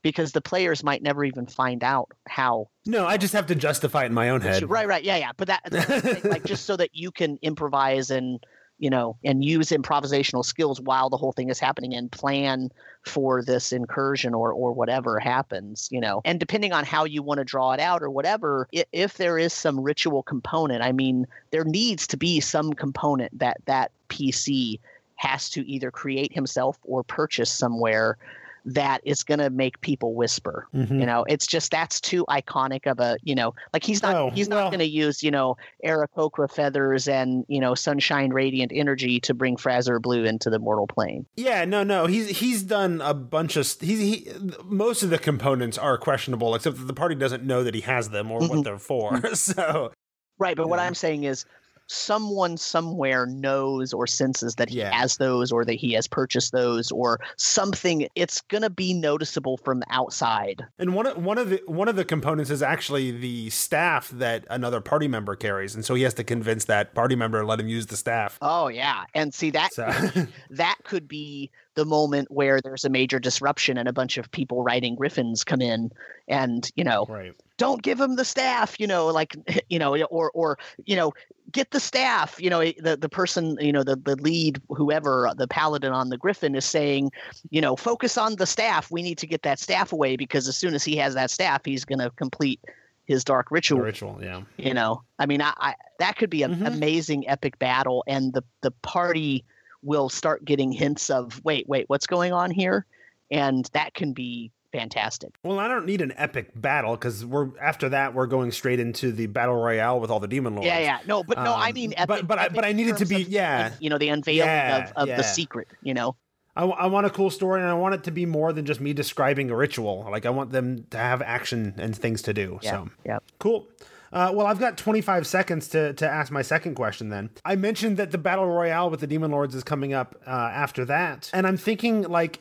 because 0.02 0.32
the 0.32 0.40
players 0.40 0.84
might 0.84 1.02
never 1.02 1.24
even 1.24 1.46
find 1.46 1.82
out 1.82 2.10
how. 2.28 2.68
No, 2.86 3.06
I 3.06 3.16
just 3.16 3.32
have 3.32 3.46
to 3.46 3.54
justify 3.54 4.02
it 4.02 4.06
in 4.06 4.14
my 4.14 4.28
own 4.30 4.40
head. 4.40 4.68
Right, 4.68 4.86
right, 4.86 5.04
yeah, 5.04 5.16
yeah. 5.16 5.32
But 5.36 5.48
that, 5.48 6.02
thing, 6.02 6.30
like 6.30 6.44
just 6.44 6.66
so 6.66 6.76
that 6.76 6.90
you 6.92 7.10
can 7.10 7.38
improvise 7.42 8.10
and 8.10 8.44
you 8.78 8.90
know 8.90 9.16
and 9.22 9.44
use 9.44 9.68
improvisational 9.68 10.44
skills 10.44 10.80
while 10.80 11.08
the 11.08 11.16
whole 11.16 11.30
thing 11.30 11.50
is 11.50 11.60
happening 11.60 11.94
and 11.94 12.10
plan 12.10 12.68
for 13.06 13.42
this 13.42 13.72
incursion 13.72 14.34
or 14.34 14.52
or 14.52 14.72
whatever 14.72 15.20
happens 15.20 15.88
you 15.92 16.00
know 16.00 16.20
and 16.24 16.40
depending 16.40 16.72
on 16.72 16.84
how 16.84 17.04
you 17.04 17.22
want 17.22 17.38
to 17.38 17.44
draw 17.44 17.72
it 17.72 17.78
out 17.78 18.02
or 18.02 18.10
whatever 18.10 18.66
if 18.72 19.18
there 19.18 19.38
is 19.38 19.52
some 19.52 19.78
ritual 19.78 20.22
component 20.24 20.82
i 20.82 20.90
mean 20.90 21.26
there 21.52 21.64
needs 21.64 22.08
to 22.08 22.16
be 22.16 22.40
some 22.40 22.72
component 22.72 23.38
that 23.38 23.58
that 23.66 23.92
pc 24.08 24.80
has 25.14 25.48
to 25.48 25.64
either 25.70 25.92
create 25.92 26.32
himself 26.32 26.76
or 26.82 27.04
purchase 27.04 27.52
somewhere 27.52 28.18
that 28.64 29.00
is 29.04 29.22
going 29.22 29.38
to 29.40 29.50
make 29.50 29.80
people 29.80 30.14
whisper 30.14 30.66
Mhm. 30.74 31.00
you 31.00 31.06
know 31.06 31.24
it's 31.28 31.46
just 31.46 31.70
that's 31.72 32.00
too 32.00 32.24
iconic 32.28 32.86
of 32.90 33.00
a 33.00 33.16
you 33.22 33.34
know 33.34 33.54
like 33.72 33.82
he's 33.84 34.02
not 34.02 34.14
Oh, 34.14 34.30
he's 34.30 34.48
not 34.48 34.56
well- 34.56 34.70
going 34.70 34.78
to 34.80 34.88
use 34.88 35.22
you 35.22 35.30
know 35.30 35.56
Aarakocra 35.84 36.50
feathers 36.50 37.08
and 37.08 37.44
you 37.48 37.60
know 37.60 37.74
sunshine 37.74 38.30
radiant 38.32 38.72
energy 38.74 39.18
to 39.20 39.34
bring 39.34 39.56
Fraz-Urb'luu 39.56 40.26
into 40.26 40.48
the 40.50 40.58
mortal 40.58 40.86
plane. 40.86 41.26
Yeah, 41.36 41.64
no, 41.64 41.82
no. 41.82 42.06
He's 42.06 42.38
he's 42.38 42.62
done 42.62 43.00
a 43.02 43.14
bunch 43.14 43.56
of 43.56 43.66
he's 43.80 43.98
he 43.98 44.28
most 44.64 45.02
of 45.02 45.10
the 45.10 45.18
components 45.18 45.76
are 45.78 45.98
questionable, 45.98 46.54
except 46.54 46.76
that 46.78 46.84
the 46.84 46.92
party 46.94 47.14
doesn't 47.14 47.42
know 47.42 47.64
that 47.64 47.74
he 47.74 47.80
has 47.82 48.10
them 48.10 48.30
or 48.30 48.40
what 48.40 48.50
Mhm. 48.50 48.64
they're 48.64 48.78
for. 48.78 49.20
so 49.34 49.92
Right, 50.38 50.56
but 50.56 50.68
what 50.68 50.78
I'm 50.78 50.94
saying 50.94 51.24
is 51.24 51.44
someone 51.86 52.56
somewhere 52.56 53.26
knows 53.26 53.92
or 53.92 54.06
senses 54.06 54.54
that 54.56 54.68
he 54.68 54.78
Yeah. 54.78 54.92
has 54.92 55.16
those 55.16 55.52
or 55.52 55.64
that 55.64 55.74
he 55.74 55.92
has 55.92 56.06
purchased 56.08 56.52
those 56.52 56.90
or 56.90 57.20
something 57.36 58.08
it's 58.14 58.40
going 58.42 58.62
to 58.62 58.70
be 58.70 58.94
noticeable 58.94 59.56
from 59.58 59.82
outside. 59.90 60.64
And 60.78 60.94
one 60.94 61.06
of 61.06 61.22
one 61.22 61.38
of 61.38 61.50
the 61.50 61.60
one 61.66 61.88
of 61.88 61.96
the 61.96 62.04
components 62.04 62.50
is 62.50 62.62
actually 62.62 63.10
the 63.10 63.50
staff 63.50 64.10
that 64.10 64.46
another 64.50 64.80
party 64.80 65.08
member 65.08 65.36
carries, 65.36 65.74
and 65.74 65.84
so 65.84 65.94
he 65.94 66.02
has 66.02 66.14
to 66.14 66.24
convince 66.24 66.64
that 66.66 66.94
party 66.94 67.16
member 67.16 67.40
to 67.40 67.46
let 67.46 67.60
him 67.60 67.68
use 67.68 67.86
the 67.86 67.96
staff. 67.96 68.38
Oh 68.42 68.68
yeah. 68.68 69.04
And 69.14 69.32
see 69.34 69.50
that 69.50 69.72
So 69.72 69.90
that 70.50 70.76
could 70.84 71.08
be 71.08 71.50
the 71.74 71.84
moment 71.86 72.30
where 72.30 72.60
there's 72.60 72.84
a 72.84 72.90
major 72.90 73.18
disruption 73.18 73.78
and 73.78 73.88
a 73.88 73.92
bunch 73.94 74.18
of 74.18 74.30
people 74.30 74.62
riding 74.62 74.94
griffins 74.94 75.42
come 75.42 75.62
in 75.62 75.90
and, 76.28 76.70
you 76.76 76.84
know, 76.84 77.06
right, 77.08 77.34
don't 77.56 77.82
give 77.82 77.98
him 78.00 78.16
the 78.16 78.24
staff 78.24 78.78
you 78.78 78.86
know 78.86 79.06
like 79.06 79.36
you 79.68 79.78
know 79.78 79.96
or 80.06 80.30
or 80.34 80.58
you 80.84 80.96
know 80.96 81.12
get 81.52 81.70
the 81.70 81.80
staff 81.80 82.40
you 82.40 82.50
know 82.50 82.60
the 82.78 82.96
the 83.00 83.08
person 83.08 83.56
you 83.60 83.72
know 83.72 83.82
the 83.84 83.96
the 83.96 84.16
lead 84.16 84.60
whoever 84.68 85.30
the 85.36 85.46
paladin 85.46 85.92
on 85.92 86.08
the 86.08 86.16
griffin 86.16 86.54
is 86.54 86.64
saying 86.64 87.10
you 87.50 87.60
know 87.60 87.76
focus 87.76 88.16
on 88.18 88.36
the 88.36 88.46
staff 88.46 88.90
we 88.90 89.02
need 89.02 89.18
to 89.18 89.26
get 89.26 89.42
that 89.42 89.58
staff 89.58 89.92
away 89.92 90.16
because 90.16 90.48
as 90.48 90.56
soon 90.56 90.74
as 90.74 90.82
he 90.82 90.96
has 90.96 91.14
that 91.14 91.30
staff 91.30 91.62
he's 91.64 91.84
going 91.84 91.98
to 91.98 92.10
complete 92.10 92.60
his 93.04 93.24
dark 93.24 93.48
the 93.48 93.54
ritual 93.54 93.80
ritual. 93.80 94.18
Yeah, 94.22 94.42
you 94.56 94.72
know 94.74 95.02
i 95.18 95.26
mean 95.26 95.40
i, 95.42 95.52
I 95.58 95.74
that 95.98 96.16
could 96.16 96.30
be 96.30 96.42
an 96.42 96.54
Mhm. 96.56 96.66
amazing 96.66 97.28
epic 97.28 97.58
battle 97.58 98.02
and 98.06 98.32
the 98.32 98.42
the 98.62 98.70
party 98.82 99.44
will 99.82 100.08
start 100.08 100.44
getting 100.44 100.72
hints 100.72 101.10
of 101.10 101.40
wait 101.44 101.68
wait 101.68 101.84
what's 101.88 102.06
going 102.06 102.32
on 102.32 102.50
here 102.50 102.86
and 103.30 103.68
that 103.72 103.94
can 103.94 104.12
be 104.12 104.50
fantastic 104.72 105.30
Well, 105.44 105.58
I 105.58 105.68
don't 105.68 105.86
need 105.86 106.00
an 106.00 106.12
epic 106.16 106.50
battle 106.54 106.92
because 106.96 107.24
we're 107.24 107.48
after 107.60 107.88
that 107.90 108.14
we're 108.14 108.26
going 108.26 108.50
straight 108.52 108.80
into 108.80 109.12
the 109.12 109.26
battle 109.26 109.54
royale 109.56 110.00
with 110.00 110.10
all 110.10 110.20
the 110.20 110.28
demon 110.28 110.54
lords. 110.54 110.66
Yeah, 110.66 110.78
yeah. 110.80 110.98
No, 111.06 111.22
but 111.22 111.38
no, 111.38 111.52
I 111.52 111.68
Um, 111.68 111.74
mean, 111.74 111.94
but- 112.06 112.10
epic, 112.10 112.26
but 112.26 112.38
I- 112.38 112.44
epic 112.44 112.54
but 112.56 112.64
I 112.64 112.72
need 112.72 112.88
it 112.88 112.96
to 112.98 113.06
be- 113.06 113.22
of, 113.22 113.28
yeah. 113.28 113.72
you 113.80 113.90
know, 113.90 113.98
the 113.98 114.08
unveiling 114.08 114.46
Yeah, 114.48 114.84
of, 114.90 114.92
of 114.96 115.08
yeah. 115.08 115.16
the 115.16 115.22
secret. 115.22 115.68
You 115.82 115.94
know, 115.94 116.16
I, 116.56 116.62
w- 116.62 116.78
I 116.78 116.86
want 116.86 117.06
a 117.06 117.10
cool 117.10 117.30
story, 117.30 117.60
and 117.60 117.68
I 117.70 117.74
want 117.74 117.94
it 117.94 118.04
to 118.04 118.10
be 118.10 118.26
more 118.26 118.52
than 118.52 118.64
just 118.66 118.80
me 118.80 118.92
describing 118.92 119.50
a 119.50 119.56
ritual. 119.56 120.06
Like 120.10 120.26
I 120.26 120.30
want 120.30 120.50
them 120.52 120.86
to 120.90 120.98
have 120.98 121.22
action 121.22 121.74
and 121.78 121.96
things 121.96 122.22
to 122.22 122.32
do. 122.34 122.58
yeah, 122.62 122.70
So 122.70 122.88
yeah. 123.06 123.18
Cool. 123.38 123.68
Uh, 124.12 124.30
well, 124.34 124.46
I've 124.46 124.58
got 124.60 124.76
25 124.76 125.26
seconds 125.26 125.68
to, 125.68 125.94
to 125.94 126.06
ask 126.06 126.30
my 126.30 126.42
second 126.42 126.74
question 126.74 127.08
then. 127.08 127.30
I 127.46 127.56
mentioned 127.56 127.96
that 127.96 128.10
the 128.10 128.18
Battle 128.18 128.46
Royale 128.46 128.90
with 128.90 129.00
the 129.00 129.06
Demon 129.06 129.30
Lords 129.30 129.54
is 129.54 129.64
coming 129.64 129.94
up 129.94 130.20
uh, 130.26 130.30
after 130.30 130.84
that. 130.84 131.30
And 131.32 131.46
I'm 131.46 131.56
thinking, 131.56 132.02
like, 132.02 132.40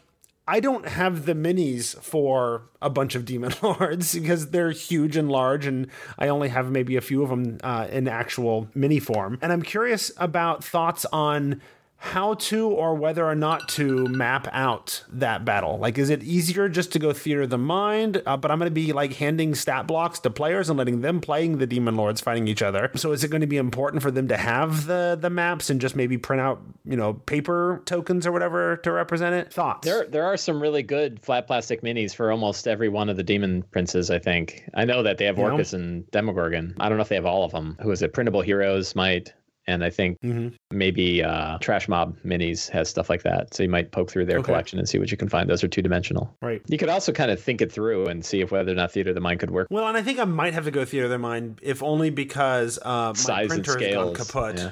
I 0.51 0.59
don't 0.59 0.85
have 0.85 1.25
the 1.25 1.33
minis 1.33 1.97
for 2.03 2.63
a 2.81 2.89
bunch 2.89 3.15
of 3.15 3.23
Demon 3.23 3.53
Lords 3.61 4.13
because 4.13 4.49
they're 4.49 4.71
huge 4.71 5.15
and 5.15 5.31
large, 5.31 5.65
and 5.65 5.87
I 6.19 6.27
only 6.27 6.49
have 6.49 6.69
maybe 6.69 6.97
a 6.97 7.01
few 7.01 7.23
of 7.23 7.29
them 7.29 7.57
uh, 7.63 7.87
in 7.89 8.09
actual 8.09 8.67
mini 8.75 8.99
form. 8.99 9.39
And 9.41 9.53
I'm 9.53 9.61
curious 9.61 10.11
about 10.17 10.61
thoughts 10.61 11.05
on 11.13 11.61
how 12.03 12.33
to 12.33 12.67
or 12.67 12.95
whether 12.95 13.23
or 13.23 13.35
not 13.35 13.69
to 13.69 14.07
map 14.07 14.47
out 14.51 15.03
that 15.07 15.45
battle. 15.45 15.77
Like, 15.77 15.99
is 15.99 16.09
it 16.09 16.23
easier 16.23 16.67
just 16.67 16.91
to 16.93 16.99
go 16.99 17.13
theater 17.13 17.43
of 17.43 17.51
the 17.51 17.59
mind? 17.59 18.23
Uh, 18.25 18.35
but 18.37 18.49
I'm 18.49 18.57
going 18.57 18.71
to 18.71 18.73
be 18.73 18.91
like 18.91 19.13
handing 19.13 19.53
stat 19.53 19.85
blocks 19.85 20.17
to 20.21 20.31
players 20.31 20.67
and 20.67 20.79
letting 20.79 21.01
them 21.01 21.21
playing 21.21 21.59
the 21.59 21.67
demon 21.67 21.95
lords 21.95 22.19
fighting 22.19 22.47
each 22.47 22.63
other. 22.63 22.89
So 22.95 23.11
is 23.11 23.23
it 23.23 23.27
going 23.29 23.41
to 23.41 23.47
be 23.47 23.57
important 23.57 24.01
for 24.01 24.09
them 24.09 24.27
to 24.29 24.35
have 24.35 24.87
the 24.87 25.15
the 25.21 25.29
maps 25.29 25.69
and 25.69 25.79
just 25.79 25.95
maybe 25.95 26.17
print 26.17 26.41
out 26.41 26.59
you 26.85 26.97
know 26.97 27.13
paper 27.13 27.83
tokens 27.85 28.25
or 28.25 28.31
whatever 28.31 28.77
to 28.77 28.91
represent 28.91 29.35
it? 29.35 29.53
Thoughts? 29.53 29.85
There, 29.87 30.07
there 30.07 30.25
are 30.25 30.37
some 30.37 30.59
really 30.59 30.81
good 30.81 31.19
flat 31.21 31.45
plastic 31.45 31.83
minis 31.83 32.15
for 32.15 32.31
almost 32.31 32.67
every 32.67 32.89
one 32.89 33.09
of 33.09 33.15
the 33.17 33.23
demon 33.23 33.61
princes. 33.69 34.09
I 34.09 34.17
think 34.17 34.67
I 34.73 34.85
know 34.85 35.03
that 35.03 35.19
they 35.19 35.25
have 35.25 35.37
Yeah. 35.37 35.51
Orcus 35.51 35.73
and 35.73 36.09
Demogorgon. 36.09 36.75
I 36.79 36.89
don't 36.89 36.97
know 36.97 37.03
if 37.03 37.09
they 37.09 37.15
have 37.15 37.27
all 37.27 37.43
of 37.43 37.51
them. 37.51 37.77
Who 37.83 37.91
is 37.91 38.01
it? 38.01 38.11
Printable 38.11 38.41
Heroes 38.41 38.95
might, 38.95 39.33
and 39.67 39.83
I 39.83 39.89
think 39.89 40.17
Mhm. 40.21 40.53
maybe 40.71 41.23
uh, 41.23 41.57
Trash 41.59 41.87
Mob 41.87 42.17
Minis 42.25 42.69
has 42.69 42.89
stuff 42.89 43.09
like 43.09 43.23
that. 43.23 43.53
So 43.53 43.63
you 43.63 43.69
might 43.69 43.91
poke 43.91 44.09
through 44.11 44.25
their 44.25 44.37
Okay. 44.39 44.45
collection 44.45 44.79
and 44.79 44.87
see 44.89 44.97
what 44.99 45.11
you 45.11 45.17
can 45.17 45.29
find. 45.29 45.49
Those 45.49 45.63
are 45.63 45.67
two 45.67 45.81
dimensional. 45.81 46.35
Right. 46.41 46.61
You 46.67 46.77
could 46.77 46.89
also 46.89 47.11
kind 47.11 47.29
of 47.31 47.39
think 47.39 47.61
it 47.61 47.71
through 47.71 48.07
and 48.07 48.23
see 48.25 48.41
if 48.41 48.51
whether 48.51 48.71
or 48.71 48.75
not 48.75 48.91
Theater 48.91 49.09
of 49.11 49.15
the 49.15 49.21
Mind 49.21 49.39
could 49.39 49.51
work. 49.51 49.67
Well, 49.69 49.87
and 49.87 49.95
I 49.97 50.01
think 50.01 50.19
I 50.19 50.25
might 50.25 50.53
have 50.53 50.65
to 50.65 50.71
go 50.71 50.83
theater 50.85 51.05
of 51.05 51.11
the 51.11 51.19
mind 51.19 51.59
if 51.61 51.83
only 51.83 52.09
because 52.09 52.79
uh, 52.81 53.09
my 53.09 53.13
Size 53.13 53.47
printer 53.47 53.79
has 53.79 53.93
gone 53.93 54.13
kaput. 54.13 54.57
yeah. 54.57 54.71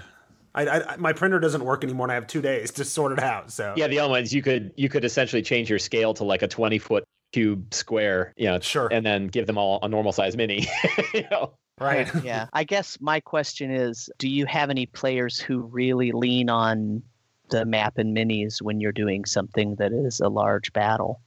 I, 0.55 0.67
I, 0.67 0.95
my 0.97 1.13
printer 1.13 1.39
doesn't 1.39 1.63
work 1.63 1.83
anymore, 1.83 2.05
and 2.07 2.11
I 2.11 2.15
have 2.15 2.25
two 2.25 2.41
days 2.41 2.71
to 2.71 2.83
sort 2.83 3.11
it 3.11 3.19
out. 3.19 3.51
So 3.51 3.75
Yeah, 3.77 3.87
the 3.87 3.99
other 3.99 4.09
ones 4.09 4.33
you 4.33 4.41
could 4.41 4.71
you 4.75 4.89
could 4.89 5.05
essentially 5.05 5.43
change 5.43 5.69
your 5.69 5.77
scale 5.77 6.13
to 6.15 6.23
like 6.23 6.41
a 6.41 6.47
twenty 6.47 6.79
foot 6.79 7.03
cube 7.33 7.71
square, 7.71 8.33
you 8.35 8.47
know, 8.47 8.59
Sure. 8.59 8.89
and 8.91 9.05
then 9.05 9.27
give 9.27 9.45
them 9.45 9.59
all 9.59 9.77
a 9.83 9.87
normal 9.87 10.11
size 10.11 10.35
mini. 10.35 10.65
you 11.13 11.23
know, 11.29 11.53
right. 11.79 12.09
yeah. 12.23 12.47
I 12.53 12.63
guess 12.63 12.97
my 12.99 13.19
question 13.19 13.71
is, 13.71 14.09
do 14.17 14.29
you 14.29 14.45
have 14.45 14.69
any 14.69 14.85
players 14.85 15.39
who 15.39 15.61
really 15.61 16.11
lean 16.11 16.49
on 16.49 17.03
the 17.49 17.65
map 17.65 17.97
and 17.97 18.15
minis 18.15 18.61
when 18.61 18.79
you're 18.79 18.91
doing 18.91 19.25
something 19.25 19.75
that 19.75 19.91
is 19.91 20.19
a 20.19 20.29
large 20.29 20.71
battle? 20.73 21.21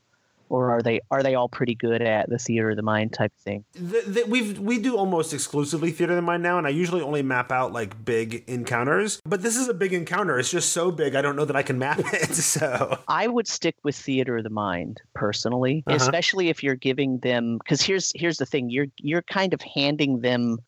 Or 0.52 0.70
are 0.70 0.82
they 0.82 1.00
are 1.10 1.22
they 1.22 1.34
all 1.34 1.48
pretty 1.48 1.74
good 1.74 2.02
at 2.02 2.28
the 2.28 2.38
theater 2.38 2.68
of 2.70 2.76
the 2.76 2.82
mind 2.82 3.14
type 3.14 3.32
thing? 3.38 3.64
the, 3.72 4.02
the, 4.06 4.24
we've 4.28 4.58
we 4.58 4.78
do 4.78 4.98
almost 4.98 5.32
exclusively 5.32 5.90
theater 5.92 6.12
of 6.12 6.16
the 6.16 6.22
mind 6.22 6.42
now, 6.42 6.58
and 6.58 6.66
I 6.66 6.70
usually 6.70 7.00
only 7.00 7.22
map 7.22 7.50
out 7.50 7.72
like 7.72 8.04
big 8.04 8.44
encounters. 8.46 9.22
But 9.24 9.40
this 9.42 9.56
is 9.56 9.68
a 9.68 9.74
big 9.74 9.94
encounter. 9.94 10.38
It's 10.38 10.50
just 10.50 10.72
so 10.74 10.90
big, 10.92 11.14
I 11.14 11.22
don't 11.22 11.36
know 11.36 11.46
that 11.46 11.56
I 11.56 11.62
can 11.62 11.78
map 11.78 12.00
it. 12.12 12.34
So 12.34 12.98
I 13.08 13.28
would 13.28 13.48
stick 13.48 13.76
with 13.82 13.96
theater 13.96 14.36
of 14.36 14.44
the 14.44 14.50
mind 14.50 15.00
personally, 15.14 15.84
Uh-huh. 15.86 15.96
especially 15.96 16.50
if 16.50 16.62
you're 16.62 16.74
giving 16.74 17.18
them 17.20 17.56
because 17.56 17.80
here's 17.80 18.12
here's 18.14 18.36
the 18.36 18.44
thing 18.46 18.68
you're 18.68 18.88
you're 18.98 19.22
kind 19.22 19.54
of 19.54 19.62
handing 19.62 20.20
them 20.20 20.58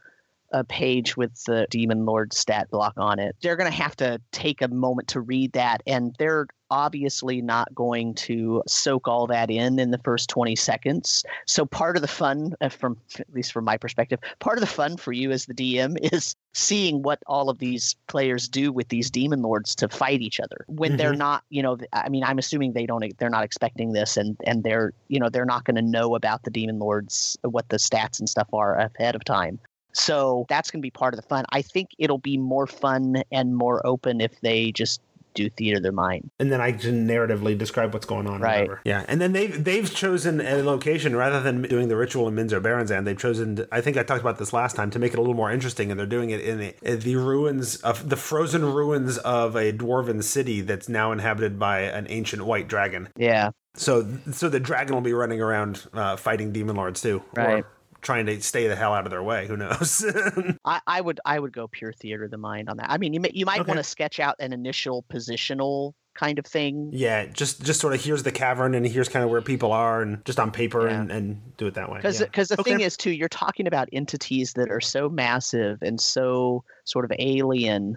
a 0.55 0.63
page 0.63 1.17
with 1.17 1.45
the 1.45 1.67
demon 1.69 2.07
lord 2.07 2.33
stat 2.33 2.71
block 2.71 2.95
on 2.97 3.19
it. 3.19 3.35
They're 3.43 3.57
going 3.57 3.71
to 3.71 3.77
have 3.77 3.97
to 3.97 4.21
take 4.31 4.63
a 4.63 4.69
moment 4.69 5.09
to 5.09 5.21
read 5.21 5.53
that 5.53 5.83
and 5.87 6.15
they're 6.19 6.47
obviously 6.71 7.43
not 7.43 7.75
going 7.75 8.15
to 8.15 8.63
soak 8.67 9.07
all 9.07 9.27
that 9.27 9.51
in 9.51 9.79
in 9.79 9.91
the 9.91 9.99
first 9.99 10.29
20 10.31 10.57
seconds. 10.57 11.25
So 11.47 11.67
part 11.67 11.97
of 11.97 12.03
the 12.03 12.09
fun 12.09 12.55
uh, 12.61 12.69
from 12.69 12.97
at 13.19 13.33
least 13.35 13.53
from 13.53 13.65
my 13.65 13.77
perspective, 13.77 14.21
part 14.39 14.57
of 14.57 14.61
the 14.61 14.67
fun 14.67 14.97
for 14.97 15.13
you 15.13 15.33
as 15.33 15.47
the 15.47 15.55
DM 15.55 15.97
is 16.13 16.37
seeing 16.53 17.03
what 17.03 17.19
all 17.27 17.51
of 17.51 17.59
these 17.59 17.97
players 18.07 18.49
do 18.49 18.73
with 18.73 18.89
these 18.89 19.11
demon 19.11 19.43
lords 19.43 19.75
to 19.75 19.89
fight 19.89 20.21
each 20.21 20.39
other 20.39 20.65
when 20.69 20.97
they're 20.97 21.13
not 21.13 21.43
you 21.51 21.61
know 21.61 21.77
i 21.93 22.09
mean 22.09 22.23
i'm 22.23 22.39
assuming 22.39 22.73
they 22.73 22.87
don't 22.87 23.05
they're 23.19 23.29
not 23.29 23.43
expecting 23.43 23.93
this 23.93 24.17
and 24.17 24.37
and 24.47 24.63
they're 24.63 24.93
you 25.09 25.19
know 25.19 25.29
they're 25.29 25.45
not 25.45 25.65
going 25.65 25.75
to 25.75 25.83
know 25.83 26.15
about 26.15 26.45
the 26.45 26.51
demon 26.51 26.79
lords 26.79 27.37
what 27.43 27.69
the 27.71 27.77
stats 27.77 28.21
and 28.21 28.29
stuff 28.29 28.49
are 28.53 28.77
ahead 28.77 29.17
of 29.17 29.25
time 29.25 29.59
so 29.95 30.45
that's 30.49 30.71
going 30.71 30.81
to 30.81 30.83
be 30.83 30.91
part 30.91 31.15
of 31.15 31.21
the 31.21 31.27
fun 31.27 31.45
i 31.53 31.63
think 31.63 31.91
it'll 31.99 32.19
be 32.19 32.37
more 32.37 32.67
fun 32.67 33.23
and 33.33 33.57
more 33.57 33.85
open 33.87 34.21
if 34.21 34.41
they 34.41 34.71
just 34.73 35.01
do 35.35 35.51
theater 35.51 35.79
of 35.79 35.83
their 35.83 35.91
mind 35.91 36.31
and 36.39 36.53
then 36.53 36.61
I 36.61 36.71
can 36.71 37.09
narratively 37.09 37.59
describe 37.59 37.93
what's 37.93 38.07
going 38.07 38.29
on. 38.29 38.41
Right. 38.41 38.71
Yeah. 38.85 39.05
And 39.09 39.21
then 39.21 39.33
they've 39.33 39.65
they've 39.65 39.93
chosen 39.93 40.41
a 40.41 40.63
location 40.63 41.17
rather 41.17 41.41
than 41.41 41.63
doing 41.63 41.89
the 41.89 41.97
ritual 41.97 42.29
in 42.29 42.37
Menzoberranzan. 42.37 43.05
They've 43.05 43.19
chosen. 43.19 43.67
I 43.73 43.81
think 43.81 43.97
I 43.97 44.05
talked 44.05 44.21
about 44.21 44.39
this 44.39 44.53
last 44.53 44.77
time 44.77 44.93
to 44.93 45.01
make 45.01 45.13
it 45.13 45.19
a 45.19 45.21
little 45.21 45.35
more 45.35 45.51
interesting, 45.51 45.91
and 45.91 45.99
they're 45.99 46.07
doing 46.07 46.31
it 46.31 46.41
in 46.41 46.59
the, 46.59 46.75
in 46.83 47.01
the 47.01 47.17
ruins 47.17 47.77
of 47.79 48.09
the 48.11 48.17
frozen 48.17 48.65
ruins 48.65 49.19
of 49.19 49.57
a 49.57 49.73
dwarven 49.73 50.23
city 50.23 50.61
that's 50.61 50.89
now 50.89 51.11
inhabited 51.11 51.59
by 51.59 51.81
an 51.81 52.07
ancient 52.11 52.47
white 52.47 52.69
dragon. 52.69 53.09
yeah 53.17 53.51
So 53.75 54.07
so 54.31 54.49
the 54.49 54.61
dragon 54.61 54.95
will 54.95 55.03
be 55.03 55.15
running 55.15 55.41
around 55.41 55.85
uh, 55.95 56.15
fighting 56.17 56.53
demon 56.53 56.77
lords 56.77 57.01
too, 57.03 57.25
Right. 57.35 57.65
Trying 58.05 58.27
to 58.27 58.41
stay 58.43 58.69
the 58.69 58.77
hell 58.77 58.93
out 58.93 59.07
of 59.07 59.11
their 59.11 59.23
way. 59.23 59.47
Who 59.49 59.57
knows? 59.57 60.05
I, 60.65 60.81
I 60.87 61.01
would 61.01 61.21
I 61.25 61.39
would 61.41 61.53
go 61.53 61.67
pure 61.67 61.93
theater 61.93 62.25
of 62.25 62.31
the 62.31 62.37
mind 62.39 62.69
on 62.69 62.77
that. 62.77 62.91
I 62.91 62.99
mean, 62.99 63.15
you 63.15 63.21
may, 63.21 63.31
you 63.35 63.47
might 63.47 63.61
Okay. 63.61 63.69
want 63.69 63.79
to 63.79 63.85
sketch 63.85 64.21
out 64.21 64.37
an 64.41 64.53
initial 64.53 65.05
positional 65.11 65.95
kind 66.13 66.39
of 66.39 66.45
thing. 66.47 66.91
Yeah, 66.93 67.25
just 67.27 67.65
just 67.65 67.81
sort 67.81 67.95
of 67.95 68.05
here's 68.05 68.23
the 68.23 68.31
cavern 68.31 68.75
and 68.75 68.87
here's 68.87 69.09
kind 69.09 69.25
of 69.25 69.31
where 69.31 69.41
people 69.41 69.73
are, 69.73 70.03
and 70.03 70.23
just 70.27 70.39
on 70.39 70.51
paper 70.53 70.87
Yeah. 70.87 71.01
and, 71.01 71.11
and 71.11 71.57
do 71.57 71.67
it 71.67 71.75
that 71.75 71.91
way. 71.91 71.97
Because 71.99 72.21
yeah. 72.21 72.27
because 72.27 72.49
the 72.49 72.61
Okay. 72.61 72.73
thing 72.73 72.81
is 72.81 72.97
too, 72.97 73.11
you're 73.11 73.29
talking 73.31 73.67
about 73.67 73.89
entities 73.93 74.53
that 74.53 74.71
are 74.71 74.83
so 74.83 75.09
massive 75.09 75.79
and 75.83 75.99
so 76.01 76.63
sort 76.85 77.05
of 77.07 77.13
alien, 77.19 77.97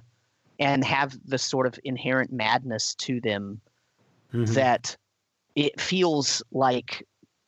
and 0.57 0.85
have 0.85 1.17
the 1.25 1.37
sort 1.37 1.67
of 1.67 1.77
inherent 1.83 2.31
madness 2.31 2.95
to 2.95 3.19
them 3.19 3.59
Mhm. 4.33 4.47
that 4.55 4.95
it 5.55 5.79
feels 5.81 6.41
like 6.51 7.05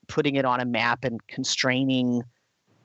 putting 0.07 0.35
it 0.35 0.43
on 0.43 0.59
a 0.59 0.65
map 0.65 1.03
and 1.05 1.25
constraining 1.27 2.21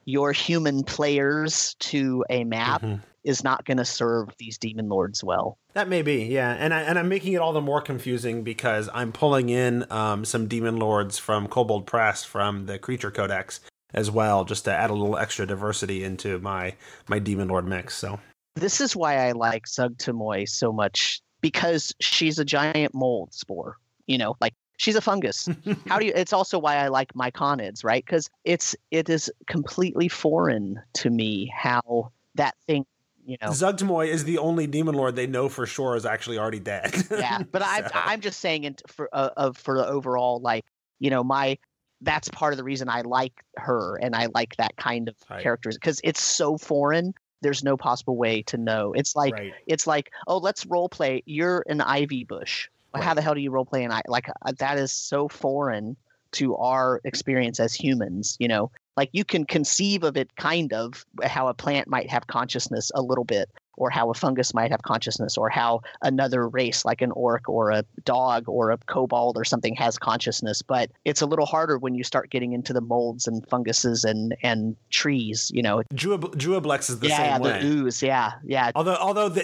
your 0.05 0.31
human 0.31 0.83
players 0.83 1.75
to 1.79 2.23
a 2.29 2.43
map 2.43 2.81
Mhm. 2.81 3.01
is 3.23 3.43
not 3.43 3.65
going 3.65 3.77
to 3.77 3.85
serve 3.85 4.29
these 4.37 4.57
demon 4.57 4.87
lords 4.87 5.23
well. 5.23 5.57
That 5.73 5.89
may 5.89 6.01
be, 6.03 6.25
yeah, 6.25 6.55
and 6.59 6.73
I 6.73 6.81
and 6.81 6.97
I'm 6.97 7.09
making 7.09 7.33
it 7.33 7.41
all 7.41 7.53
the 7.53 7.61
more 7.61 7.81
confusing 7.81 8.43
because 8.43 8.89
I'm 8.93 9.11
pulling 9.11 9.49
in 9.49 9.85
um, 9.91 10.23
some 10.23 10.47
demon 10.47 10.77
lords 10.77 11.17
from 11.17 11.47
Kobold 11.47 11.85
Press 11.87 12.23
from 12.23 12.67
the 12.67 12.77
Creature 12.79 13.11
Codex 13.11 13.59
as 13.93 14.11
well, 14.11 14.45
just 14.45 14.65
to 14.65 14.71
add 14.71 14.89
a 14.89 14.93
little 14.93 15.17
extra 15.17 15.45
diversity 15.47 16.03
into 16.03 16.39
my 16.39 16.75
my 17.07 17.19
demon 17.19 17.47
lord 17.47 17.65
mix. 17.67 17.95
So 17.95 18.19
This 18.55 18.79
is 18.79 18.95
why 18.95 19.27
I 19.27 19.31
like 19.33 19.65
Zuggtmoy 19.65 20.47
so 20.47 20.71
much 20.71 21.19
because 21.41 21.93
she's 21.99 22.39
a 22.39 22.45
giant 22.45 22.93
mold 22.93 23.33
spore. 23.33 23.77
You 24.07 24.17
know, 24.19 24.35
like 24.39 24.53
she's 24.77 24.95
a 24.95 25.01
fungus. 25.01 25.47
How 25.87 25.99
do 25.99 26.05
you? 26.05 26.13
It's 26.15 26.33
also 26.33 26.59
why 26.59 26.77
I 26.77 26.87
like 26.89 27.13
myconids, 27.13 27.83
right? 27.83 28.03
Because 28.03 28.29
it's 28.43 28.75
it 28.91 29.09
is 29.09 29.31
completely 29.47 30.07
foreign 30.07 30.81
to 30.93 31.09
me 31.09 31.51
how 31.55 32.11
that 32.35 32.55
thing. 32.67 32.85
You 33.25 33.37
know, 33.41 33.49
Zuggtmoy 33.49 34.07
is 34.07 34.23
the 34.23 34.37
only 34.37 34.67
demon 34.67 34.93
lord 34.93 35.15
they 35.15 35.25
know 35.25 35.49
for 35.49 35.65
sure 35.65 35.95
is 35.95 36.05
actually 36.05 36.37
already 36.37 36.59
dead. 36.59 36.93
yeah. 37.11 37.41
But 37.51 37.63
I'm 37.65 37.89
I'm 37.93 38.21
just 38.21 38.39
saying 38.39 38.75
for 38.87 39.09
uh, 39.11 39.29
of 39.35 39.57
for 39.57 39.77
the 39.77 39.87
overall 39.87 40.39
like 40.39 40.65
you 40.99 41.09
know 41.09 41.23
my 41.23 41.57
that's 42.01 42.29
part 42.29 42.53
of 42.53 42.57
the 42.57 42.63
reason 42.63 42.87
I 42.87 43.01
like 43.01 43.33
her 43.57 43.97
and 43.97 44.15
I 44.15 44.27
like 44.35 44.55
that 44.57 44.75
kind 44.77 45.07
of 45.09 45.15
Right. 45.27 45.41
characters 45.41 45.75
because 45.75 45.99
it's 46.03 46.21
so 46.21 46.57
foreign. 46.57 47.15
There's 47.41 47.63
no 47.63 47.77
possible 47.77 48.15
way 48.15 48.43
to 48.43 48.57
know. 48.57 48.93
It's 48.93 49.15
like 49.15 49.33
right. 49.33 49.53
it's 49.65 49.87
like 49.87 50.11
oh 50.27 50.37
let's 50.37 50.65
role 50.67 50.89
play. 50.89 51.23
You're 51.25 51.63
an 51.67 51.81
ivy 51.81 52.25
bush. 52.25 52.69
Well, 52.95 53.03
How 53.03 53.13
the 53.13 53.21
hell 53.21 53.33
do 53.33 53.41
you 53.41 53.51
role 53.51 53.65
play 53.65 53.83
an 53.83 53.91
ivy? 53.91 54.03
Like 54.07 54.29
uh, 54.29 54.51
that 54.59 54.77
is 54.77 54.91
so 54.91 55.27
foreign 55.27 55.95
to 56.33 56.55
our 56.57 57.01
experience 57.03 57.59
as 57.59 57.73
humans. 57.73 58.37
You 58.39 58.47
know, 58.47 58.71
like 58.97 59.09
you 59.13 59.23
can 59.23 59.45
conceive 59.45 60.03
of 60.03 60.17
it 60.17 60.35
kind 60.37 60.73
of 60.73 61.05
how 61.23 61.47
a 61.47 61.53
plant 61.53 61.87
might 61.87 62.09
have 62.09 62.27
consciousness 62.27 62.91
a 62.95 63.01
little 63.01 63.23
bit 63.23 63.49
or 63.77 63.89
how 63.89 64.09
a 64.09 64.13
fungus 64.13 64.53
might 64.53 64.71
have 64.71 64.81
consciousness 64.83 65.37
or 65.37 65.49
how 65.49 65.81
another 66.01 66.47
race 66.47 66.85
like 66.85 67.01
an 67.01 67.11
orc 67.11 67.47
or 67.49 67.71
a 67.71 67.83
dog 68.03 68.47
or 68.47 68.71
a 68.71 68.77
kobold 68.77 69.37
or 69.37 69.43
something 69.43 69.75
has 69.75 69.97
consciousness 69.97 70.61
but 70.61 70.89
it's 71.05 71.21
a 71.21 71.25
little 71.25 71.45
harder 71.45 71.77
when 71.77 71.95
you 71.95 72.03
start 72.03 72.29
getting 72.29 72.53
into 72.53 72.73
the 72.73 72.81
molds 72.81 73.27
and 73.27 73.47
funguses 73.49 74.03
and 74.03 74.35
and 74.43 74.75
trees 74.89 75.51
you 75.53 75.61
know 75.61 75.81
Juiblex 75.93 76.89
is 76.89 76.99
the 76.99 77.07
yeah, 77.07 77.17
same 77.17 77.25
yeah 77.25 77.39
way. 77.39 77.61
the 77.61 77.67
ooze 77.67 78.03
yeah 78.03 78.33
yeah 78.43 78.71
Although, 78.75 78.95
although 78.95 79.29
the, 79.29 79.41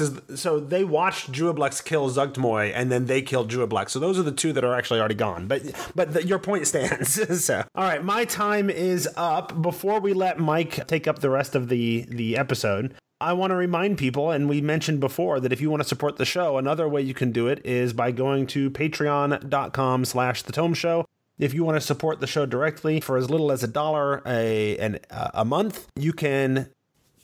is 0.00 0.40
so 0.40 0.60
they 0.60 0.84
watched 0.84 1.32
Juiblex 1.32 1.84
kill 1.84 2.10
Zuggtmoy 2.10 2.72
and 2.74 2.90
then 2.92 3.06
they 3.06 3.22
killed 3.22 3.50
Juiblex. 3.50 3.90
So 3.90 3.98
those 3.98 4.18
are 4.18 4.22
the 4.22 4.32
two 4.32 4.52
that 4.52 4.64
are 4.64 4.74
actually 4.74 5.00
already 5.00 5.14
gone. 5.14 5.46
But 5.46 5.62
but 5.94 6.14
the, 6.14 6.26
your 6.26 6.38
point 6.38 6.66
stands. 6.66 7.14
so 7.44 7.64
all 7.74 7.84
right, 7.84 8.04
my 8.04 8.24
time 8.24 8.70
is 8.70 9.08
up. 9.16 9.62
Before 9.62 10.00
we 10.00 10.12
let 10.12 10.38
Mike 10.38 10.86
take 10.86 11.08
up 11.08 11.20
the 11.20 11.30
rest 11.30 11.54
of 11.54 11.68
the 11.68 12.06
the 12.08 12.36
episode. 12.36 12.94
I 13.20 13.32
want 13.32 13.50
to 13.50 13.54
remind 13.54 13.98
people, 13.98 14.30
and 14.30 14.48
we 14.48 14.60
mentioned 14.60 15.00
before, 15.00 15.40
that 15.40 15.52
if 15.52 15.60
you 15.60 15.70
want 15.70 15.82
to 15.82 15.88
support 15.88 16.16
the 16.16 16.24
show, 16.24 16.58
another 16.58 16.88
way 16.88 17.00
you 17.00 17.14
can 17.14 17.32
do 17.32 17.46
it 17.48 17.64
is 17.64 17.92
by 17.92 18.10
going 18.10 18.46
to 18.48 18.70
patreon.com 18.70 20.04
slash 20.04 20.42
the 20.42 20.52
tome 20.52 20.74
show. 20.74 21.06
If 21.38 21.54
you 21.54 21.64
want 21.64 21.76
to 21.76 21.80
support 21.80 22.20
the 22.20 22.26
show 22.26 22.46
directly 22.46 23.00
for 23.00 23.16
as 23.16 23.30
little 23.30 23.50
as 23.50 23.62
a 23.62 23.68
dollar 23.68 24.22
a 24.24 24.76
an, 24.78 25.00
a 25.10 25.44
month, 25.44 25.88
you 25.96 26.12
can 26.12 26.70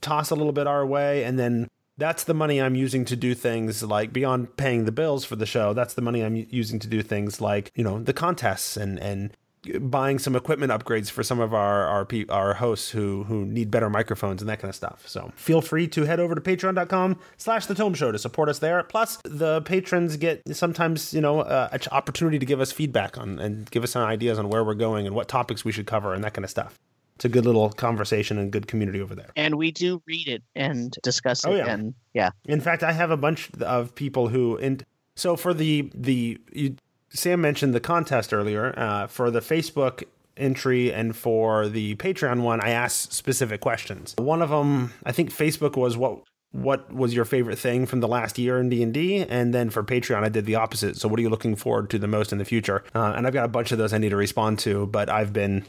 toss 0.00 0.30
a 0.30 0.34
little 0.34 0.52
bit 0.52 0.66
our 0.66 0.84
way 0.84 1.22
and 1.22 1.38
then 1.38 1.68
that's 1.96 2.24
the 2.24 2.34
money 2.34 2.60
I'm 2.60 2.74
using 2.74 3.04
to 3.04 3.14
do 3.14 3.34
things 3.34 3.82
like 3.82 4.12
beyond 4.12 4.56
paying 4.56 4.86
the 4.86 4.92
bills 4.92 5.24
for 5.24 5.36
the 5.36 5.46
show. 5.46 5.74
That's 5.74 5.94
the 5.94 6.02
money 6.02 6.24
I'm 6.24 6.34
using 6.34 6.78
to 6.78 6.88
do 6.88 7.02
things 7.02 7.40
like, 7.40 7.70
you 7.74 7.84
know, 7.84 8.02
the 8.02 8.14
contests 8.14 8.76
and 8.76 8.98
and 8.98 9.36
buying 9.80 10.18
some 10.18 10.34
equipment 10.34 10.72
upgrades 10.72 11.10
for 11.10 11.22
some 11.22 11.38
of 11.40 11.52
our 11.52 11.84
our 11.86 12.06
our 12.30 12.54
hosts 12.54 12.90
who 12.90 13.24
who 13.24 13.44
need 13.44 13.70
better 13.70 13.90
microphones 13.90 14.40
and 14.40 14.48
that 14.48 14.58
kind 14.58 14.68
of 14.70 14.74
stuff. 14.74 15.06
So 15.06 15.32
feel 15.36 15.60
free 15.60 15.86
to 15.88 16.04
head 16.04 16.18
over 16.20 16.34
to 16.34 16.40
patreon.com 16.40 17.18
slash 17.36 17.66
the 17.66 17.74
tome 17.74 17.94
show 17.94 18.10
to 18.12 18.18
support 18.18 18.48
us 18.48 18.58
there. 18.58 18.82
Plus 18.84 19.18
the 19.24 19.60
patrons 19.62 20.16
get 20.16 20.42
sometimes, 20.56 21.12
you 21.12 21.20
know, 21.20 21.40
uh, 21.40 21.68
an 21.72 21.80
opportunity 21.92 22.38
to 22.38 22.46
give 22.46 22.60
us 22.60 22.72
feedback 22.72 23.18
on 23.18 23.38
and 23.38 23.70
give 23.70 23.84
us 23.84 23.90
some 23.92 24.02
ideas 24.04 24.38
on 24.38 24.48
where 24.48 24.64
we're 24.64 24.74
going 24.74 25.06
and 25.06 25.14
what 25.14 25.28
topics 25.28 25.64
we 25.64 25.72
should 25.72 25.86
cover 25.86 26.14
and 26.14 26.24
that 26.24 26.34
kind 26.34 26.44
of 26.44 26.50
stuff. 26.50 26.78
It's 27.16 27.26
a 27.26 27.28
good 27.28 27.44
little 27.44 27.68
conversation 27.68 28.38
and 28.38 28.50
good 28.50 28.66
community 28.66 28.98
over 29.02 29.14
there. 29.14 29.28
and 29.36 29.56
we 29.56 29.70
do 29.72 30.00
read 30.06 30.26
it 30.26 30.42
and 30.54 30.96
discuss 31.02 31.44
it 31.44 31.48
Oh, 31.50 31.54
yeah. 31.54 31.66
and 31.70 31.92
yeah 32.14 32.30
In 32.46 32.62
fact, 32.62 32.82
I 32.82 32.92
have 32.92 33.10
a 33.10 33.16
bunch 33.18 33.50
of 33.60 33.94
people 33.94 34.28
who, 34.28 34.56
and 34.56 34.82
so 35.16 35.36
for 35.36 35.52
the 35.52 35.90
the 35.94 36.38
you, 36.50 36.76
Sam 37.10 37.40
mentioned 37.40 37.74
the 37.74 37.80
contest 37.80 38.32
earlier 38.32 38.72
uh, 38.78 39.06
for 39.06 39.30
the 39.30 39.40
Facebook 39.40 40.04
entry 40.36 40.92
and 40.92 41.14
for 41.14 41.68
the 41.68 41.96
Patreon 41.96 42.42
one. 42.42 42.60
I 42.60 42.70
asked 42.70 43.12
specific 43.12 43.60
questions. 43.60 44.14
One 44.16 44.42
of 44.42 44.50
them, 44.50 44.92
I 45.04 45.12
think 45.12 45.30
Facebook 45.30 45.76
was 45.76 45.96
what 45.96 46.22
what 46.52 46.92
was 46.92 47.14
your 47.14 47.24
favorite 47.24 47.60
thing 47.60 47.86
from 47.86 48.00
the 48.00 48.08
last 48.08 48.36
year 48.36 48.58
in 48.58 48.68
D&D 48.68 49.18
and 49.18 49.54
then 49.54 49.70
for 49.70 49.84
Patreon 49.84 50.24
I 50.24 50.28
did 50.28 50.46
the 50.46 50.56
opposite. 50.56 50.96
So 50.96 51.06
what 51.06 51.16
are 51.20 51.22
you 51.22 51.28
looking 51.30 51.54
forward 51.54 51.90
to 51.90 51.98
the 51.98 52.08
most 52.08 52.32
in 52.32 52.38
the 52.38 52.44
future? 52.44 52.82
Uh, 52.92 53.12
and 53.16 53.24
I've 53.24 53.32
got 53.32 53.44
a 53.44 53.48
bunch 53.48 53.70
of 53.70 53.78
those 53.78 53.92
I 53.92 53.98
need 53.98 54.08
to 54.08 54.16
respond 54.16 54.58
to, 54.60 54.86
but 54.86 55.08
I've 55.08 55.32
been 55.32 55.64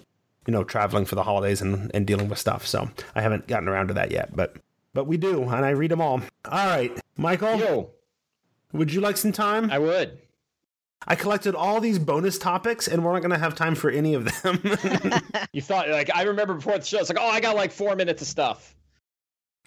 you 0.47 0.51
know 0.51 0.63
traveling 0.63 1.05
for 1.05 1.15
the 1.15 1.23
holidays 1.23 1.61
and, 1.61 1.91
and 1.93 2.07
dealing 2.07 2.29
with 2.29 2.39
stuff. 2.39 2.65
So 2.65 2.89
I 3.15 3.21
haven't 3.21 3.47
gotten 3.47 3.67
around 3.67 3.89
to 3.89 3.93
that 3.95 4.11
yet, 4.11 4.35
but 4.35 4.55
but 4.93 5.05
we 5.05 5.17
do, 5.17 5.43
and 5.43 5.65
I 5.65 5.69
read 5.69 5.91
them 5.91 6.01
all. 6.01 6.21
All 6.45 6.67
right, 6.67 6.99
Michael, 7.15 7.57
Yo, 7.57 7.91
would 8.73 8.91
you 8.91 9.01
like 9.01 9.17
some 9.17 9.31
time? 9.31 9.71
I 9.71 9.79
would. 9.79 10.17
I 11.07 11.15
collected 11.15 11.55
all 11.55 11.79
these 11.81 11.97
bonus 11.99 12.37
topics, 12.37 12.87
and 12.87 13.03
we're 13.03 13.13
not 13.13 13.21
going 13.21 13.31
to 13.31 13.37
have 13.39 13.55
time 13.55 13.75
for 13.75 13.89
any 13.89 14.13
of 14.13 14.25
them. 14.43 14.61
You 15.53 15.61
thought 15.61 15.89
like 15.89 16.09
I 16.15 16.23
remember 16.23 16.53
before 16.53 16.77
the 16.77 16.85
show. 16.85 16.99
It's 16.99 17.09
like, 17.09 17.17
oh, 17.19 17.27
I 17.29 17.39
got 17.41 17.55
like 17.55 17.71
four 17.71 17.95
minutes 17.95 18.21
of 18.21 18.27
stuff. 18.27 18.75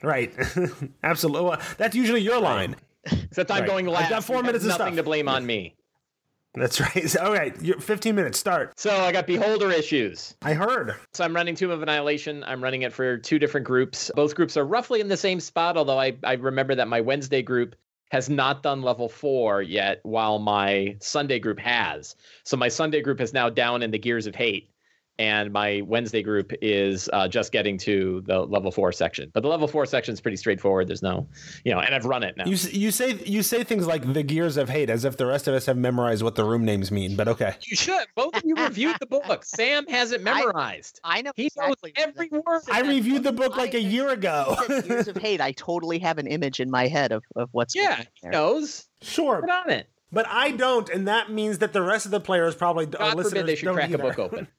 right? 0.02 0.32
Absolutely. 1.02 1.48
Well, 1.50 1.60
that's 1.76 1.94
usually 1.94 2.20
your 2.22 2.40
line. 2.40 2.76
Except 3.10 3.50
I'm 3.50 3.60
Right. 3.62 3.68
going 3.68 3.86
I've 3.88 3.92
last. 3.94 4.10
got 4.10 4.24
four 4.24 4.42
minutes 4.42 4.64
of 4.64 4.68
Nothing 4.68 4.86
stuff. 4.94 4.96
to 4.96 5.02
blame 5.02 5.28
on 5.28 5.44
me. 5.44 5.74
That's 6.56 6.80
right. 6.80 7.16
All 7.16 7.32
right, 7.32 7.52
you're 7.60 7.80
15 7.80 8.14
minutes. 8.14 8.38
Start. 8.38 8.78
So 8.78 8.90
I 8.96 9.10
got 9.10 9.26
beholder 9.26 9.72
issues. 9.72 10.36
I 10.42 10.54
heard. 10.54 10.94
So 11.12 11.24
I'm 11.24 11.34
running 11.34 11.56
Tomb 11.56 11.70
of 11.72 11.82
Annihilation. 11.82 12.44
I'm 12.44 12.62
running 12.62 12.82
it 12.82 12.92
for 12.92 13.18
two 13.18 13.40
different 13.40 13.66
groups. 13.66 14.08
Both 14.14 14.36
groups 14.36 14.56
are 14.56 14.64
roughly 14.64 15.00
in 15.00 15.08
the 15.08 15.16
same 15.16 15.40
spot, 15.40 15.76
although 15.76 15.98
I, 15.98 16.16
I 16.22 16.34
remember 16.34 16.76
that 16.76 16.86
my 16.86 17.00
Wednesday 17.00 17.42
group 17.42 17.74
has 18.14 18.30
not 18.30 18.62
done 18.62 18.80
level 18.80 19.08
four 19.08 19.60
yet, 19.60 19.98
while 20.04 20.38
my 20.38 20.94
Sunday 21.00 21.40
group 21.40 21.58
has. 21.58 22.14
So 22.44 22.56
my 22.56 22.68
Sunday 22.68 23.00
group 23.00 23.20
is 23.20 23.32
now 23.32 23.50
down 23.50 23.82
in 23.82 23.90
the 23.90 23.98
Gears 23.98 24.28
of 24.28 24.36
Hate, 24.36 24.70
and 25.18 25.52
my 25.52 25.80
Wednesday 25.86 26.22
group 26.22 26.52
is 26.60 27.08
uh, 27.12 27.28
just 27.28 27.52
getting 27.52 27.78
to 27.78 28.22
the 28.26 28.40
level 28.40 28.70
four 28.72 28.90
section. 28.92 29.30
But 29.32 29.42
the 29.42 29.48
level 29.48 29.68
four 29.68 29.86
section 29.86 30.12
is 30.12 30.20
pretty 30.20 30.36
straightforward. 30.36 30.88
There's 30.88 31.02
no, 31.02 31.28
you 31.64 31.72
know, 31.72 31.80
and 31.80 31.94
I've 31.94 32.04
run 32.04 32.22
it 32.22 32.36
now. 32.36 32.44
You 32.46 32.56
you 32.72 32.90
say 32.90 33.14
you 33.24 33.42
say 33.42 33.62
things 33.64 33.86
like 33.86 34.12
the 34.12 34.22
gears 34.22 34.56
of 34.56 34.68
hate 34.68 34.90
as 34.90 35.04
if 35.04 35.16
the 35.16 35.26
rest 35.26 35.46
of 35.48 35.54
us 35.54 35.66
have 35.66 35.76
memorized 35.76 36.22
what 36.22 36.34
the 36.34 36.44
room 36.44 36.64
names 36.64 36.90
mean. 36.90 37.14
But 37.16 37.28
okay. 37.28 37.54
You 37.66 37.76
should. 37.76 38.06
Both 38.16 38.36
of 38.36 38.42
you 38.44 38.54
reviewed 38.56 38.96
the 39.00 39.06
book. 39.06 39.44
Sam 39.44 39.86
has 39.86 40.12
it 40.12 40.22
memorized. 40.22 41.00
i 41.04 41.22
know 41.22 41.32
He 41.36 41.46
exactly 41.46 41.92
knows 41.96 42.06
every 42.08 42.28
word. 42.30 42.62
I 42.70 42.80
reviewed 42.82 43.22
the 43.22 43.32
book 43.32 43.56
like 43.56 43.74
a 43.74 43.80
year 43.80 44.08
ago. 44.10 44.56
years 44.68 45.08
of 45.08 45.16
hate 45.16 45.40
i 45.40 45.52
totally 45.52 45.98
have 45.98 46.18
an 46.18 46.26
image 46.26 46.60
in 46.60 46.70
my 46.70 46.86
head 46.88 47.12
of, 47.12 47.22
of 47.36 47.48
what's 47.52 47.74
going 47.74 47.86
Yeah, 47.86 47.92
on 47.92 47.98
he 48.00 48.06
there. 48.22 48.32
knows. 48.32 48.86
sure, 49.02 49.40
Put 49.40 49.50
on 49.50 49.70
it. 49.70 49.88
but 50.12 50.26
I 50.28 50.50
don't, 50.52 50.88
and 50.90 51.06
that 51.08 51.30
means 51.30 51.58
that 51.58 51.72
the 51.72 51.82
rest 51.82 52.04
of 52.04 52.10
the 52.10 52.20
players 52.20 52.54
probably 52.54 52.86
God 52.86 53.18
or 53.18 53.22
forbid 53.24 53.46
they 53.46 53.54
should 53.56 53.72
crack 53.72 53.90
either. 53.90 54.02
a 54.02 54.06
book 54.08 54.18
open. 54.18 54.48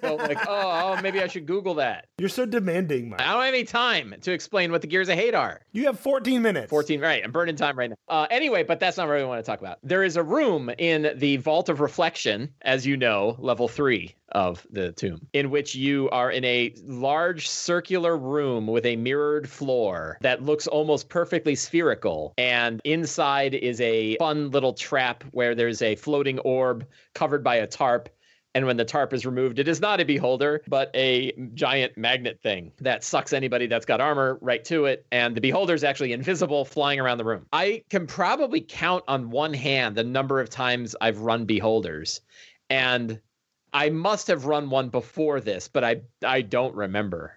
so 0.00 0.16
like, 0.16 0.38
oh, 0.48 0.96
oh, 0.96 1.02
maybe 1.02 1.20
I 1.20 1.26
should 1.26 1.46
Google 1.46 1.74
that. 1.74 2.06
You're 2.18 2.28
so 2.28 2.46
demanding, 2.46 3.10
Mike. 3.10 3.20
I 3.20 3.32
don't 3.32 3.44
have 3.44 3.54
any 3.54 3.64
time 3.64 4.14
to 4.22 4.32
explain 4.32 4.72
what 4.72 4.80
the 4.80 4.86
gears 4.86 5.08
of 5.08 5.16
hate 5.16 5.34
are. 5.34 5.60
You 5.72 5.86
have 5.86 5.98
14 6.00 6.42
minutes. 6.42 6.70
14, 6.70 7.00
right? 7.00 7.22
I'm 7.24 7.32
burning 7.32 7.56
time 7.56 7.78
right 7.78 7.90
now. 7.90 7.96
Uh, 8.08 8.26
anyway, 8.30 8.62
but 8.62 8.80
that's 8.80 8.96
not 8.96 9.08
what 9.08 9.16
we 9.16 9.24
want 9.24 9.44
to 9.44 9.48
talk 9.50 9.60
about. 9.60 9.78
There 9.82 10.02
is 10.02 10.16
a 10.16 10.22
room 10.22 10.70
in 10.78 11.12
the 11.16 11.36
Vault 11.38 11.68
of 11.68 11.80
Reflection, 11.80 12.52
as 12.62 12.86
you 12.86 12.96
know, 12.96 13.36
level 13.38 13.68
three 13.68 14.14
of 14.32 14.66
the 14.70 14.92
tomb, 14.92 15.26
in 15.32 15.50
which 15.50 15.74
you 15.74 16.10
are 16.10 16.30
in 16.30 16.44
a 16.44 16.74
large 16.84 17.48
circular 17.48 18.16
room 18.16 18.66
with 18.66 18.84
a 18.84 18.96
mirrored 18.96 19.48
floor 19.48 20.18
that 20.20 20.42
looks 20.42 20.66
almost 20.66 21.08
perfectly 21.08 21.54
spherical. 21.54 22.34
And 22.36 22.80
inside 22.84 23.54
is 23.54 23.80
a 23.80 24.16
fun 24.16 24.50
little 24.50 24.74
trap 24.74 25.24
where 25.30 25.54
there's 25.54 25.80
a 25.82 25.94
floating 25.94 26.38
orb 26.40 26.86
covered 27.14 27.44
by 27.44 27.56
a 27.56 27.66
tarp. 27.66 28.08
And 28.56 28.64
when 28.64 28.78
the 28.78 28.86
tarp 28.86 29.12
is 29.12 29.26
removed, 29.26 29.58
it 29.58 29.68
is 29.68 29.82
not 29.82 30.00
a 30.00 30.04
beholder, 30.06 30.62
but 30.66 30.90
a 30.94 31.32
giant 31.52 31.98
magnet 31.98 32.40
thing 32.42 32.72
that 32.80 33.04
sucks 33.04 33.34
anybody 33.34 33.66
that's 33.66 33.84
got 33.84 34.00
armor 34.00 34.38
right 34.40 34.64
to 34.64 34.86
it. 34.86 35.04
And 35.12 35.36
the 35.36 35.42
beholder 35.42 35.74
is 35.74 35.84
actually 35.84 36.14
invisible, 36.14 36.64
flying 36.64 36.98
around 36.98 37.18
the 37.18 37.26
room. 37.26 37.44
I 37.52 37.82
can 37.90 38.06
probably 38.06 38.62
count 38.62 39.04
on 39.08 39.28
one 39.28 39.52
hand 39.52 39.94
the 39.94 40.04
number 40.04 40.40
of 40.40 40.48
times 40.48 40.96
I've 41.02 41.18
run 41.18 41.44
beholders. 41.44 42.22
And 42.70 43.20
I 43.74 43.90
must 43.90 44.26
have 44.28 44.46
run 44.46 44.70
one 44.70 44.88
before 44.88 45.38
this, 45.38 45.68
but 45.68 45.84
I 45.84 46.00
I 46.24 46.40
don't 46.40 46.74
remember. 46.74 47.34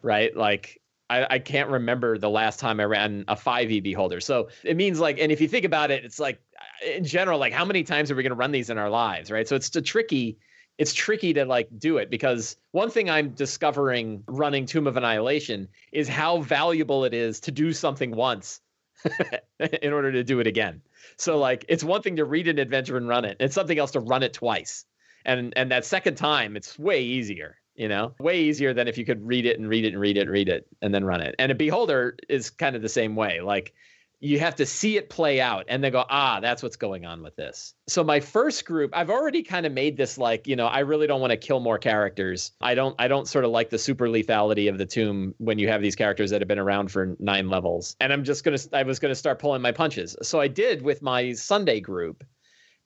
Right? 0.00 0.36
Like 0.36 0.80
I, 1.10 1.26
I 1.28 1.38
can't 1.40 1.70
remember 1.70 2.18
the 2.18 2.30
last 2.30 2.60
time 2.60 2.78
I 2.78 2.84
ran 2.84 3.24
a 3.26 3.34
5e 3.34 3.82
beholder. 3.82 4.20
So 4.20 4.48
it 4.62 4.76
means 4.76 5.00
like, 5.00 5.18
and 5.18 5.32
if 5.32 5.40
you 5.40 5.48
think 5.48 5.64
about 5.64 5.90
it, 5.90 6.04
it's 6.04 6.20
like 6.20 6.40
in 6.86 7.04
general, 7.04 7.40
like 7.40 7.52
how 7.52 7.64
many 7.64 7.82
times 7.82 8.12
are 8.12 8.14
we 8.14 8.22
going 8.22 8.30
to 8.30 8.36
run 8.36 8.52
these 8.52 8.70
in 8.70 8.78
our 8.78 8.90
lives, 8.90 9.28
right? 9.28 9.48
So 9.48 9.56
it's 9.56 9.74
a 9.74 9.82
tricky, 9.82 10.38
it's 10.82 10.92
tricky 10.92 11.32
to 11.32 11.44
like 11.44 11.68
do 11.78 11.98
it 11.98 12.10
because 12.10 12.56
one 12.72 12.90
thing 12.90 13.08
I'm 13.08 13.30
discovering 13.30 14.24
running 14.26 14.66
Tomb 14.66 14.88
of 14.88 14.96
Annihilation 14.96 15.68
is 15.92 16.08
how 16.08 16.40
valuable 16.40 17.04
it 17.04 17.14
is 17.14 17.38
to 17.38 17.52
do 17.52 17.72
something 17.72 18.10
once 18.10 18.60
in 19.80 19.92
order 19.92 20.10
to 20.10 20.24
do 20.24 20.40
it 20.40 20.48
again. 20.48 20.82
So 21.18 21.38
like 21.38 21.64
it's 21.68 21.84
one 21.84 22.02
thing 22.02 22.16
to 22.16 22.24
read 22.24 22.48
an 22.48 22.58
adventure 22.58 22.96
and 22.96 23.06
run 23.06 23.24
it. 23.24 23.36
It's 23.38 23.54
something 23.54 23.78
else 23.78 23.92
to 23.92 24.00
run 24.00 24.24
it 24.24 24.32
twice. 24.32 24.84
And 25.24 25.52
and 25.54 25.70
that 25.70 25.84
second 25.84 26.16
time 26.16 26.56
it's 26.56 26.76
way 26.76 27.00
easier 27.00 27.58
you 27.76 27.86
know 27.86 28.12
way 28.18 28.40
easier 28.40 28.74
than 28.74 28.88
if 28.88 28.98
you 28.98 29.04
could 29.04 29.24
read 29.24 29.46
it 29.46 29.60
and 29.60 29.68
read 29.68 29.84
it 29.84 29.92
and 29.92 30.00
read 30.00 30.16
it 30.16 30.22
and 30.22 30.30
read 30.30 30.48
it 30.48 30.66
and 30.82 30.92
then 30.92 31.04
run 31.04 31.20
it 31.20 31.36
and 31.38 31.52
a 31.52 31.54
beholder 31.54 32.16
is 32.28 32.50
kind 32.50 32.74
of 32.76 32.82
the 32.82 32.88
same 32.88 33.14
way 33.16 33.40
like 33.40 33.72
you 34.22 34.38
have 34.38 34.54
to 34.54 34.64
see 34.64 34.96
it 34.96 35.10
play 35.10 35.40
out 35.40 35.64
and 35.66 35.82
then 35.82 35.90
go 35.90 36.04
ah 36.08 36.38
that's 36.40 36.62
what's 36.62 36.76
going 36.76 37.04
on 37.04 37.22
with 37.22 37.34
this 37.34 37.74
so 37.88 38.04
my 38.04 38.20
first 38.20 38.64
group 38.64 38.90
i've 38.94 39.10
already 39.10 39.42
kind 39.42 39.66
of 39.66 39.72
made 39.72 39.96
this 39.96 40.16
like 40.16 40.46
you 40.46 40.54
know 40.54 40.66
i 40.66 40.78
really 40.78 41.06
don't 41.06 41.20
want 41.20 41.32
to 41.32 41.36
kill 41.36 41.60
more 41.60 41.76
characters 41.76 42.52
i 42.60 42.74
don't 42.74 42.94
i 42.98 43.08
don't 43.08 43.26
sort 43.26 43.44
of 43.44 43.50
like 43.50 43.68
the 43.68 43.78
super 43.78 44.06
lethality 44.06 44.70
of 44.70 44.78
the 44.78 44.86
tomb 44.86 45.34
when 45.38 45.58
you 45.58 45.68
have 45.68 45.82
these 45.82 45.96
characters 45.96 46.30
that 46.30 46.40
have 46.40 46.48
been 46.48 46.58
around 46.58 46.90
for 46.90 47.16
nine 47.18 47.50
levels 47.50 47.96
and 48.00 48.12
i'm 48.12 48.24
just 48.24 48.44
gonna 48.44 48.58
i 48.72 48.82
was 48.82 48.98
gonna 48.98 49.14
start 49.14 49.38
pulling 49.38 49.60
my 49.60 49.72
punches 49.72 50.16
so 50.22 50.40
i 50.40 50.46
did 50.46 50.82
with 50.82 51.02
my 51.02 51.32
sunday 51.32 51.80
group 51.80 52.24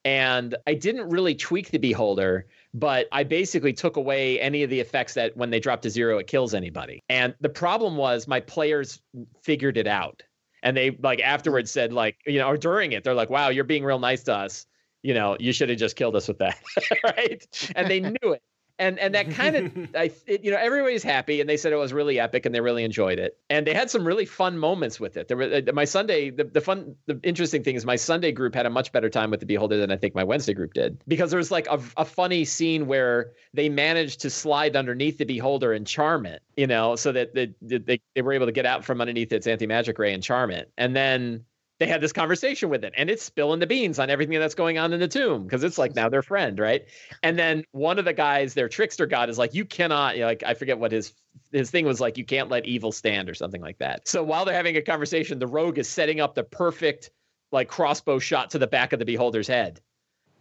and 0.07 0.57
i 0.67 0.73
didn't 0.73 1.09
really 1.11 1.35
tweak 1.35 1.71
the 1.71 1.79
beholder 1.79 2.47
but 2.79 3.09
I 3.11 3.25
basically 3.25 3.73
took 3.73 3.97
away 3.97 4.39
any 4.39 4.63
of 4.63 4.69
the 4.69 4.81
effects 4.81 5.15
that 5.15 5.35
when 5.35 5.49
they 5.49 5.59
drop 5.59 5.81
to 5.81 5.89
zero, 5.89 6.19
it 6.19 6.27
kills 6.27 6.53
anybody. 6.53 7.03
And 7.09 7.35
the 7.41 7.49
problem 7.49 7.97
was 7.97 8.29
my 8.29 8.41
players 8.41 9.01
figured 9.43 9.79
it 9.79 9.87
out. 9.87 10.23
And 10.67 10.77
they 10.77 10.91
like 10.91 11.21
afterwards 11.21 11.71
said, 11.71 11.93
like, 11.93 12.17
you 12.27 12.41
know, 12.41 12.49
or 12.49 12.57
during 12.57 12.91
it, 12.91 13.05
they're 13.05 13.15
like, 13.15 13.31
wow, 13.31 13.51
you're 13.51 13.63
being 13.63 13.85
real 13.85 14.01
nice 14.01 14.25
to 14.25 14.35
us. 14.35 14.67
You 15.03 15.15
know, 15.15 15.37
you 15.39 15.53
should 15.53 15.69
have 15.69 15.79
just 15.79 15.95
killed 15.95 16.17
us 16.17 16.27
with 16.27 16.39
that. 16.39 16.59
right. 17.05 17.71
And 17.77 17.89
they 17.89 18.01
knew 18.01 18.33
it 18.33 18.43
and 18.79 18.99
and 18.99 19.15
that 19.15 19.31
kind 19.31 19.57
of 19.57 19.89
I 19.95 20.11
it, 20.27 20.45
you 20.45 20.51
know 20.51 20.59
everybody's 20.59 21.03
happy 21.03 21.41
and 21.41 21.49
they 21.49 21.57
said 21.57 21.73
it 21.73 21.77
was 21.77 21.93
really 21.93 22.21
epic 22.21 22.47
and 22.47 22.55
they 22.55 22.61
really 22.61 22.85
enjoyed 22.85 23.19
it. 23.19 23.39
And 23.51 23.67
they 23.67 23.75
had 23.75 23.91
some 23.91 24.07
really 24.07 24.25
fun 24.25 24.59
moments 24.59 25.01
with 25.01 25.17
it. 25.17 25.29
There 25.29 25.37
were 25.37 25.45
uh, 25.45 25.73
my 25.73 25.85
Sunday 25.85 26.31
the, 26.31 26.45
the 26.45 26.61
fun 26.61 26.95
the 27.07 27.19
interesting 27.23 27.63
thing 27.63 27.77
is 27.77 27.87
my 27.87 27.97
Sunday 27.97 28.33
group 28.33 28.55
had 28.55 28.67
a 28.67 28.71
much 28.71 28.93
better 28.93 29.09
time 29.09 29.31
with 29.31 29.41
the 29.41 29.47
Beholder 29.47 29.79
than 29.79 29.91
I 29.91 29.97
think 29.97 30.15
my 30.15 30.25
Wednesday 30.25 30.55
group 30.55 30.75
did. 30.75 31.03
Because 31.09 31.31
there 31.31 31.39
was 31.39 31.51
like 31.51 31.67
a, 31.69 31.81
a 31.97 32.05
funny 32.05 32.45
scene 32.45 32.87
where 32.87 33.33
they 33.55 33.69
managed 33.69 34.21
to 34.21 34.31
slide 34.31 34.77
underneath 34.77 35.19
the 35.19 35.25
Beholder 35.25 35.73
and 35.73 35.87
charm 35.87 36.27
it, 36.27 36.43
you 36.57 36.67
know, 36.67 36.97
so 36.97 37.13
that 37.13 37.35
they 37.35 37.55
they, 37.63 38.01
they 38.15 38.23
were 38.23 38.33
able 38.33 38.47
to 38.47 38.53
get 38.53 38.67
out 38.67 38.85
from 38.85 39.01
underneath 39.01 39.33
its 39.33 39.47
anti 39.47 39.67
magic 39.67 39.99
ray 39.99 40.13
and 40.13 40.23
charm 40.23 40.51
it, 40.51 40.71
and 40.77 40.95
then 40.95 41.45
they 41.79 41.87
had 41.87 42.01
this 42.01 42.13
conversation 42.13 42.69
with 42.69 42.85
it 42.85 42.95
and 42.97 43.11
it's 43.11 43.23
spilling 43.23 43.61
the 43.61 43.67
beans 43.67 43.99
on 43.99 44.09
everything 44.11 44.39
that's 44.39 44.55
going 44.55 44.79
on 44.79 44.93
in 44.93 45.01
the 45.01 45.09
tomb 45.09 45.45
because 45.45 45.63
it's 45.63 45.79
like 45.79 45.95
now 45.95 46.09
their 46.09 46.23
friend 46.23 46.59
right? 46.59 46.87
And 47.23 47.39
then 47.39 47.65
one 47.73 47.99
of 47.99 48.05
the 48.05 48.13
guys 48.13 48.55
their 48.55 48.69
trickster 48.69 49.07
god 49.07 49.29
is 49.29 49.39
like 49.39 49.55
you 49.55 49.65
cannot 49.65 50.15
you 50.15 50.21
know, 50.23 50.27
like 50.27 50.43
i 50.45 50.55
forget 50.55 50.79
what 50.79 50.93
his 50.93 51.13
his 51.53 51.71
thing 51.71 51.85
was 51.85 52.01
like 52.01 52.17
you 52.17 52.25
can't 52.25 52.49
let 52.49 52.67
evil 52.67 52.93
stand 52.93 53.29
or 53.29 53.35
something 53.35 53.61
like 53.61 53.79
that. 53.79 54.09
So 54.09 54.23
while 54.23 54.45
they're 54.45 54.55
having 54.55 54.77
a 54.77 54.83
conversation 54.83 55.39
the 55.39 55.47
rogue 55.47 55.79
is 55.79 55.89
setting 55.89 56.21
up 56.21 56.35
the 56.35 56.45
perfect 56.45 57.11
like 57.53 57.69
crossbow 57.69 58.19
shot 58.19 58.51
to 58.51 58.59
the 58.59 58.67
back 58.67 58.93
of 58.93 58.99
the 58.99 59.05
beholder's 59.05 59.49
head 59.49 59.81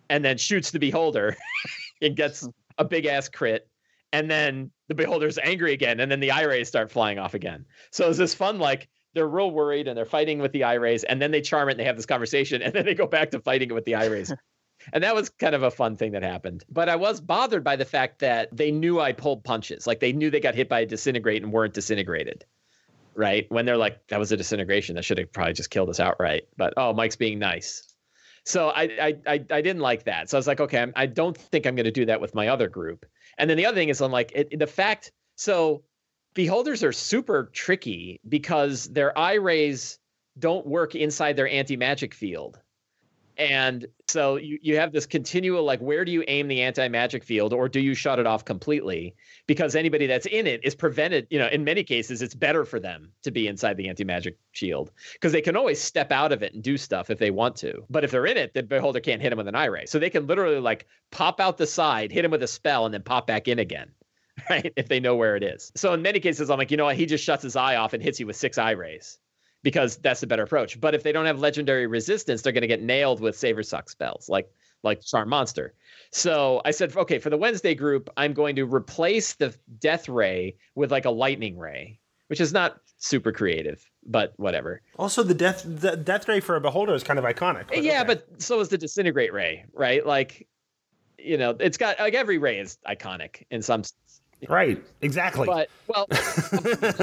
and 0.10 0.24
then 0.24 0.38
shoots 0.38 0.72
the 0.72 0.80
beholder 0.80 1.36
and 2.02 2.16
gets 2.16 2.48
a 2.78 2.86
big 2.86 3.06
ass 3.06 3.30
crit 3.30 3.68
and 4.14 4.32
then 4.32 4.72
the 4.88 4.96
beholder's 4.96 5.38
angry 5.38 5.74
again 5.74 6.00
and 6.00 6.10
then 6.12 6.20
the 6.20 6.32
eye 6.32 6.44
rays 6.44 6.68
start 6.68 6.92
flying 6.92 7.20
off 7.20 7.34
again. 7.34 7.66
So 7.92 8.08
it's 8.08 8.18
this 8.18 8.34
fun 8.34 8.60
like 8.60 8.88
they're 9.16 9.28
real 9.28 9.50
worried 9.50 9.88
and 9.88 9.98
they're 9.98 10.06
fighting 10.06 10.40
with 10.40 10.52
the 10.52 10.64
rays 10.64 11.04
and 11.04 11.22
then 11.22 11.32
they 11.32 11.42
charm 11.42 11.70
it 11.70 11.74
and 11.74 11.80
they 11.80 11.86
have 11.86 11.96
this 11.96 12.06
conversation 12.06 12.62
and 12.62 12.74
then 12.74 12.86
they 12.86 12.94
go 12.94 13.08
back 13.08 13.32
to 13.32 13.40
fighting 13.40 13.70
it 13.70 13.74
with 13.74 13.86
the 13.86 13.96
rays 13.96 14.32
and 14.94 15.04
that 15.04 15.16
was 15.16 15.30
kind 15.30 15.56
of 15.56 15.64
a 15.64 15.72
fun 15.72 15.96
thing 15.96 16.12
that 16.12 16.24
happened 16.24 16.64
but 16.70 16.90
i 16.90 16.96
was 16.96 17.20
bothered 17.20 17.64
by 17.64 17.76
the 17.76 17.86
fact 17.86 18.20
that 18.20 18.56
they 18.56 18.72
knew 18.72 19.00
i 19.00 19.12
pulled 19.12 19.44
punches 19.44 19.88
like 19.88 20.00
they 20.00 20.14
knew 20.14 20.30
they 20.30 20.40
got 20.40 20.54
hit 20.54 20.70
by 20.70 20.82
a 20.82 20.86
disintegrate 20.86 21.42
and 21.42 21.52
weren't 21.52 21.74
disintegrated 21.74 22.46
right 23.16 23.46
when 23.50 23.66
they're 23.66 23.78
like 23.78 24.06
that 24.10 24.20
was 24.20 24.32
a 24.32 24.38
disintegration 24.38 24.96
that 24.96 25.06
should 25.06 25.18
have 25.18 25.32
probably 25.32 25.54
just 25.54 25.70
killed 25.70 25.90
us 25.90 26.00
outright 26.00 26.44
but 26.58 26.74
oh 26.78 26.94
mike's 26.94 27.16
being 27.16 27.40
nice 27.40 27.96
so 28.46 28.70
I, 28.70 28.84
I 28.84 29.18
I 29.26 29.34
I 29.34 29.62
didn't 29.62 29.80
like 29.80 30.04
that. 30.04 30.30
So 30.30 30.38
I 30.38 30.40
was 30.40 30.48
like, 30.48 30.60
okay, 30.62 30.80
I'm, 30.80 30.94
I 30.96 31.08
do 31.08 31.24
not 31.24 31.38
think 31.38 31.66
I'm 31.66 31.76
going 31.76 31.86
to 31.86 31.92
do 31.92 32.06
that 32.06 32.22
with 32.22 32.36
my 32.36 32.50
other 32.50 32.68
group. 32.68 33.06
And 33.38 33.50
then 33.50 33.58
the 33.58 33.66
other 33.66 33.76
thing 33.76 33.90
is, 33.90 34.02
I'm 34.02 34.12
like, 34.12 34.32
it, 34.36 34.58
the 34.58 34.68
fact. 34.68 35.12
So 35.36 35.84
beholders 36.36 36.84
are 36.84 36.92
super 36.92 37.50
tricky 37.54 38.20
because 38.30 38.88
their 38.90 39.18
eye 39.18 39.36
rays 39.36 39.98
don't 40.38 40.68
work 40.68 40.94
inside 40.94 41.36
their 41.36 41.48
anti-magic 41.48 42.14
field. 42.14 42.60
And 43.38 43.88
so 44.08 44.38
you, 44.38 44.60
you 44.62 44.78
have 44.78 44.94
this 44.94 45.06
continual 45.06 45.64
like 45.66 45.82
where 45.82 46.06
do 46.06 46.12
you 46.12 46.24
aim 46.28 46.48
the 46.48 46.62
anti-magic 46.62 47.24
field 47.24 47.52
or 47.52 47.68
do 47.68 47.82
you 47.82 47.94
shut 47.94 48.18
it 48.18 48.26
off 48.26 48.46
completely? 48.46 49.14
Because 49.46 49.76
anybody 49.76 50.08
that's 50.08 50.26
in 50.26 50.48
it 50.48 50.62
is 50.64 50.74
prevented 50.74 51.28
you 51.30 51.40
know 51.40 51.48
in 51.48 51.66
many 51.66 51.84
cases 51.84 52.22
it's 52.22 52.34
better 52.34 52.64
for 52.64 52.80
them 52.80 53.12
to 53.24 53.32
be 53.32 53.48
inside 53.48 53.76
the 53.76 53.90
anti-magic 53.90 54.38
shield 54.54 54.92
because 55.14 55.34
they 55.34 55.42
can 55.42 55.58
always 55.58 55.82
step 55.82 56.14
out 56.14 56.32
of 56.32 56.44
it 56.44 56.54
and 56.54 56.64
do 56.64 56.78
stuff 56.78 57.10
if 57.10 57.20
they 57.20 57.32
want 57.32 57.58
to. 57.58 57.84
But 57.90 58.06
if 58.06 58.12
they're 58.12 58.26
in 58.26 58.38
it 58.38 58.54
the 58.54 58.64
beholder 58.64 59.02
can't 59.02 59.22
hit 59.22 59.32
them 59.32 59.38
with 59.38 59.50
an 59.50 59.56
eye 59.56 59.66
ray. 59.66 59.86
So 59.86 60.00
they 60.00 60.10
can 60.10 60.28
literally 60.28 60.62
like 60.62 60.86
pop 61.12 61.42
out 61.42 61.58
the 61.58 61.68
side 61.68 62.14
hit 62.14 62.24
him 62.24 62.32
with 62.32 62.44
a 62.44 62.48
spell 62.48 62.86
and 62.86 62.94
then 62.94 63.04
pop 63.04 63.28
back 63.28 63.50
in 63.50 63.60
again 63.60 63.92
right? 64.50 64.72
If 64.76 64.88
they 64.88 65.00
know 65.00 65.16
where 65.16 65.36
it 65.36 65.44
is. 65.44 65.72
So 65.76 65.94
in 65.94 66.02
many 66.02 66.20
cases, 66.20 66.50
I'm 66.50 66.58
like, 66.58 66.72
you 66.72 66.78
know 66.78 66.86
what? 66.86 66.96
He 66.96 67.06
just 67.06 67.24
shuts 67.24 67.44
his 67.44 67.56
eye 67.56 67.76
off 67.76 67.94
and 67.94 68.02
hits 68.02 68.20
you 68.20 68.28
with 68.28 68.36
six 68.36 68.58
eye 68.58 68.72
rays 68.72 69.18
because 69.64 69.98
that's 69.98 70.22
a 70.24 70.28
better 70.28 70.44
approach. 70.44 70.80
But 70.80 70.94
if 70.94 71.04
they 71.04 71.12
don't 71.12 71.26
have 71.26 71.40
legendary 71.40 71.88
resistance, 71.88 72.42
they're 72.42 72.54
going 72.54 72.62
to 72.62 72.68
get 72.68 72.82
nailed 72.82 73.20
with 73.20 73.38
save 73.38 73.58
or 73.58 73.64
suck 73.64 73.90
spells 73.90 74.30
like 74.30 74.50
like 74.84 75.04
Charm 75.04 75.30
Monster. 75.30 75.74
So 76.12 76.62
I 76.64 76.72
said, 76.72 76.96
okay, 76.96 77.18
for 77.18 77.30
the 77.30 77.38
Wednesday 77.38 77.74
group, 77.74 78.10
I'm 78.16 78.34
going 78.34 78.56
to 78.58 78.66
replace 78.66 79.34
the 79.34 79.56
Death 79.80 80.08
Ray 80.08 80.56
with 80.76 80.92
like 80.92 81.06
a 81.06 81.10
Lightning 81.10 81.58
Ray, 81.58 82.00
which 82.28 82.40
is 82.40 82.54
not 82.54 82.80
super 82.98 83.32
creative, 83.32 83.84
but 84.06 84.34
whatever. 84.38 84.82
Also, 84.98 85.24
the 85.24 85.34
death 85.34 85.64
the 85.66 85.98
death 85.98 86.28
ray 86.28 86.40
for 86.40 86.56
a 86.56 86.62
beholder 86.62 86.94
is 86.94 87.04
kind 87.04 87.20
of 87.20 87.26
iconic. 87.26 87.68
But 87.68 87.84
yeah, 87.84 88.02
okay. 88.02 88.16
but 88.16 88.42
so 88.42 88.60
is 88.60 88.70
the 88.70 88.78
disintegrate 88.78 89.34
ray, 89.34 89.66
right? 89.74 90.06
Like, 90.06 90.48
you 91.18 91.38
know, 91.38 91.56
it's 91.60 91.78
got 91.78 92.00
like 92.00 92.14
every 92.14 92.38
ray 92.38 92.60
is 92.60 92.78
iconic 92.88 93.44
in 93.50 93.62
some 93.62 93.84
Right. 94.50 94.84
Exactly. 95.02 95.46
But 95.46 95.70
well, 95.88 96.08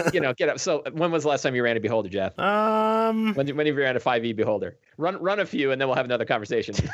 you 0.12 0.20
know, 0.20 0.34
get 0.34 0.48
up. 0.48 0.58
So 0.58 0.82
when 0.92 1.10
was 1.10 1.22
the 1.22 1.30
last 1.30 1.42
time 1.42 1.54
you 1.54 1.64
ran 1.64 1.76
a 1.76 1.80
beholder, 1.80 2.08
Jeff? 2.08 2.38
Um, 2.38 3.34
when 3.34 3.48
when 3.56 3.66
have 3.66 3.76
you 3.76 3.82
ran 3.82 3.96
a 3.96 4.00
five 4.00 4.24
e 4.24 4.32
beholder? 4.32 4.76
Run 4.98 5.20
run 5.20 5.40
a 5.40 5.46
few, 5.46 5.70
and 5.72 5.80
then 5.80 5.88
we'll 5.88 5.96
have 5.96 6.04
another 6.04 6.24
conversation. 6.24 6.74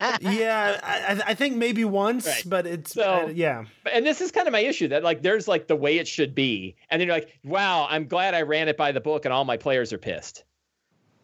yeah, 0.20 0.80
I, 0.82 1.22
I, 1.26 1.34
think 1.34 1.56
maybe 1.56 1.84
once, 1.84 2.26
right. 2.26 2.42
but 2.46 2.66
it's 2.66 2.92
so 2.92 3.26
uh, 3.26 3.26
yeah. 3.34 3.64
And 3.92 4.06
this 4.06 4.20
is 4.20 4.30
kind 4.30 4.46
of 4.46 4.52
my 4.52 4.60
issue 4.60 4.88
that 4.88 5.02
like 5.02 5.22
there's 5.22 5.48
like 5.48 5.66
the 5.66 5.76
way 5.76 5.98
it 5.98 6.08
should 6.08 6.34
be, 6.34 6.76
and 6.90 7.00
then 7.00 7.08
you're 7.08 7.16
like, 7.16 7.38
wow, 7.44 7.86
I'm 7.90 8.06
glad 8.06 8.34
I 8.34 8.42
ran 8.42 8.68
it 8.68 8.76
by 8.76 8.92
the 8.92 9.00
book, 9.00 9.24
and 9.24 9.34
all 9.34 9.44
my 9.44 9.56
players 9.56 9.92
are 9.92 9.98
pissed 9.98 10.44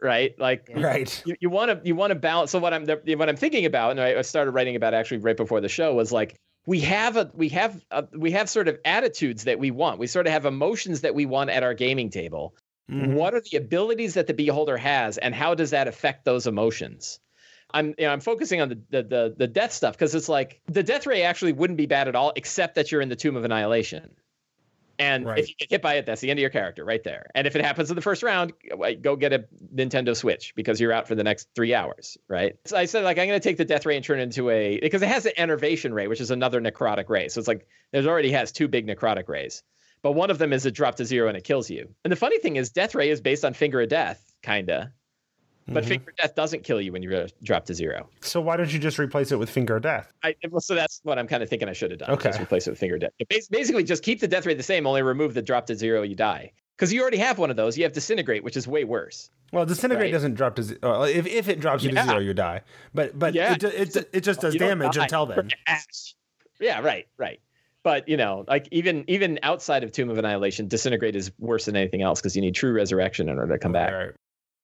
right? 0.00 0.38
Like, 0.38 0.70
right. 0.76 1.24
You 1.40 1.50
want 1.50 1.72
to 1.72 1.80
you 1.86 1.96
want 1.96 2.12
to 2.12 2.14
balance. 2.14 2.52
So 2.52 2.60
what 2.60 2.72
I'm 2.72 2.86
what 2.86 3.28
I'm 3.28 3.36
thinking 3.36 3.64
about, 3.64 3.90
and 3.90 4.00
I 4.00 4.22
started 4.22 4.52
writing 4.52 4.76
about 4.76 4.94
actually 4.94 5.18
right 5.18 5.36
before 5.36 5.60
the 5.60 5.68
show 5.68 5.92
was 5.92 6.12
like 6.12 6.38
we 6.68 6.80
have 6.80 7.16
a 7.16 7.30
we 7.32 7.48
have 7.48 7.82
a, 7.90 8.04
we 8.12 8.30
have 8.32 8.50
sort 8.50 8.68
of 8.68 8.78
attitudes 8.84 9.44
that 9.44 9.58
we 9.58 9.70
want. 9.70 9.98
We 9.98 10.06
sort 10.06 10.26
of 10.26 10.34
have 10.34 10.44
emotions 10.44 11.00
that 11.00 11.14
we 11.14 11.24
want 11.24 11.48
at 11.48 11.62
our 11.62 11.72
gaming 11.72 12.10
table. 12.10 12.54
Mm-hmm. 12.90 13.14
What 13.14 13.32
are 13.32 13.40
the 13.40 13.56
abilities 13.56 14.12
that 14.14 14.26
the 14.26 14.34
beholder 14.34 14.76
has, 14.76 15.16
and 15.16 15.34
how 15.34 15.54
does 15.54 15.70
that 15.70 15.88
affect 15.88 16.26
those 16.26 16.46
emotions? 16.46 17.20
I'm 17.72 17.94
you 17.96 18.04
know 18.04 18.10
I'm 18.10 18.20
focusing 18.20 18.60
on 18.60 18.68
the 18.68 18.78
the 18.90 19.02
the, 19.02 19.34
the 19.38 19.46
death 19.46 19.72
stuff 19.72 19.94
because 19.94 20.14
it's 20.14 20.28
like 20.28 20.60
the 20.66 20.82
death 20.82 21.06
ray 21.06 21.22
actually 21.22 21.52
wouldn't 21.52 21.78
be 21.78 21.86
bad 21.86 22.06
at 22.06 22.14
all, 22.14 22.34
except 22.36 22.74
that 22.74 22.92
you're 22.92 23.00
in 23.00 23.08
the 23.08 23.16
tomb 23.16 23.36
of 23.36 23.46
annihilation. 23.46 24.10
And 24.98 25.26
right. 25.26 25.38
if 25.38 25.48
you 25.48 25.54
get 25.56 25.70
hit 25.70 25.82
by 25.82 25.94
it, 25.94 26.06
that's 26.06 26.20
the 26.20 26.30
end 26.30 26.38
of 26.38 26.40
your 26.40 26.50
character 26.50 26.84
right 26.84 27.02
there. 27.04 27.30
And 27.34 27.46
if 27.46 27.54
it 27.54 27.64
happens 27.64 27.90
in 27.90 27.96
the 27.96 28.02
first 28.02 28.22
round, 28.22 28.52
go 29.00 29.14
get 29.14 29.32
a 29.32 29.44
Nintendo 29.74 30.16
Switch 30.16 30.54
because 30.56 30.80
you're 30.80 30.92
out 30.92 31.06
for 31.06 31.14
the 31.14 31.22
next 31.22 31.48
three 31.54 31.72
hours, 31.72 32.18
right? 32.26 32.56
So 32.64 32.76
I 32.76 32.86
said, 32.86 33.04
like, 33.04 33.18
I'm 33.18 33.28
going 33.28 33.40
to 33.40 33.48
take 33.48 33.58
the 33.58 33.64
death 33.64 33.86
ray 33.86 33.94
and 33.94 34.04
turn 34.04 34.18
it 34.18 34.24
into 34.24 34.50
a 34.50 34.80
because 34.80 35.02
it 35.02 35.08
has 35.08 35.24
an 35.26 35.32
enervation 35.36 35.94
ray, 35.94 36.08
which 36.08 36.20
is 36.20 36.30
another 36.30 36.60
necrotic 36.60 37.08
ray. 37.08 37.28
So 37.28 37.38
it's 37.38 37.48
like 37.48 37.68
there's 37.92 38.06
already 38.06 38.32
has 38.32 38.50
two 38.50 38.66
big 38.66 38.88
necrotic 38.88 39.28
rays, 39.28 39.62
but 40.02 40.12
one 40.12 40.30
of 40.30 40.38
them 40.38 40.52
is 40.52 40.66
a 40.66 40.70
drop 40.70 40.96
to 40.96 41.04
zero 41.04 41.28
and 41.28 41.36
it 41.36 41.44
kills 41.44 41.70
you. 41.70 41.94
And 42.04 42.10
the 42.10 42.16
funny 42.16 42.40
thing 42.40 42.56
is, 42.56 42.70
death 42.70 42.94
ray 42.94 43.10
is 43.10 43.20
based 43.20 43.44
on 43.44 43.54
finger 43.54 43.80
of 43.80 43.88
death, 43.88 44.20
kinda. 44.42 44.92
But 45.70 45.82
mm-hmm. 45.82 45.88
Finger 45.90 46.14
Death 46.16 46.34
doesn't 46.34 46.64
kill 46.64 46.80
you 46.80 46.92
when 46.92 47.02
you 47.02 47.26
drop 47.42 47.66
to 47.66 47.74
zero. 47.74 48.08
So 48.22 48.40
why 48.40 48.56
don't 48.56 48.72
you 48.72 48.78
just 48.78 48.98
replace 48.98 49.32
it 49.32 49.38
with 49.38 49.50
Finger 49.50 49.78
Death? 49.78 50.12
I, 50.22 50.34
well, 50.50 50.60
so 50.60 50.74
that's 50.74 51.00
what 51.02 51.18
I'm 51.18 51.26
kind 51.26 51.42
of 51.42 51.48
thinking 51.48 51.68
I 51.68 51.74
should 51.74 51.90
have 51.90 52.00
done. 52.00 52.10
Okay. 52.10 52.30
Just 52.30 52.40
replace 52.40 52.66
it 52.66 52.70
with 52.70 52.78
Finger 52.78 52.98
Death. 52.98 53.10
Basically, 53.50 53.84
just 53.84 54.02
keep 54.02 54.20
the 54.20 54.28
death 54.28 54.46
rate 54.46 54.56
the 54.56 54.62
same, 54.62 54.86
only 54.86 55.02
remove 55.02 55.34
the 55.34 55.42
drop 55.42 55.66
to 55.66 55.74
zero, 55.74 56.02
you 56.02 56.14
die. 56.14 56.52
Because 56.76 56.92
you 56.92 57.02
already 57.02 57.18
have 57.18 57.38
one 57.38 57.50
of 57.50 57.56
those. 57.56 57.76
You 57.76 57.84
have 57.84 57.92
Disintegrate, 57.92 58.44
which 58.44 58.56
is 58.56 58.68
way 58.68 58.84
worse. 58.84 59.30
Well, 59.52 59.66
disintegrate 59.66 60.06
Right. 60.06 60.12
doesn't 60.12 60.34
drop 60.34 60.56
to 60.56 60.62
zero. 60.62 60.78
Uh, 60.82 60.88
well, 60.88 61.02
if, 61.04 61.26
if 61.26 61.48
it 61.48 61.58
drops 61.60 61.82
you 61.82 61.90
Yeah. 61.90 62.02
to 62.02 62.08
zero, 62.08 62.20
you 62.20 62.34
die. 62.34 62.60
But 62.94 63.18
but 63.18 63.34
Yeah. 63.34 63.54
it, 63.54 63.60
ju- 63.60 63.66
it, 63.68 63.96
it 64.12 64.20
just 64.20 64.40
does 64.40 64.54
You 64.54 64.60
damage 64.60 64.96
until 64.96 65.26
then. 65.26 65.50
Yeah, 66.60 66.80
right, 66.80 67.06
right. 67.18 67.40
But 67.82 68.08
you 68.08 68.16
know, 68.16 68.44
like 68.46 68.68
even 68.70 69.04
even 69.08 69.38
outside 69.42 69.84
of 69.84 69.92
Tomb 69.92 70.10
of 70.10 70.18
Annihilation, 70.18 70.68
Disintegrate 70.68 71.16
is 71.16 71.30
worse 71.38 71.64
than 71.66 71.76
anything 71.76 72.02
else 72.02 72.20
because 72.20 72.36
you 72.36 72.42
need 72.42 72.54
true 72.54 72.72
resurrection 72.72 73.28
in 73.28 73.38
order 73.38 73.54
to 73.54 73.58
come 73.58 73.72
back. 73.72 73.92
Right. 73.92 74.10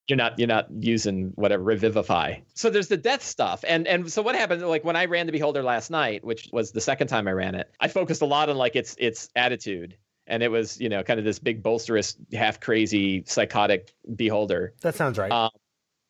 You're 0.07 0.17
not 0.17 0.37
you're 0.37 0.47
not 0.47 0.67
using 0.79 1.31
whatever 1.35 1.63
revivify. 1.63 2.35
So 2.53 2.69
there's 2.69 2.87
the 2.87 2.97
death 2.97 3.23
stuff. 3.23 3.63
And 3.67 3.87
and 3.87 4.11
so 4.11 4.21
what 4.21 4.35
happened 4.35 4.61
like 4.67 4.83
when 4.83 4.95
i 4.95 5.05
ran 5.05 5.25
the 5.25 5.31
beholder 5.31 5.63
last 5.63 5.89
night 5.89 6.23
which 6.23 6.49
was 6.51 6.71
the 6.71 6.81
second 6.81 7.07
time 7.07 7.27
i 7.27 7.31
ran 7.31 7.55
it 7.55 7.71
i 7.79 7.87
focused 7.87 8.21
a 8.21 8.25
lot 8.25 8.49
on 8.49 8.57
like 8.57 8.75
its 8.75 8.95
its 8.99 9.29
attitude. 9.35 9.97
And 10.27 10.41
it 10.41 10.49
was 10.49 10.79
you 10.79 10.89
know 10.89 11.03
kind 11.03 11.19
of 11.19 11.25
this 11.25 11.39
big 11.39 11.63
bolsterous 11.63 12.15
half 12.33 12.59
crazy 12.59 13.23
psychotic 13.27 13.93
beholder. 14.15 14.73
That 14.81 14.95
sounds 14.95 15.17
right. 15.17 15.31
um, 15.31 15.51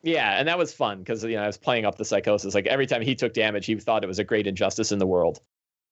yeah 0.02 0.38
and 0.38 0.48
that 0.48 0.58
was 0.58 0.72
fun 0.72 0.98
because 0.98 1.24
you 1.24 1.36
know 1.36 1.42
i 1.42 1.46
was 1.46 1.58
playing 1.58 1.84
up 1.84 1.96
the 1.96 2.04
psychosis. 2.04 2.54
Like 2.54 2.66
every 2.66 2.86
time 2.86 3.02
he 3.02 3.14
took 3.14 3.32
damage 3.32 3.66
he 3.66 3.74
thought 3.76 4.04
it 4.04 4.08
was 4.08 4.18
a 4.18 4.24
great 4.24 4.46
injustice 4.46 4.92
in 4.92 4.98
the 4.98 5.06
world 5.06 5.40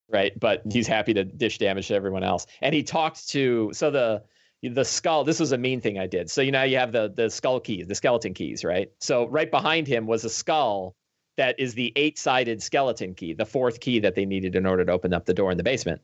right? 0.07 0.39
But 0.39 0.61
he's 0.71 0.87
happy 0.87 1.15
to 1.15 1.23
dish 1.23 1.57
damage 1.57 1.87
to 1.87 1.95
everyone 1.95 2.23
else. 2.23 2.45
And 2.61 2.75
he 2.75 2.83
talked 2.83 3.27
to 3.29 3.71
so 3.73 3.89
the 3.89 4.23
the 4.69 4.85
skull 4.85 5.23
this 5.23 5.39
was 5.39 5.51
a 5.51 5.57
mean 5.57 5.81
thing 5.81 5.99
i 5.99 6.07
did. 6.07 6.29
So 6.29 6.41
you 6.41 6.51
know 6.51 6.63
you 6.63 6.77
have 6.77 6.91
the 6.91 7.11
the 7.13 7.29
skull 7.29 7.59
keys 7.59 7.87
the 7.87 7.95
skeleton 7.95 8.33
keys 8.33 8.63
right? 8.63 8.91
So 8.99 9.27
right 9.27 9.49
behind 9.49 9.87
him 9.87 10.07
was 10.07 10.23
a 10.25 10.29
skull 10.29 10.95
that 11.37 11.59
is 11.59 11.73
the 11.73 11.91
eight 11.95 12.17
sided 12.17 12.61
skeleton 12.61 13.13
key 13.13 13.33
the 13.33 13.45
fourth 13.45 13.79
key 13.79 13.99
that 13.99 14.15
they 14.15 14.25
needed 14.25 14.55
in 14.55 14.65
order 14.65 14.85
to 14.85 14.91
open 14.91 15.13
up 15.13 15.25
the 15.25 15.33
door 15.33 15.51
in 15.51 15.57
the 15.57 15.63
basement. 15.63 16.01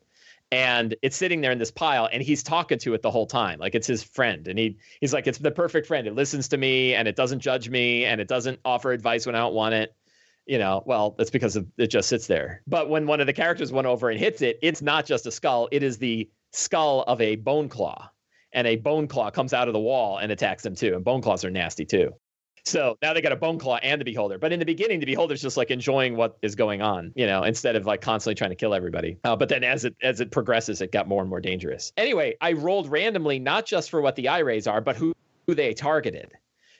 And 0.53 0.95
it's 1.01 1.15
sitting 1.15 1.39
there 1.39 1.51
in 1.51 1.59
this 1.59 1.71
pile 1.71 2.09
and 2.11 2.21
he's 2.21 2.43
talking 2.43 2.77
to 2.79 2.93
it 2.93 3.01
the 3.01 3.11
whole 3.11 3.25
time 3.25 3.59
like 3.59 3.73
it's 3.73 3.87
his 3.87 4.03
friend. 4.03 4.47
And 4.47 4.59
he 4.59 4.77
he's 4.99 5.13
like 5.13 5.27
it's 5.27 5.37
the 5.37 5.51
perfect 5.51 5.87
friend. 5.87 6.07
It 6.07 6.15
listens 6.15 6.49
to 6.49 6.57
me 6.57 6.93
and 6.93 7.07
it 7.07 7.15
doesn't 7.15 7.39
judge 7.39 7.69
me 7.69 8.05
and 8.05 8.19
it 8.19 8.27
doesn't 8.27 8.59
offer 8.65 8.91
advice 8.91 9.25
when 9.25 9.35
i 9.35 9.39
don't 9.39 9.53
want 9.53 9.73
it. 9.73 9.95
You 10.45 10.57
know 10.57 10.83
well 10.85 11.15
that's 11.17 11.29
because 11.29 11.55
it 11.55 11.87
just 11.87 12.09
sits 12.09 12.27
there. 12.27 12.61
But 12.67 12.89
when 12.89 13.07
one 13.07 13.21
of 13.21 13.27
the 13.27 13.33
characters 13.33 13.71
went 13.71 13.87
over 13.87 14.09
and 14.09 14.19
hits 14.19 14.41
it 14.41 14.59
it's 14.61 14.81
not 14.81 15.05
just 15.05 15.25
a 15.25 15.31
skull. 15.31 15.69
It 15.71 15.83
is 15.83 15.97
the 15.97 16.29
skull 16.51 17.03
of 17.03 17.21
a 17.21 17.37
bone 17.37 17.69
claw 17.69 18.09
and 18.53 18.67
a 18.67 18.75
bone 18.75 19.07
claw 19.07 19.29
comes 19.29 19.53
out 19.53 19.67
of 19.67 19.73
the 19.73 19.79
wall 19.79 20.17
and 20.17 20.31
attacks 20.31 20.63
them 20.63 20.75
too 20.75 20.95
and 20.95 21.03
bone 21.03 21.21
claws 21.21 21.43
are 21.45 21.51
nasty 21.51 21.85
too 21.85 22.13
so 22.65 22.97
now 23.01 23.13
they 23.13 23.21
got 23.21 23.31
a 23.31 23.37
bone 23.37 23.57
claw 23.57 23.77
and 23.77 23.99
the 23.99 24.05
beholder. 24.05 24.37
But 24.37 24.51
in 24.51 24.59
the 24.59 24.65
beginning, 24.65 24.99
the 24.99 25.05
beholder's 25.05 25.41
just 25.41 25.57
like 25.57 25.71
enjoying 25.71 26.15
what 26.15 26.37
is 26.41 26.55
going 26.55 26.81
on, 26.81 27.11
you 27.15 27.25
know, 27.25 27.43
instead 27.43 27.75
of 27.75 27.85
like 27.85 28.01
constantly 28.01 28.35
trying 28.35 28.51
to 28.51 28.55
kill 28.55 28.73
everybody. 28.73 29.17
Uh, 29.23 29.35
but 29.35 29.49
then 29.49 29.63
as 29.63 29.85
it 29.85 29.95
as 30.01 30.21
it 30.21 30.31
progresses, 30.31 30.81
it 30.81 30.91
got 30.91 31.07
more 31.07 31.21
and 31.21 31.29
more 31.29 31.41
dangerous. 31.41 31.91
Anyway, 31.97 32.35
I 32.39 32.53
rolled 32.53 32.89
randomly 32.89 33.39
not 33.39 33.65
just 33.65 33.89
for 33.89 34.01
what 34.01 34.15
the 34.15 34.27
eye 34.27 34.39
rays 34.39 34.67
are, 34.67 34.81
but 34.81 34.95
who 34.95 35.13
who 35.47 35.55
they 35.55 35.73
targeted. 35.73 36.31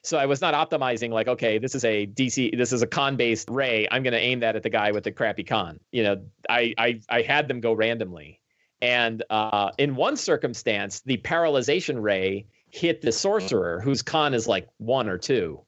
So 0.03 0.17
I 0.17 0.25
was 0.25 0.41
not 0.41 0.55
optimizing 0.55 1.11
like, 1.11 1.27
okay, 1.27 1.59
this 1.59 1.75
is 1.75 1.85
a 1.85 2.07
DC, 2.07 2.57
this 2.57 2.73
is 2.73 2.81
a 2.81 2.87
con 2.87 3.17
based 3.17 3.49
ray. 3.49 3.87
I'm 3.91 4.01
going 4.01 4.13
to 4.13 4.19
aim 4.19 4.39
that 4.39 4.55
at 4.55 4.63
the 4.63 4.69
guy 4.69 4.91
with 4.91 5.03
the 5.03 5.11
crappy 5.11 5.43
con. 5.43 5.79
You 5.91 6.03
know, 6.03 6.25
I 6.49 6.73
I 6.77 7.01
I 7.09 7.21
had 7.21 7.47
them 7.47 7.59
go 7.59 7.73
randomly, 7.73 8.40
and 8.81 9.23
uh, 9.29 9.71
in 9.77 9.95
one 9.95 10.17
circumstance, 10.17 11.01
the 11.01 11.17
paralyzation 11.17 12.01
ray 12.01 12.45
hit 12.69 13.01
the 13.01 13.11
sorcerer 13.11 13.79
whose 13.81 14.01
con 14.01 14.33
is 14.33 14.47
like 14.47 14.67
one 14.77 15.07
or 15.07 15.17
two. 15.17 15.61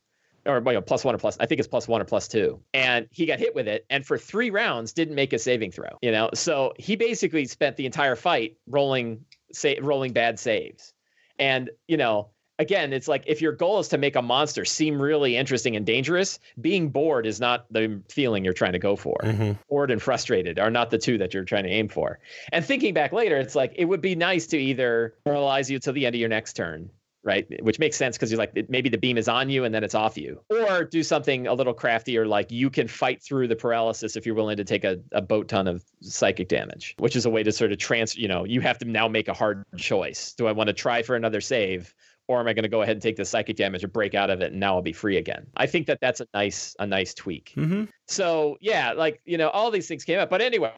Or 0.45 0.59
well, 0.59 0.82
plus 0.82 1.05
one 1.05 1.16
or 1.16 1.18
plus 1.18 1.38
i 1.39 1.45
think 1.45 1.59
it's 1.59 1.70
plus 1.70 1.88
one 1.88 2.01
or 2.01 2.05
plus 2.05 2.28
two. 2.28 2.59
And 2.74 3.07
he 3.11 3.26
got 3.26 3.39
hit 3.39 3.55
with 3.55 3.68
it 3.68 3.86
and 3.89 4.05
for 4.05 4.18
three 4.18 4.49
rounds 4.49 4.91
didn't 4.91 5.16
make 5.16 5.32
a 5.32 5.39
saving 5.39 5.72
throw 5.72 5.97
you 6.01 6.11
know? 6.11 6.32
So 6.34 6.74
he 6.78 6.97
basically 6.97 7.45
spent 7.45 7.78
the 7.78 7.86
entire 7.86 8.18
fight 8.18 8.57
rolling 8.68 9.24
say 9.53 9.80
rolling 9.82 10.11
bad 10.11 10.39
saves. 10.39 10.93
And 11.39 11.70
you 11.88 11.95
know 11.95 12.32
again 12.64 12.93
it's 12.93 13.07
like 13.07 13.24
if 13.28 13.41
your 13.41 13.51
goal 13.51 13.78
is 13.80 13.88
to 13.89 13.97
make 13.97 14.16
a 14.16 14.22
monster 14.22 14.66
seem 14.66 14.99
really 14.99 15.38
interesting 15.38 15.76
and 15.76 15.86
dangerous 15.86 16.39
being 16.59 16.89
bored 16.89 17.26
is 17.28 17.39
not 17.39 17.66
the 17.72 18.01
feeling 18.09 18.43
you're 18.43 18.53
trying 18.53 18.72
to 18.74 18.80
go 18.80 18.95
for 18.95 19.18
Mhm. 19.24 19.57
bored 19.70 19.91
and 19.91 20.01
frustrated 20.01 20.57
are 20.57 20.72
not 20.72 20.89
the 20.89 20.97
two 20.97 21.18
that 21.20 21.34
you're 21.34 21.43
trying 21.43 21.66
to 21.66 21.70
aim 21.70 21.89
for 21.89 22.20
and 22.51 22.66
thinking 22.66 22.93
back 22.93 23.11
later 23.14 23.38
it's 23.38 23.53
like 23.55 23.74
it 23.76 23.86
would 23.86 24.01
be 24.01 24.16
nice 24.16 24.47
to 24.47 24.57
either 24.57 25.14
paralyze 25.26 25.70
you 25.70 25.78
till 25.80 25.93
the 25.93 26.05
end 26.07 26.16
of 26.16 26.20
your 26.20 26.30
next 26.30 26.53
turn 26.53 26.89
right? 27.26 27.47
Which 27.64 27.80
makes 27.80 27.95
sense 27.95 28.18
because 28.18 28.30
you're 28.32 28.38
like 28.38 28.51
maybe 28.68 28.89
the 28.89 28.97
beam 28.97 29.18
is 29.18 29.30
on 29.30 29.49
you 29.49 29.64
and 29.64 29.74
then 29.74 29.82
it's 29.82 29.95
off 29.95 30.18
you, 30.18 30.41
or 30.49 30.84
do 30.84 31.01
something 31.03 31.47
a 31.47 31.53
little 31.53 31.74
craftier, 31.74 32.28
like 32.28 32.51
you 32.51 32.70
can 32.70 32.86
fight 32.86 33.24
through 33.24 33.47
the 33.47 33.55
paralysis 33.55 34.18
if 34.18 34.26
you're 34.26 34.36
willing 34.36 34.57
to 34.57 34.66
take 34.66 34.84
a, 34.84 34.99
a 35.14 35.22
boat 35.22 35.47
ton 35.47 35.66
of 35.66 35.86
psychic 36.01 36.49
damage, 36.49 36.95
which 36.99 37.16
is 37.16 37.26
a 37.26 37.30
way 37.30 37.41
to 37.41 37.53
sort 37.53 37.72
of 37.72 37.78
trans. 37.78 38.18
You 38.18 38.28
know, 38.28 38.43
you 38.43 38.59
have 38.59 38.78
to 38.80 38.86
now 38.86 39.07
make 39.07 39.30
a 39.30 39.34
hard 39.34 39.64
choice. 39.78 40.34
Do 40.34 40.47
I 40.47 40.51
want 40.51 40.68
to 40.68 40.74
try 40.74 41.01
for 41.01 41.16
another 41.16 41.39
save? 41.39 41.95
Or 42.28 42.39
am 42.39 42.47
I 42.47 42.53
going 42.53 42.63
to 42.63 42.69
go 42.69 42.82
ahead 42.82 42.95
and 42.95 43.01
take 43.01 43.17
the 43.17 43.26
psychic 43.26 43.57
damage 43.57 43.84
or 43.84 43.89
break 43.89 44.15
out 44.15 44.30
of 44.30 44.41
it, 44.41 44.51
and 44.51 44.59
now 44.59 44.76
I'll 44.76 44.82
be 44.82 44.93
free 44.93 45.17
again? 45.17 45.45
I 45.57 45.65
think 45.65 45.88
that 45.88 45.99
that's 45.99 46.21
a 46.21 46.28
nice, 46.34 46.74
a 46.80 46.88
nice 46.88 47.13
tweak. 47.13 47.53
Mhm. 47.57 47.89
So 48.07 48.57
yeah, 48.61 48.93
like 48.93 49.21
you 49.26 49.38
know, 49.38 49.49
all 49.49 49.71
these 49.71 49.88
things 49.88 50.05
came 50.05 50.19
up. 50.19 50.30
But 50.30 50.41
anyway, 50.41 50.71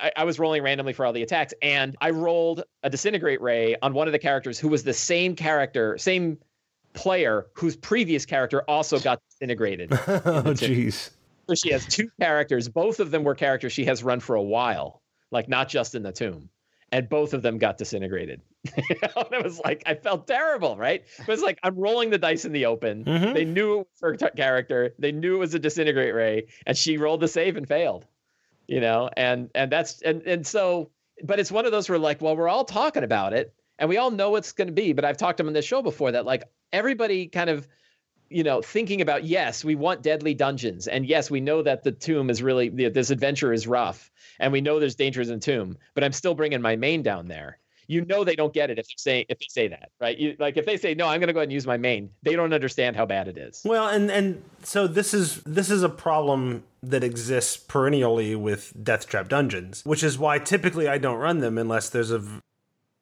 I, 0.00 0.10
I 0.16 0.24
was 0.24 0.38
rolling 0.38 0.62
randomly 0.62 0.92
for 0.92 1.06
all 1.06 1.12
the 1.12 1.22
attacks, 1.22 1.54
and 1.62 1.96
I 2.00 2.10
rolled 2.10 2.64
a 2.82 2.90
disintegrate 2.90 3.40
ray 3.40 3.76
on 3.80 3.94
one 3.94 4.08
of 4.08 4.12
the 4.12 4.18
characters 4.18 4.58
who 4.58 4.68
was 4.68 4.82
the 4.82 4.92
same 4.92 5.36
character, 5.36 5.96
same 5.98 6.38
player 6.94 7.46
whose 7.54 7.76
previous 7.76 8.26
character 8.26 8.62
also 8.68 8.98
got 8.98 9.20
disintegrated. 9.30 9.92
oh, 9.92 9.96
jeez. 10.54 11.10
So 11.48 11.54
she 11.54 11.70
has 11.72 11.86
two 11.86 12.10
characters. 12.20 12.68
Both 12.68 13.00
of 13.00 13.10
them 13.10 13.24
were 13.24 13.34
characters 13.34 13.72
she 13.72 13.84
has 13.86 14.02
run 14.02 14.20
for 14.20 14.36
a 14.36 14.42
while, 14.42 15.02
like 15.30 15.48
not 15.48 15.68
just 15.68 15.94
in 15.94 16.02
the 16.02 16.12
tomb. 16.12 16.50
And 16.90 17.08
both 17.08 17.34
of 17.34 17.42
them 17.42 17.58
got 17.58 17.76
disintegrated. 17.76 18.40
You 18.76 18.82
know, 19.02 19.22
and 19.24 19.32
it 19.34 19.44
was 19.44 19.58
like 19.60 19.82
I 19.86 19.94
felt 19.94 20.26
terrible, 20.26 20.76
right? 20.76 21.04
It 21.18 21.28
was 21.28 21.42
like 21.42 21.58
I'm 21.62 21.74
rolling 21.76 22.08
the 22.10 22.18
dice 22.18 22.44
in 22.46 22.52
the 22.52 22.64
open. 22.66 23.04
Mhm. 23.04 23.34
They 23.34 23.44
knew 23.44 23.80
it 23.80 23.86
was 23.90 24.00
her 24.00 24.16
t- 24.16 24.36
character. 24.36 24.94
They 24.98 25.12
knew 25.12 25.36
it 25.36 25.38
was 25.38 25.54
a 25.54 25.58
disintegrate 25.58 26.14
ray, 26.14 26.46
and 26.66 26.76
she 26.76 26.96
rolled 26.96 27.20
the 27.20 27.28
save 27.28 27.56
and 27.56 27.68
failed. 27.68 28.06
You 28.66 28.80
know, 28.80 29.10
and 29.16 29.50
and 29.54 29.70
that's 29.70 30.00
and 30.02 30.22
and 30.22 30.46
so, 30.46 30.90
but 31.24 31.38
it's 31.38 31.50
one 31.52 31.66
of 31.66 31.72
those 31.72 31.88
where 31.90 31.98
like, 31.98 32.20
well, 32.22 32.36
we're 32.36 32.48
all 32.48 32.64
talking 32.64 33.04
about 33.04 33.32
it, 33.34 33.52
and 33.78 33.88
we 33.88 33.98
all 33.98 34.10
know 34.10 34.36
it's 34.36 34.52
going 34.52 34.68
to 34.68 34.72
be. 34.74 34.92
But 34.94 35.04
I've 35.04 35.16
talked 35.18 35.36
to 35.38 35.42
them 35.42 35.48
on 35.48 35.54
this 35.54 35.64
show 35.66 35.82
before 35.82 36.12
that 36.12 36.24
like 36.24 36.44
everybody 36.72 37.26
kind 37.26 37.50
of 37.50 37.68
you 38.30 38.42
know, 38.42 38.62
thinking 38.62 39.00
about 39.00 39.24
yes, 39.24 39.64
we 39.64 39.74
want 39.74 40.02
deadly 40.02 40.34
dungeons, 40.34 40.86
and 40.86 41.06
yes, 41.06 41.30
we 41.30 41.40
know 41.40 41.62
that 41.62 41.84
the 41.84 41.92
tomb 41.92 42.30
is 42.30 42.42
really 42.42 42.68
this 42.68 43.10
adventure 43.10 43.52
is 43.52 43.66
rough, 43.66 44.10
and 44.38 44.52
we 44.52 44.60
know 44.60 44.78
there's 44.78 44.94
dangers 44.94 45.30
in 45.30 45.40
tomb, 45.40 45.76
but 45.94 46.04
I'm 46.04 46.12
still 46.12 46.34
bringing 46.34 46.60
my 46.60 46.76
main 46.76 47.02
down 47.02 47.28
there. 47.28 47.58
You 47.90 48.04
know 48.04 48.22
they 48.22 48.36
don't 48.36 48.52
get 48.52 48.70
it 48.70 48.78
if 48.78 48.86
they 48.86 48.94
say 48.98 49.26
if 49.30 49.38
they 49.38 49.46
say 49.48 49.68
that, 49.68 49.90
right? 49.98 50.16
You, 50.18 50.36
like 50.38 50.58
if 50.58 50.66
they 50.66 50.76
say 50.76 50.94
no, 50.94 51.06
I'm 51.06 51.20
going 51.20 51.28
to 51.28 51.32
go 51.32 51.40
ahead 51.40 51.48
and 51.48 51.52
use 51.52 51.66
my 51.66 51.78
main. 51.78 52.10
They 52.22 52.36
don't 52.36 52.52
understand 52.52 52.96
how 52.96 53.06
bad 53.06 53.28
it 53.28 53.38
is. 53.38 53.62
Well, 53.64 53.88
and 53.88 54.10
and 54.10 54.42
so 54.62 54.86
this 54.86 55.14
is 55.14 55.42
this 55.44 55.70
is 55.70 55.82
a 55.82 55.88
problem 55.88 56.64
that 56.82 57.02
exists 57.02 57.56
perennially 57.56 58.36
with 58.36 58.74
Death 58.82 59.08
Trap 59.08 59.28
dungeons, 59.28 59.82
which 59.86 60.02
is 60.02 60.18
why 60.18 60.38
typically 60.38 60.86
I 60.86 60.98
don't 60.98 61.16
run 61.16 61.38
them 61.38 61.56
unless 61.56 61.88
there's 61.88 62.10
a 62.10 62.22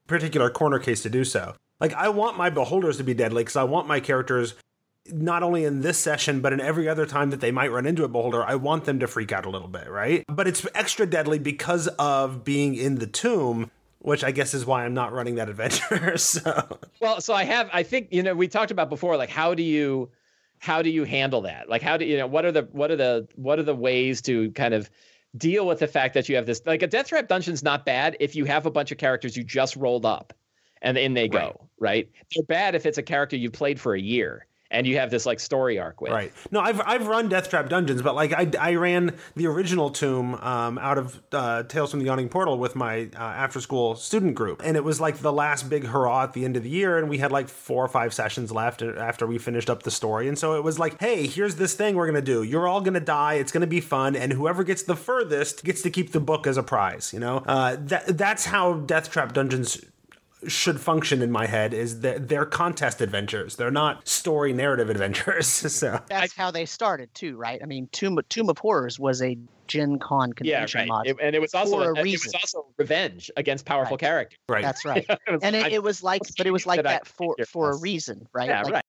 particular 0.07 0.51
corner 0.51 0.79
case 0.79 1.03
to 1.03 1.11
do 1.11 1.24
so. 1.24 1.55
Like 1.81 1.93
I 1.95 2.09
want 2.09 2.39
my 2.39 2.49
beholders 2.49 2.97
to 2.99 3.05
be 3.05 3.12
deadly 3.12 3.43
because 3.43 3.57
I 3.57 3.64
want 3.64 3.89
my 3.89 3.99
characters 3.99 4.55
not 5.13 5.43
only 5.43 5.65
in 5.65 5.81
this 5.81 5.99
session 5.99 6.41
but 6.41 6.53
in 6.53 6.61
every 6.61 6.89
other 6.89 7.07
time 7.07 7.31
that 7.31 7.41
they 7.41 7.51
might 7.51 7.71
run 7.71 7.87
into 7.87 8.05
a 8.05 8.09
beholder, 8.09 8.45
I 8.45 8.57
want 8.57 8.85
them 8.85 9.01
to 9.01 9.07
freak 9.07 9.33
out 9.33 9.47
a 9.47 9.51
little 9.51 9.69
bit, 9.69 9.89
right? 9.89 10.25
But 10.29 10.47
it's 10.49 10.67
extra 10.75 11.07
deadly 11.07 11.39
because 11.39 11.89
of 11.99 12.45
being 12.45 12.75
in 12.75 12.97
the 12.97 13.07
tomb, 13.07 13.71
which 13.99 14.25
I 14.25 14.31
guess 14.31 14.55
is 14.55 14.65
why 14.65 14.85
I'm 14.85 14.95
not 14.95 15.13
running 15.13 15.37
that 15.37 15.49
adventure. 15.51 16.17
so 16.17 16.79
Well, 17.01 17.21
so 17.21 17.35
I 17.35 17.45
have. 17.45 17.69
I 17.73 17.83
think 17.83 18.09
you 18.11 18.23
know 18.23 18.35
we 18.35 18.49
talked 18.49 18.71
about 18.71 18.89
before. 18.89 19.17
Like, 19.17 19.31
how 19.31 19.55
do 19.55 19.63
you, 19.63 20.11
how 20.59 20.83
do 20.83 20.91
you 20.91 21.05
handle 21.05 21.43
that? 21.43 21.69
Like, 21.69 21.83
how 21.83 21.97
do 21.97 22.05
you 22.05 22.17
know 22.17 22.27
what 22.27 22.45
are 22.45 22.53
the 22.53 22.69
what 22.73 22.91
are 22.91 22.97
the 22.97 23.29
what 23.37 23.59
are 23.59 23.65
the 23.65 23.75
ways 23.75 24.21
to 24.23 24.51
kind 24.53 24.75
of 24.75 24.91
deal 25.37 25.67
with 25.67 25.81
the 25.81 25.89
fact 25.89 26.15
that 26.15 26.29
you 26.29 26.37
have 26.37 26.47
this 26.47 26.63
like 26.65 26.83
a 26.83 26.87
death 26.87 27.09
trap 27.09 27.29
dungeon's 27.29 27.63
not 27.63 27.85
bad 27.85 28.17
if 28.21 28.35
you 28.35 28.47
have 28.47 28.65
a 28.65 28.71
bunch 28.71 28.91
of 28.91 28.99
characters 28.99 29.37
you 29.37 29.45
just 29.45 29.77
rolled 29.77 30.07
up, 30.07 30.33
and 30.83 30.97
in 30.97 31.15
they 31.15 31.29
go. 31.29 31.69
Right? 31.79 32.09
They're 32.35 32.45
bad 32.45 32.75
if 32.75 32.87
it's 32.87 32.97
a 32.97 33.03
character 33.03 33.37
you 33.37 33.51
played 33.51 33.79
for 33.79 33.95
a 33.95 34.01
year 34.01 34.47
and 34.71 34.87
you 34.87 34.99
have 34.99 35.11
this 35.11 35.27
like 35.27 35.41
story 35.41 35.79
arc 35.79 36.01
with. 36.01 36.12
Right. 36.12 36.33
No, 36.51 36.61
I've 36.61 36.81
I've 36.81 37.07
run 37.07 37.29
Death 37.29 37.51
Trap 37.51 37.69
Dungeons, 37.69 38.03
but 38.03 38.14
like 38.14 38.33
I, 38.33 38.51
I 38.59 38.75
ran 38.75 39.17
the 39.35 39.47
original 39.47 39.91
Tomb 39.91 40.35
um, 40.35 40.79
out 40.79 40.99
of 40.99 41.21
uh, 41.33 41.62
Tales 41.64 41.91
from 41.91 42.01
the 42.01 42.07
Yawning 42.07 42.29
Portal 42.29 42.59
with 42.59 42.75
my 42.77 43.09
uh, 43.14 43.19
after 43.19 43.61
school 43.61 43.95
student 43.97 44.35
group, 44.35 44.62
and 44.64 44.77
it 44.77 44.85
was 44.85 45.01
like 45.01 45.19
the 45.19 45.33
last 45.33 45.69
big 45.69 45.85
hurrah 45.87 46.25
at 46.25 46.33
the 46.33 46.45
end 46.45 46.57
of 46.57 46.62
the 46.62 46.71
year, 46.71 46.99
and 46.99 47.09
we 47.09 47.19
had 47.19 47.33
like 47.33 47.49
four 47.49 47.85
or 47.85 47.89
five 47.89 48.12
sessions 48.12 48.51
left 48.51 48.83
after 48.83 49.27
we 49.27 49.39
finished 49.39 49.71
up 49.71 49.83
the 49.83 49.91
story, 49.91 50.29
and 50.29 50.39
so 50.39 50.57
it 50.57 50.64
was 50.64 50.79
like, 50.79 50.99
hey, 51.01 51.27
here's 51.27 51.57
this 51.57 51.75
thing 51.75 51.95
we're 51.95 52.07
gonna 52.07 52.21
do. 52.21 52.43
You're 52.43 52.69
all 52.69 52.81
gonna 52.81 53.01
die. 53.01 53.35
It's 53.35 53.53
gonna 53.53 53.67
be 53.67 53.81
fun, 53.81 54.17
and 54.17 54.33
whoever 54.33 54.64
gets 54.64 54.83
the 54.83 54.97
furthest 54.97 55.64
gets 55.64 55.83
to 55.83 55.91
keep 55.91 56.12
the 56.12 56.21
book 56.21 56.47
as 56.47 56.57
a 56.57 56.62
prize. 56.62 57.12
You 57.12 57.21
know, 57.21 57.39
uh, 57.47 57.77
that 57.81 58.19
that's 58.19 58.47
how 58.47 58.75
Death 58.75 59.11
Trap 59.11 59.33
Dungeons 59.33 59.81
should 60.49 60.80
function 60.80 61.22
in 61.22 61.30
my 61.30 61.47
head 61.47 61.74
is 61.74 62.01
that 62.01 62.28
they're 62.28 62.44
contest 62.47 63.01
adventures. 63.01 63.57
They're 63.57 63.70
not 63.70 64.07
story 64.09 64.53
narrative 64.53 64.90
adventures. 64.90 65.47
so 65.72 66.01
That's 66.09 66.34
how 66.34 66.51
they 66.51 66.64
started 66.66 67.12
too, 67.14 67.36
right? 67.36 67.61
I 67.62 67.66
mean, 67.66 67.88
Tomb 67.92 68.18
Tomb 68.28 68.49
of 68.49 68.59
Horrors 68.59 68.99
was 68.99 69.22
a 69.22 69.36
Gen 69.66 69.99
Con 69.99 70.32
Yeah, 70.40 70.59
convention 70.61 70.78
right. 70.80 70.88
mod. 70.88 71.07
It- 71.07 71.16
and 71.20 71.34
it 71.34 71.40
was 71.40 71.55
also 71.55 71.76
for 71.78 71.82
a 71.82 71.88
it 71.88 71.94
was 71.97 72.05
reason. 72.05 72.32
also 72.36 72.66
revenge 72.78 73.30
against 73.36 73.64
powerful 73.64 73.94
Right. 73.97 74.01
characters. 74.01 74.38
right. 74.49 74.62
That's 74.62 74.84
right. 74.84 75.05
It 75.09 75.18
was- 75.28 75.42
and 75.42 75.57
it, 75.57 75.66
I- 75.66 75.70
it 75.70 75.82
was 75.82 76.03
like, 76.03 76.22
but 76.38 76.47
it 76.47 76.53
was 76.53 76.66
like 76.66 76.78
that 76.78 76.86
I 76.86 76.92
that 76.92 77.07
for 77.07 77.34
figure 77.34 77.47
for 77.47 77.70
a 77.70 77.76
reason, 77.78 78.28
right? 78.32 78.49
yeah, 78.49 78.62
Like 78.62 78.72
right. 78.74 78.84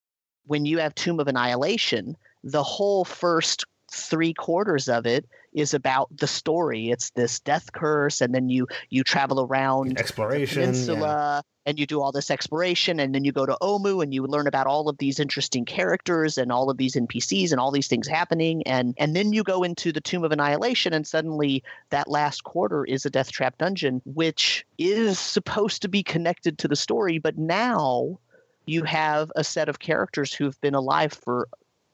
when 0.45 0.65
you 0.65 0.77
have 0.79 0.93
Tomb 0.95 1.19
of 1.19 1.27
Annihilation, 1.27 2.15
the 2.43 2.63
whole 2.63 3.03
first 3.05 3.65
three 3.91 4.33
quarters 4.33 4.87
of 4.87 5.05
it 5.05 5.25
is 5.53 5.73
about 5.73 6.15
the 6.15 6.27
story. 6.27 6.89
It's 6.91 7.09
this 7.11 7.39
death 7.39 7.71
curse, 7.71 8.21
and 8.21 8.33
then 8.33 8.49
you 8.49 8.67
you 8.89 9.03
travel 9.03 9.41
around 9.41 9.97
the 9.97 9.99
Exploration. 9.99 10.59
yeah. 10.59 10.65
peninsula 10.65 11.43
and 11.67 11.77
you 11.77 11.85
do 11.85 12.01
all 12.01 12.13
this 12.13 12.31
exploration 12.31 12.97
and 12.97 13.13
then 13.13 13.25
you 13.25 13.33
go 13.33 13.45
to 13.45 13.57
omu 13.61 14.01
and 14.01 14.13
you 14.13 14.25
learn 14.25 14.47
about 14.47 14.65
all 14.65 14.87
of 14.87 14.97
these 14.99 15.19
interesting 15.19 15.65
characters 15.65 16.37
and 16.37 16.51
all 16.51 16.69
of 16.69 16.77
these 16.77 16.95
npcs 16.95 17.51
and 17.51 17.59
all 17.59 17.71
these 17.71 17.89
things 17.89 18.07
happening 18.07 18.63
and 18.65 18.95
and 18.97 19.15
then 19.15 19.33
you 19.33 19.43
go 19.43 19.61
into 19.63 19.91
the 19.91 20.01
tomb 20.01 20.23
of 20.23 20.31
annihilation 20.31 20.93
and 20.93 21.05
suddenly 21.05 21.61
that 21.89 22.07
last 22.07 22.45
quarter 22.45 22.85
is 22.85 23.05
a 23.05 23.09
death 23.09 23.31
trap 23.31 23.57
dungeon 23.57 24.01
which 24.05 24.65
is 24.77 25.19
supposed 25.19 25.81
to 25.81 25.89
be 25.89 26.01
connected 26.01 26.57
to 26.57 26.67
the 26.67 26.75
story 26.75 27.19
but 27.19 27.37
now 27.37 28.17
you 28.65 28.83
have 28.83 29.31
a 29.35 29.43
set 29.43 29.69
of 29.69 29.79
characters 29.79 30.33
who've 30.33 30.59
been 30.61 30.75
alive 30.75 31.13
for 31.13 31.47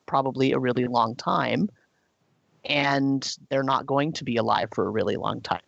probably 0.05 0.51
a 0.51 0.59
really 0.59 0.85
long 0.85 1.15
time 1.15 1.67
and 2.65 3.35
they're 3.49 3.63
not 3.63 3.85
going 3.85 4.11
to 4.13 4.23
be 4.23 4.35
alive 4.37 4.69
for 4.73 4.87
a 4.87 4.89
really 4.89 5.15
long 5.17 5.41
time 5.41 5.61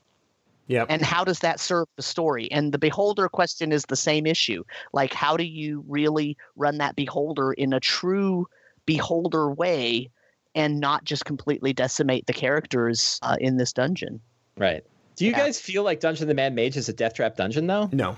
Yeah. 0.67 0.85
and 0.89 1.01
how 1.01 1.23
does 1.23 1.39
that 1.39 1.59
serve 1.59 1.87
the 1.95 2.01
story 2.03 2.51
and 2.51 2.71
the 2.73 2.77
beholder 2.79 3.27
question 3.29 3.71
is 3.71 3.83
the 3.85 3.95
same 3.95 4.25
issue 4.25 4.63
like 4.93 5.13
how 5.13 5.35
do 5.37 5.43
you 5.43 5.83
really 5.87 6.37
run 6.55 6.77
that 6.79 6.95
beholder 6.95 7.53
in 7.53 7.73
a 7.73 7.79
true 7.79 8.47
beholder 8.85 9.51
way 9.51 10.09
and 10.55 10.79
not 10.79 11.03
just 11.03 11.25
completely 11.25 11.73
decimate 11.73 12.27
the 12.27 12.33
characters 12.33 13.19
uh, 13.23 13.35
in 13.39 13.57
this 13.57 13.73
dungeon 13.73 14.19
Right. 14.57 14.83
Do 15.17 15.25
you 15.25 15.31
Yeah. 15.31 15.39
guys 15.39 15.59
feel 15.59 15.83
like 15.83 15.99
Dungeon 15.99 16.23
of 16.23 16.27
the 16.29 16.33
Mad 16.33 16.53
Mage 16.55 16.77
is 16.77 16.87
a 16.87 16.93
death 16.93 17.13
trap 17.15 17.35
dungeon 17.35 17.67
though? 17.67 17.89
no. 17.91 18.15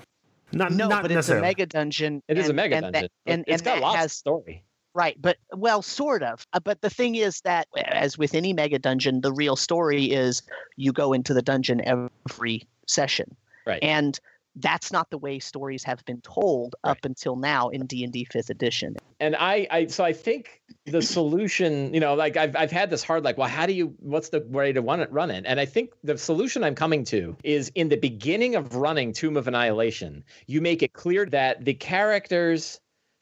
Not, 0.53 0.71
no 0.71 0.87
not 0.87 1.01
but 1.01 1.11
it's 1.11 1.13
a 1.13 1.15
necessarily. 1.15 1.47
mega 1.47 1.65
dungeon 1.65 2.21
It 2.27 2.37
is 2.37 2.47
a 2.49 2.53
mega 2.53 2.75
and 2.75 2.83
dungeon. 2.93 3.09
but 3.25 3.31
and, 3.33 3.43
it's 3.47 3.61
and 3.61 3.65
got 3.65 3.81
lots 3.81 3.95
has 3.97 4.05
of 4.05 4.11
story. 4.11 4.63
Right, 4.97 5.15
but 5.21 5.37
well, 5.55 5.83
sort 5.83 6.23
of. 6.23 6.45
Uh, 6.53 6.59
But 6.59 6.81
the 6.81 6.89
thing 6.89 7.13
is 7.15 7.41
that, 7.41 7.67
as 7.85 8.17
with 8.17 8.33
any 8.33 8.51
mega 8.51 8.79
dungeon, 8.79 9.21
the 9.21 9.31
real 9.31 9.55
story 9.55 10.05
is 10.05 10.41
you 10.75 10.91
go 10.91 11.13
into 11.13 11.35
the 11.35 11.43
dungeon 11.43 11.81
every 11.85 12.67
session, 12.87 13.35
Right. 13.67 13.83
and 13.83 14.19
that's 14.59 14.91
not 14.91 15.11
the 15.11 15.19
way 15.19 15.37
stories 15.37 15.83
have 15.83 16.03
been 16.05 16.19
told 16.21 16.75
up 16.83 16.97
until 17.05 17.35
now 17.35 17.69
in 17.69 17.85
D 17.85 18.03
and 18.03 18.11
D 18.11 18.25
Fifth 18.25 18.49
Edition. 18.49 18.95
and 19.19 19.35
I, 19.35 19.67
I 19.69 19.85
so 19.85 20.03
I 20.03 20.13
think 20.13 20.63
the 20.85 21.03
solution, 21.03 21.93
you 21.93 21.99
know, 21.99 22.15
like 22.15 22.35
I've 22.37 22.55
I've 22.55 22.71
had 22.71 22.89
this 22.89 23.03
hard, 23.03 23.23
like, 23.23 23.37
well, 23.37 23.47
how 23.47 23.67
do 23.67 23.73
you 23.73 23.93
what's 23.99 24.29
the 24.29 24.39
way 24.49 24.73
to 24.73 24.81
run 24.81 24.99
it 24.99 25.11
run 25.11 25.29
it? 25.29 25.43
And 25.47 25.59
I 25.59 25.65
think 25.65 25.91
the 26.03 26.17
solution 26.17 26.63
I'm 26.63 26.73
coming 26.73 27.03
to 27.05 27.37
is 27.43 27.71
in 27.75 27.89
the 27.89 27.97
beginning 27.97 28.55
of 28.55 28.73
running 28.75 29.13
Tomb 29.13 29.37
of 29.37 29.47
Annihilation, 29.47 30.23
you 30.47 30.59
make 30.59 30.81
it 30.81 30.93
clear 30.93 31.27
that 31.27 31.63
the 31.63 31.75
characters 31.75 32.79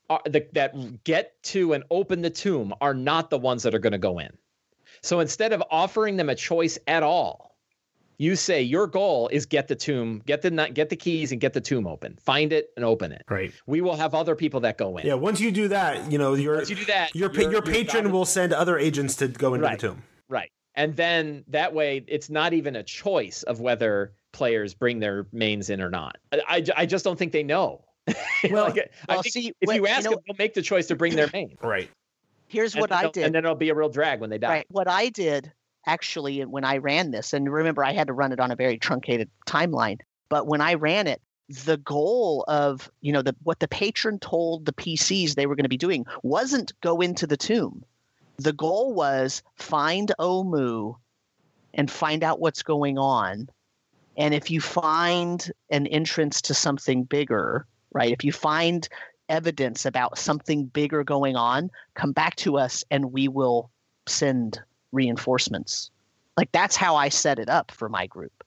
are 0.09 0.21
the, 0.25 0.47
that 0.53 1.03
get 1.03 1.41
to 1.43 1.73
and 1.73 1.83
open 1.89 2.21
the 2.21 2.29
tomb 2.29 2.73
are 2.81 2.93
not 2.93 3.29
the 3.29 3.37
ones 3.37 3.63
that 3.63 3.73
are 3.75 3.79
going 3.79 3.91
to 3.93 3.97
go 3.97 4.19
in. 4.19 4.29
So 5.01 5.19
instead 5.19 5.53
of 5.53 5.63
offering 5.69 6.17
them 6.17 6.29
a 6.29 6.35
choice 6.35 6.77
at 6.87 7.03
all, 7.03 7.55
you 8.17 8.35
say 8.37 8.61
your 8.61 8.87
goal 8.87 9.27
is 9.27 9.45
get 9.45 9.67
the 9.67 9.75
tomb, 9.75 10.21
get 10.25 10.41
the 10.41 10.49
get 10.73 10.89
the 10.89 10.95
keys 10.95 11.31
and 11.33 11.41
get 11.41 11.51
the 11.53 11.59
tomb 11.59 11.85
open. 11.85 12.15
Find 12.21 12.53
it 12.53 12.69
and 12.77 12.85
open 12.85 13.11
it. 13.11 13.23
Right. 13.29 13.51
We 13.67 13.81
will 13.81 13.97
have 13.97 14.15
other 14.15 14.35
people 14.35 14.61
that 14.61 14.77
go 14.77 14.97
in. 14.97 15.05
Yeah. 15.05 15.15
Once 15.15 15.41
you 15.41 15.51
do 15.51 15.67
that, 15.67 16.09
you 16.11 16.17
know 16.17 16.33
your 16.33 16.55
Once 16.55 16.69
you 16.69 16.77
do 16.77 16.85
that, 16.85 17.13
your 17.13 17.29
pa- 17.29 17.41
you're- 17.41 17.51
your 17.51 17.61
patron 17.61 18.11
will 18.11 18.23
send 18.25 18.53
other 18.53 18.77
agents 18.77 19.17
to 19.17 19.27
go 19.27 19.53
into 19.53 19.65
Right. 19.67 19.77
the 19.79 19.89
tomb. 19.89 20.03
Right. 20.29 20.49
And 20.75 20.95
then 20.95 21.43
that 21.49 21.73
way, 21.73 22.03
it's 22.07 22.29
not 22.29 22.53
even 22.53 22.75
a 22.77 22.83
choice 22.83 23.43
of 23.43 23.59
whether 23.59 24.13
players 24.31 24.73
bring 24.73 24.99
their 24.99 25.27
mains 25.33 25.69
in 25.69 25.81
or 25.81 25.89
not. 25.89 26.17
I, 26.31 26.41
I, 26.47 26.63
I 26.77 26.85
just 26.85 27.03
don't 27.05 27.17
think 27.19 27.31
they 27.33 27.43
know. 27.43 27.83
Well- 28.49 28.65
Like, 28.65 28.91
I 29.09 29.21
think 29.21 29.33
see, 29.33 29.53
if 29.61 29.67
when- 29.67 29.77
you 29.77 29.83
you 29.83 29.87
ask 29.87 30.05
know- 30.05 30.11
them, 30.11 30.19
they'll 30.27 30.35
make 30.37 30.53
the 30.53 30.61
choice 30.61 30.87
to 30.87 30.95
bring 30.95 31.15
their 31.15 31.29
main. 31.33 31.57
Right. 31.61 31.89
Here's 32.47 32.73
And 32.75 32.81
what 32.81 32.91
I 32.91 33.09
did. 33.09 33.23
And 33.25 33.33
then 33.35 33.43
it'll 33.43 33.55
be 33.55 33.69
a 33.69 33.75
real 33.75 33.89
drag 33.89 34.19
when 34.19 34.29
they 34.29 34.37
die. 34.37 34.49
Right. 34.49 34.65
What 34.69 34.87
I 34.87 35.09
did 35.09 35.51
actually 35.87 36.43
when 36.45 36.63
I 36.63 36.77
ran 36.77 37.11
this, 37.11 37.33
and 37.33 37.51
remember 37.51 37.83
I 37.83 37.91
had 37.93 38.07
to 38.07 38.13
run 38.13 38.31
it 38.31 38.39
on 38.39 38.51
a 38.51 38.55
very 38.55 38.77
truncated 38.77 39.29
timeline, 39.47 39.99
but 40.29 40.47
when 40.47 40.61
I 40.61 40.75
ran 40.75 41.07
it, 41.07 41.21
the 41.49 41.77
goal 41.77 42.43
of 42.47 42.89
you 43.01 43.11
know 43.13 43.21
the 43.21 43.35
what 43.43 43.59
the 43.59 43.67
patron 43.67 44.17
told 44.19 44.65
the 44.65 44.73
PCs 44.73 45.35
they 45.35 45.45
were 45.45 45.55
going 45.55 45.63
to 45.65 45.69
be 45.69 45.77
doing 45.77 46.05
wasn't 46.23 46.73
go 46.81 47.01
into 47.01 47.27
the 47.27 47.37
tomb. 47.37 47.83
The 48.37 48.53
goal 48.53 48.93
was 48.93 49.43
find 49.55 50.11
Omu 50.19 50.95
and 51.73 51.89
find 51.89 52.23
out 52.23 52.39
what's 52.39 52.63
going 52.63 52.97
on. 52.97 53.47
And 54.17 54.33
if 54.33 54.49
you 54.49 54.59
find 54.61 55.51
an 55.69 55.85
entrance 55.87 56.41
to 56.43 56.53
something 56.53 57.03
bigger, 57.03 57.67
right? 57.95 58.11
If 58.11 58.23
you 58.23 58.31
find 58.31 58.87
evidence 59.29 59.85
about 59.87 60.19
something 60.19 60.65
bigger 60.65 61.03
going 61.03 61.35
on, 61.35 61.71
come 61.95 62.11
back 62.11 62.35
to 62.35 62.57
us 62.59 62.83
and 62.91 63.11
we 63.11 63.27
will 63.27 63.71
send 64.07 64.59
reinforcements. 64.91 65.89
Like 66.37 66.51
that's 66.51 66.75
how 66.75 66.95
I 66.95 67.09
set 67.09 67.39
it 67.39 67.49
up 67.49 67.71
for 67.71 67.89
my 67.89 68.05
group. 68.05 68.43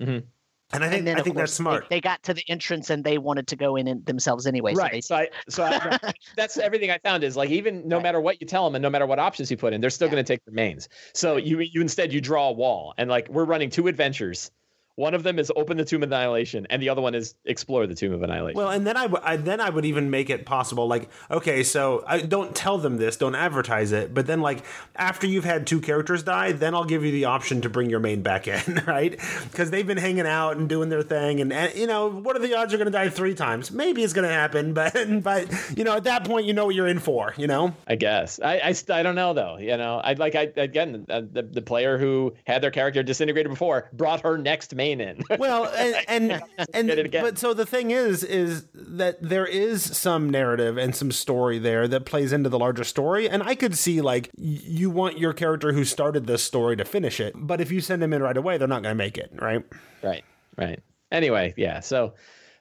Mm-hmm. 0.00 0.26
And 0.70 0.84
I 0.84 0.88
think 0.88 0.98
and 0.98 1.06
then 1.06 1.18
I 1.18 1.22
think 1.22 1.34
course, 1.36 1.50
that's 1.50 1.56
smart. 1.56 1.88
They, 1.90 1.96
they 1.96 2.00
got 2.00 2.22
to 2.24 2.34
the 2.34 2.44
entrance 2.48 2.90
and 2.90 3.02
they 3.02 3.18
wanted 3.18 3.48
to 3.48 3.56
go 3.56 3.76
in 3.76 3.88
and 3.88 4.04
themselves 4.06 4.46
anyway. 4.46 4.74
right. 4.74 5.02
So 5.02 5.16
So 5.16 5.16
I, 5.16 5.28
so 5.48 5.64
I, 5.64 6.12
that's 6.36 6.58
everything 6.58 6.90
I 6.90 6.98
found 6.98 7.24
is 7.24 7.36
like 7.36 7.50
even 7.50 7.88
no 7.88 7.96
Right. 7.96 8.02
matter 8.04 8.20
what 8.20 8.40
you 8.40 8.46
tell 8.46 8.64
them 8.64 8.74
and 8.76 8.82
no 8.82 8.90
matter 8.90 9.06
what 9.06 9.18
options 9.18 9.50
you 9.50 9.56
put 9.56 9.72
in, 9.72 9.80
they're 9.80 9.90
still 9.90 10.06
Yeah. 10.06 10.12
going 10.12 10.24
to 10.24 10.32
take 10.32 10.44
the 10.44 10.52
mains. 10.52 10.88
So 11.14 11.36
you 11.36 11.60
you 11.60 11.80
instead 11.80 12.12
you 12.12 12.20
draw 12.20 12.48
a 12.48 12.52
wall 12.52 12.94
and 12.98 13.10
like 13.10 13.28
we're 13.28 13.44
running 13.44 13.70
two 13.70 13.88
adventures. 13.88 14.50
One 14.98 15.14
of 15.14 15.22
them 15.22 15.38
is 15.38 15.52
open 15.54 15.76
the 15.76 15.84
Tomb 15.84 16.02
of 16.02 16.10
Annihilation, 16.10 16.66
and 16.70 16.82
the 16.82 16.88
other 16.88 17.00
one 17.00 17.14
is 17.14 17.36
explore 17.44 17.86
the 17.86 17.94
Tomb 17.94 18.12
of 18.12 18.24
Annihilation. 18.24 18.58
Well, 18.58 18.70
and 18.70 18.84
then 18.84 18.96
I, 18.96 19.02
w- 19.02 19.22
I 19.24 19.36
then 19.36 19.60
I 19.60 19.70
would 19.70 19.84
even 19.84 20.10
make 20.10 20.28
it 20.28 20.44
possible. 20.44 20.88
Like, 20.88 21.08
okay, 21.30 21.62
so 21.62 22.02
I 22.04 22.22
don't 22.22 22.52
tell 22.52 22.78
them 22.78 22.96
this, 22.96 23.16
don't 23.16 23.36
advertise 23.36 23.92
it, 23.92 24.12
but 24.12 24.26
then 24.26 24.40
like 24.40 24.64
after 24.96 25.28
you've 25.28 25.44
had 25.44 25.68
two 25.68 25.80
characters 25.80 26.24
die, 26.24 26.50
then 26.50 26.74
I'll 26.74 26.84
give 26.84 27.04
you 27.04 27.12
the 27.12 27.26
option 27.26 27.60
to 27.60 27.68
bring 27.68 27.88
your 27.88 28.00
main 28.00 28.22
back 28.22 28.48
in, 28.48 28.82
right? 28.88 29.16
Because 29.44 29.70
they've 29.70 29.86
been 29.86 29.98
hanging 29.98 30.26
out 30.26 30.56
and 30.56 30.68
doing 30.68 30.88
their 30.88 31.02
thing, 31.02 31.40
and, 31.40 31.52
and 31.52 31.72
you 31.76 31.86
know 31.86 32.10
what 32.10 32.34
are 32.34 32.40
the 32.40 32.56
odds 32.56 32.72
you're 32.72 32.78
going 32.78 32.90
to 32.90 32.98
die 32.98 33.08
three 33.08 33.36
times? 33.36 33.70
Maybe 33.70 34.02
it's 34.02 34.12
going 34.12 34.26
to 34.26 34.34
happen, 34.34 34.72
but 34.78 34.96
but 35.22 35.46
you 35.78 35.84
know 35.84 35.94
at 35.94 36.04
that 36.04 36.24
point 36.24 36.46
you 36.46 36.54
know 36.54 36.66
what 36.66 36.74
you're 36.74 36.88
in 36.88 36.98
for, 36.98 37.34
you 37.36 37.46
know. 37.46 37.72
I 37.86 37.94
guess 37.94 38.40
I, 38.40 38.60
I, 38.64 38.72
st- 38.72 38.98
I 38.98 39.04
don't 39.04 39.14
know 39.14 39.32
though. 39.32 39.58
You 39.58 39.76
know, 39.76 39.98
I 39.98 40.14
like 40.14 40.34
I 40.34 40.50
again 40.56 41.06
uh, 41.08 41.20
the 41.20 41.42
the 41.42 41.62
player 41.62 41.98
who 41.98 42.34
had 42.48 42.64
their 42.64 42.72
character 42.72 43.04
disintegrated 43.04 43.48
before 43.48 43.88
brought 43.92 44.22
her 44.22 44.36
next 44.36 44.74
main 44.74 44.87
in. 44.92 45.22
Well, 45.38 45.66
and 45.66 45.96
and, 46.08 46.42
and 46.74 46.88
Get 46.88 46.98
it 46.98 47.06
again. 47.06 47.22
but 47.22 47.38
so 47.38 47.54
the 47.54 47.66
thing 47.66 47.90
is, 47.90 48.24
is 48.24 48.66
that 48.74 49.22
there 49.22 49.46
is 49.46 49.82
some 49.96 50.28
narrative 50.30 50.76
and 50.76 50.94
some 50.96 51.12
story 51.12 51.58
there 51.58 51.86
that 51.88 52.04
plays 52.06 52.32
into 52.32 52.48
the 52.48 52.58
larger 52.58 52.84
story, 52.84 53.28
and 53.28 53.42
I 53.42 53.54
could 53.54 53.76
see 53.76 54.00
like 54.00 54.30
you 54.36 54.90
want 54.90 55.18
your 55.18 55.32
character 55.32 55.72
who 55.72 55.84
started 55.84 56.26
this 56.26 56.42
story 56.42 56.76
to 56.76 56.84
finish 56.84 57.20
it, 57.20 57.34
but 57.36 57.60
if 57.60 57.70
you 57.70 57.80
send 57.80 58.02
them 58.02 58.12
in 58.12 58.22
right 58.22 58.36
away, 58.36 58.58
they're 58.58 58.68
not 58.68 58.82
going 58.82 58.92
to 58.92 58.98
make 58.98 59.18
it, 59.18 59.30
right? 59.40 59.64
right, 60.02 60.24
right. 60.56 60.80
Anyway, 61.12 61.54
yeah. 61.56 61.80
So, 61.80 62.14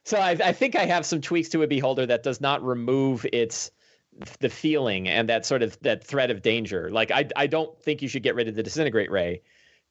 so 0.03 0.17
I, 0.17 0.31
I 0.31 0.53
think 0.53 0.75
I 0.75 0.85
have 0.85 1.05
some 1.05 1.21
tweaks 1.21 1.49
to 1.49 1.63
a 1.63 1.67
beholder 1.67 2.05
that 2.05 2.23
does 2.23 2.39
not 2.39 2.63
remove 2.63 3.25
its 3.33 3.71
the 4.39 4.49
feeling 4.49 5.07
and 5.07 5.29
that 5.29 5.45
sort 5.45 5.61
of 5.61 5.79
that 5.81 6.03
threat 6.03 6.31
of 6.31 6.41
danger. 6.41 6.89
Like 6.91 7.11
I 7.11 7.27
I 7.35 7.47
don't 7.47 7.79
think 7.81 8.01
you 8.01 8.07
should 8.07 8.23
get 8.23 8.35
rid 8.35 8.47
of 8.47 8.55
the 8.55 8.63
disintegrate 8.63 9.11
ray 9.11 9.41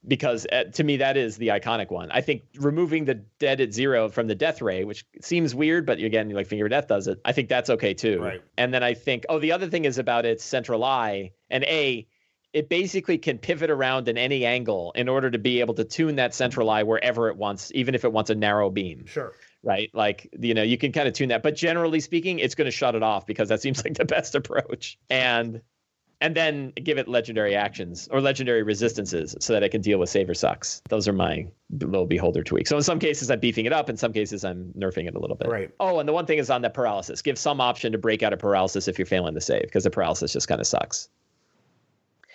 because 0.07 0.47
uh, 0.53 0.65
to 0.75 0.85
me 0.85 0.97
that 0.99 1.17
is 1.17 1.37
the 1.37 1.49
iconic 1.49 1.91
one. 1.91 2.11
I 2.11 2.21
think 2.21 2.43
removing 2.57 3.05
the 3.05 3.15
dead 3.15 3.61
at 3.61 3.73
zero 3.73 4.09
from 4.09 4.27
the 4.27 4.35
death 4.35 4.63
ray, 4.63 4.85
which 4.85 5.05
seems 5.21 5.55
weird, 5.55 5.87
but 5.87 5.99
again, 5.99 6.29
like 6.31 6.47
Finger 6.47 6.67
of 6.67 6.71
Death 6.71 6.89
does 6.89 7.07
it. 7.09 7.21
I 7.25 7.33
think 7.33 7.49
that's 7.49 7.71
okay 7.71 7.95
too. 7.95 8.21
Right. 8.21 8.43
And 8.57 8.73
then 8.73 8.83
I 8.83 8.95
think, 8.95 9.27
oh, 9.29 9.39
the 9.39 9.53
other 9.53 9.69
thing 9.69 9.85
is 9.85 9.99
about 9.99 10.25
its 10.25 10.45
central 10.45 10.85
eye 10.85 11.33
and 11.51 11.65
a. 11.65 12.07
It 12.53 12.71
basically 12.71 13.19
can 13.19 13.37
pivot 13.37 13.69
around 13.69 14.09
in 14.09 14.17
any 14.17 14.47
angle 14.47 14.93
in 14.95 15.11
order 15.11 15.31
to 15.31 15.37
be 15.39 15.61
able 15.61 15.75
to 15.75 15.85
tune 15.85 16.17
that 16.17 16.35
central 16.35 16.71
eye 16.71 16.85
wherever 16.85 17.29
it 17.29 17.37
wants, 17.37 17.71
even 17.75 17.95
if 17.95 18.03
it 18.03 18.13
wants 18.13 18.31
a 18.31 18.35
narrow 18.35 18.71
beam 18.71 19.05
Sure. 19.05 19.35
right? 19.63 19.91
Like, 19.93 20.31
you 20.41 20.55
know, 20.55 20.63
you 20.63 20.79
can 20.79 20.91
kind 20.91 21.07
of 21.07 21.13
tune 21.13 21.29
that, 21.31 21.43
but 21.43 21.55
generally 21.55 22.01
speaking, 22.01 22.39
it's 22.39 22.55
going 22.55 22.65
to 22.65 22.71
shut 22.71 22.95
it 22.95 23.03
off 23.03 23.27
because 23.27 23.51
that 23.51 23.61
seems 23.61 23.85
like 23.85 23.95
the 23.99 24.07
best 24.07 24.35
approach. 24.41 24.99
And 25.11 25.61
and 26.21 26.35
then 26.35 26.73
give 26.83 26.99
it 26.99 27.09
legendary 27.09 27.55
actions 27.55 28.09
or 28.11 28.21
legendary 28.21 28.63
resistances 28.63 29.37
so 29.41 29.53
that 29.53 29.63
it 29.63 29.69
can 29.71 29.81
deal 29.81 29.99
with 29.99 30.09
saver 30.09 30.35
sucks. 30.35 30.81
Those 30.89 31.07
are 31.07 31.13
my 31.13 31.47
little 31.71 32.07
beholder 32.07 32.43
tweaks. 32.43 32.71
So 32.71 32.77
in 32.77 32.83
some 32.83 32.99
cases 32.99 33.31
I'm 33.31 33.41
beefing 33.41 33.67
it 33.67 33.73
up, 33.73 33.91
in 33.91 33.97
some 33.97 34.13
cases 34.13 34.45
I'm 34.45 34.73
nerfing 34.79 35.07
it 35.07 35.15
a 35.15 35.19
little 35.19 35.37
bit. 35.37 35.49
Right. 35.49 35.71
Oh, 35.79 35.99
and 35.99 36.09
the 36.09 36.13
one 36.13 36.27
thing 36.27 36.39
is 36.39 36.49
on 36.49 36.63
the 36.63 36.71
paralysis. 36.71 37.21
Give 37.21 37.39
some 37.39 37.61
option 37.61 37.93
to 37.93 37.99
break 37.99 38.23
out 38.23 38.33
of 38.33 38.39
paralysis 38.39 38.89
if 38.89 38.99
you're 38.99 39.07
failing 39.07 39.35
the 39.35 39.41
save 39.41 39.63
because 39.63 39.85
the 39.85 39.91
paralysis 39.91 40.33
just 40.33 40.49
kind 40.49 40.61
of 40.61 40.67
sucks. 40.67 41.09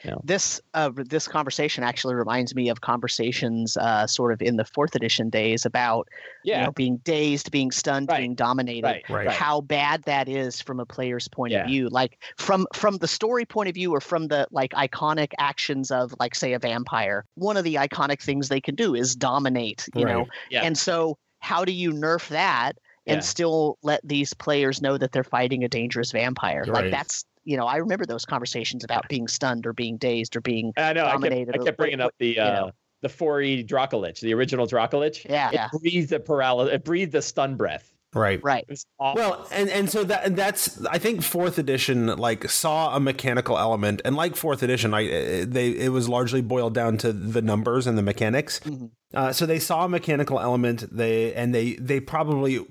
Yeah. 0.03 0.15
This 0.23 0.59
uh, 0.73 0.89
this 0.95 1.27
conversation 1.27 1.83
actually 1.83 2.15
reminds 2.15 2.55
me 2.55 2.69
of 2.69 2.81
conversations 2.81 3.77
uh, 3.77 4.07
sort 4.07 4.33
of 4.33 4.41
in 4.41 4.57
the 4.57 4.65
fourth 4.65 4.95
edition 4.95 5.29
days 5.29 5.65
about 5.65 6.07
Yeah. 6.43 6.59
you 6.61 6.65
know 6.65 6.71
being 6.71 6.97
dazed, 6.97 7.51
being 7.51 7.71
stunned, 7.71 8.09
Right. 8.09 8.19
being 8.19 8.35
dominated. 8.35 8.83
right. 8.85 9.03
Right. 9.09 9.29
How 9.29 9.61
bad 9.61 10.03
that 10.03 10.27
is 10.27 10.61
from 10.61 10.79
a 10.79 10.85
player's 10.85 11.27
point 11.27 11.53
Yeah. 11.53 11.61
of 11.61 11.67
view, 11.67 11.89
like 11.89 12.17
from 12.37 12.65
from 12.73 12.97
the 12.97 13.07
story 13.07 13.45
point 13.45 13.69
of 13.69 13.75
view, 13.75 13.91
or 13.93 14.01
from 14.01 14.27
the 14.27 14.47
like 14.51 14.71
iconic 14.71 15.31
actions 15.37 15.91
of 15.91 16.13
like 16.19 16.35
say 16.35 16.53
a 16.53 16.59
vampire. 16.59 17.25
One 17.35 17.57
of 17.57 17.63
the 17.63 17.75
iconic 17.75 18.21
things 18.21 18.49
they 18.49 18.61
can 18.61 18.75
do 18.75 18.95
is 18.95 19.15
dominate, 19.15 19.87
you 19.95 20.05
know. 20.05 20.27
Yeah. 20.49 20.63
And 20.63 20.77
so, 20.77 21.17
how 21.39 21.65
do 21.65 21.71
you 21.71 21.91
nerf 21.91 22.27
that 22.29 22.77
and 23.07 23.17
Yeah. 23.17 23.21
still 23.21 23.77
let 23.83 23.99
these 24.03 24.33
players 24.33 24.81
know 24.81 24.97
that 24.97 25.11
they're 25.11 25.23
fighting 25.23 25.63
a 25.63 25.67
dangerous 25.67 26.11
vampire? 26.11 26.63
Right. 26.67 26.83
Like 26.83 26.91
that's 26.91 27.25
you 27.43 27.57
know, 27.57 27.65
I 27.65 27.77
remember 27.77 28.05
those 28.05 28.25
conversations 28.25 28.83
about 28.83 29.07
being 29.09 29.27
stunned 29.27 29.65
or 29.65 29.73
being 29.73 29.97
dazed 29.97 30.35
or 30.35 30.41
being 30.41 30.73
I 30.77 30.93
know. 30.93 31.05
I 31.05 31.11
kept, 31.11 31.21
dominated 31.23 31.55
I 31.55 31.61
or 31.61 31.65
kept 31.65 31.77
bringing 31.77 31.99
what- 31.99 32.05
up 32.07 32.13
the 32.19 32.39
uh, 32.39 32.53
know. 32.65 32.71
the 33.01 33.07
4E 33.09 33.67
Dracolich, 33.67 34.19
the 34.19 34.33
original 34.33 34.67
Dracolich. 34.67 35.25
yeah, 35.29 35.49
It 35.49 35.53
yeah, 35.53 35.69
breathed 35.79 36.09
the 36.09 36.19
paralysis. 36.19 36.75
It 36.75 36.83
breathed 36.83 37.11
the 37.11 37.21
stun 37.21 37.55
breath. 37.55 37.91
Right. 38.13 38.43
right. 38.43 38.63
It 38.63 38.69
was 38.69 38.85
awful. 38.99 39.21
Well, 39.21 39.47
and 39.53 39.69
and 39.69 39.89
so 39.89 40.03
that 40.03 40.35
that's 40.35 40.85
I 40.85 40.97
think 40.97 41.23
fourth 41.23 41.57
edition 41.57 42.07
like 42.17 42.49
saw 42.49 42.93
a 42.93 42.99
mechanical 42.99 43.57
element, 43.57 44.01
and 44.03 44.17
like 44.17 44.35
fourth 44.35 44.63
edition, 44.63 44.93
I 44.93 45.05
uh, 45.05 45.45
they 45.47 45.69
it 45.69 45.93
was 45.93 46.09
largely 46.09 46.41
boiled 46.41 46.73
down 46.73 46.97
to 46.97 47.13
the 47.13 47.41
numbers 47.41 47.87
and 47.87 47.97
the 47.97 48.01
mechanics. 48.01 48.59
Mhm. 48.65 48.91
Uh, 49.13 49.31
so 49.31 49.45
they 49.45 49.59
saw 49.59 49.85
a 49.85 49.89
mechanical 49.89 50.41
element, 50.41 50.93
they 50.93 51.33
and 51.33 51.55
they 51.55 51.75
they 51.75 52.01
probably 52.01 52.65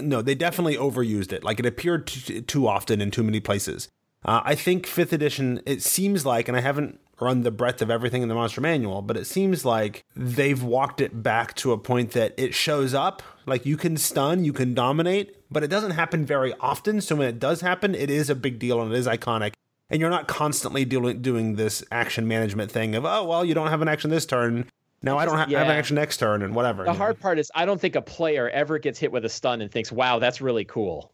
no, 0.00 0.22
they 0.22 0.36
definitely 0.36 0.76
overused 0.76 1.32
it. 1.32 1.42
Like 1.42 1.58
it 1.58 1.66
appeared 1.66 2.06
t- 2.06 2.40
too 2.42 2.68
often 2.68 3.00
in 3.00 3.10
too 3.10 3.24
many 3.24 3.40
places. 3.40 3.88
Uh, 4.24 4.40
I 4.44 4.54
think 4.54 4.86
fifth 4.86 5.12
edition, 5.12 5.60
it 5.66 5.82
seems 5.82 6.24
like, 6.24 6.48
and 6.48 6.56
I 6.56 6.60
haven't 6.60 6.98
run 7.20 7.42
the 7.42 7.50
breadth 7.50 7.82
of 7.82 7.90
everything 7.90 8.22
in 8.22 8.28
the 8.28 8.34
monster 8.34 8.60
manual, 8.60 9.02
but 9.02 9.16
it 9.16 9.26
seems 9.26 9.64
like 9.64 10.04
they've 10.16 10.62
walked 10.62 11.00
it 11.00 11.22
back 11.22 11.54
to 11.56 11.72
a 11.72 11.78
point 11.78 12.12
that 12.12 12.34
it 12.36 12.54
shows 12.54 12.94
up. 12.94 13.22
Like 13.46 13.66
you 13.66 13.76
can 13.76 13.96
stun, 13.96 14.44
you 14.44 14.52
can 14.52 14.74
dominate, 14.74 15.36
but 15.50 15.62
it 15.62 15.68
doesn't 15.68 15.92
happen 15.92 16.24
very 16.24 16.54
often. 16.60 17.00
So 17.00 17.16
when 17.16 17.28
it 17.28 17.38
does 17.38 17.60
happen, 17.60 17.94
it 17.94 18.10
is 18.10 18.30
a 18.30 18.34
big 18.34 18.58
deal 18.58 18.80
and 18.80 18.92
it 18.92 18.98
is 18.98 19.06
iconic. 19.06 19.52
And 19.90 20.00
you're 20.00 20.10
not 20.10 20.26
constantly 20.26 20.84
doing 20.84 21.20
doing 21.20 21.56
this 21.56 21.84
action 21.92 22.26
management 22.26 22.72
thing 22.72 22.94
of 22.94 23.04
oh 23.04 23.24
well, 23.24 23.44
you 23.44 23.54
don't 23.54 23.68
have 23.68 23.82
an 23.82 23.88
action 23.88 24.10
this 24.10 24.24
turn. 24.26 24.68
Now 25.02 25.18
I 25.18 25.26
don't 25.26 25.36
ha- 25.36 25.46
have 25.46 25.68
an 25.68 25.76
action 25.76 25.96
next 25.96 26.16
turn 26.16 26.42
and 26.42 26.54
whatever. 26.54 26.84
the 26.84 26.90
you 26.90 26.94
know? 26.94 26.98
hard 26.98 27.20
part 27.20 27.38
is 27.38 27.50
I 27.54 27.66
don't 27.66 27.80
think 27.80 27.94
a 27.94 28.02
player 28.02 28.48
ever 28.48 28.78
gets 28.78 28.98
hit 28.98 29.12
with 29.12 29.26
a 29.26 29.28
stun 29.28 29.60
and 29.60 29.70
thinks, 29.70 29.92
"Wow, 29.92 30.18
that's 30.18 30.40
really 30.40 30.64
cool." 30.64 31.12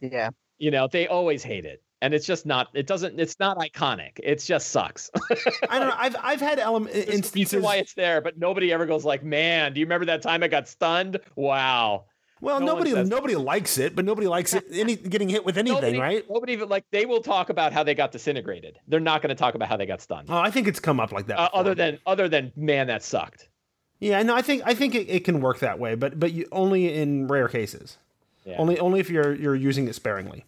Yeah, 0.00 0.30
You 0.58 0.70
know, 0.70 0.88
they 0.88 1.06
always 1.06 1.42
hate 1.42 1.66
it, 1.66 1.82
and 2.02 2.12
it's 2.12 2.26
just 2.26 2.44
not. 2.46 2.68
It 2.74 2.86
doesn't. 2.86 3.18
It's 3.18 3.38
not 3.40 3.58
iconic. 3.58 4.20
It 4.22 4.40
just 4.40 4.68
sucks. 4.70 5.10
I 5.70 5.78
don't 5.78 5.88
know. 5.88 5.94
I've 5.96 6.16
I've 6.22 6.40
had 6.40 6.58
element 6.58 6.94
instances. 6.94 7.62
why 7.62 7.76
it's 7.76 7.94
there, 7.94 8.20
but 8.20 8.38
nobody 8.38 8.72
ever 8.72 8.86
goes 8.86 9.04
like, 9.04 9.24
"Man, 9.24 9.72
do 9.72 9.80
you 9.80 9.86
remember 9.86 10.06
that 10.06 10.22
time 10.22 10.42
I 10.42 10.48
got 10.48 10.68
stunned?" 10.68 11.20
Wow. 11.36 12.04
well, 12.40 12.60
no 12.60 12.66
nobody 12.66 12.92
nobody 13.04 13.36
likes 13.36 13.78
it, 13.78 13.96
but 13.96 14.04
nobody 14.04 14.26
likes 14.26 14.52
it. 14.52 14.64
Any 14.70 14.96
getting 14.96 15.28
hit 15.28 15.44
with 15.46 15.56
anything, 15.56 15.94
nobody, 15.94 15.98
right? 15.98 16.24
Nobody 16.28 16.52
even 16.52 16.68
like 16.68 16.84
they 16.90 17.06
will 17.06 17.22
talk 17.22 17.48
about 17.48 17.72
how 17.72 17.82
they 17.82 17.94
got 17.94 18.12
disintegrated. 18.12 18.78
They're 18.86 19.00
not 19.00 19.22
going 19.22 19.30
to 19.30 19.34
talk 19.34 19.54
about 19.54 19.68
how 19.68 19.76
they 19.76 19.86
got 19.86 20.02
stunned. 20.02 20.28
Oh, 20.30 20.38
I 20.38 20.50
think 20.50 20.68
it's 20.68 20.80
come 20.80 21.00
up 21.00 21.10
like 21.12 21.26
that. 21.28 21.38
Uh, 21.38 21.48
other 21.54 21.74
than 21.74 21.98
other 22.06 22.28
than 22.28 22.52
man, 22.56 22.88
that 22.88 23.02
sucked. 23.02 23.48
yeah, 24.00 24.22
no, 24.22 24.34
I 24.34 24.42
think 24.42 24.62
I 24.66 24.74
think 24.74 24.94
it, 24.94 25.08
it 25.08 25.24
can 25.24 25.40
work 25.40 25.60
that 25.60 25.78
way, 25.78 25.94
but 25.94 26.20
but 26.20 26.32
you, 26.32 26.46
only 26.52 26.92
in 26.92 27.28
rare 27.28 27.48
cases. 27.48 27.96
Yeah. 28.44 28.56
Only 28.58 28.78
only 28.78 29.00
if 29.00 29.08
you're 29.08 29.34
you're 29.34 29.54
using 29.54 29.88
it 29.88 29.94
sparingly. 29.94 30.44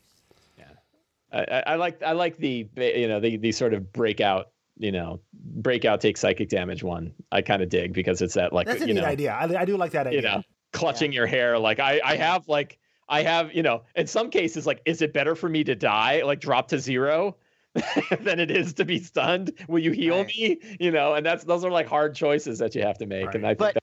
I, 1.32 1.40
I, 1.40 1.62
I 1.66 1.74
like 1.76 2.02
I 2.02 2.12
like 2.12 2.36
the 2.36 2.68
you 2.76 3.08
know 3.08 3.20
the 3.20 3.36
the 3.36 3.52
sort 3.52 3.74
of 3.74 3.92
breakout 3.92 4.50
you 4.78 4.92
know 4.92 5.20
breakout 5.34 6.00
take 6.00 6.16
psychic 6.16 6.48
damage 6.48 6.82
one. 6.82 7.12
I 7.32 7.42
kind 7.42 7.62
of 7.62 7.68
dig 7.68 7.92
because 7.92 8.22
it's 8.22 8.34
that 8.34 8.52
like 8.52 8.66
That's 8.66 8.82
a 8.82 8.86
you 8.88 8.94
neat 8.94 9.00
know 9.00 9.06
idea. 9.06 9.32
I, 9.32 9.60
I 9.60 9.64
do 9.64 9.76
like 9.76 9.92
that 9.92 10.06
idea. 10.06 10.20
you 10.20 10.26
know 10.26 10.42
clutching 10.72 11.12
your 11.12 11.26
hair 11.26 11.58
like 11.58 11.80
I 11.80 12.00
I 12.04 12.16
have 12.16 12.46
like 12.48 12.78
I 13.08 13.22
have 13.22 13.54
you 13.54 13.62
know 13.62 13.82
in 13.94 14.06
some 14.06 14.30
cases 14.30 14.66
like 14.66 14.82
is 14.84 15.00
it 15.02 15.12
better 15.12 15.34
for 15.34 15.48
me 15.48 15.64
to 15.64 15.74
die 15.74 16.22
like 16.22 16.40
drop 16.40 16.68
to 16.68 16.78
zero 16.78 17.36
than 18.20 18.40
it 18.40 18.50
is 18.50 18.72
to 18.74 18.84
be 18.84 18.98
stunned? 18.98 19.52
Will 19.68 19.78
you 19.80 19.92
heal 19.92 20.16
Right. 20.18 20.26
me? 20.28 20.58
You 20.80 20.90
know, 20.90 21.14
and 21.14 21.24
that's 21.26 21.44
those 21.44 21.64
are 21.64 21.70
like 21.70 21.86
hard 21.86 22.14
choices 22.14 22.58
that 22.60 22.74
you 22.74 22.82
have 22.82 22.98
to 22.98 23.06
make, 23.06 23.34
and 23.34 23.46
I 23.46 23.50
think 23.54 23.74
But- 23.74 23.82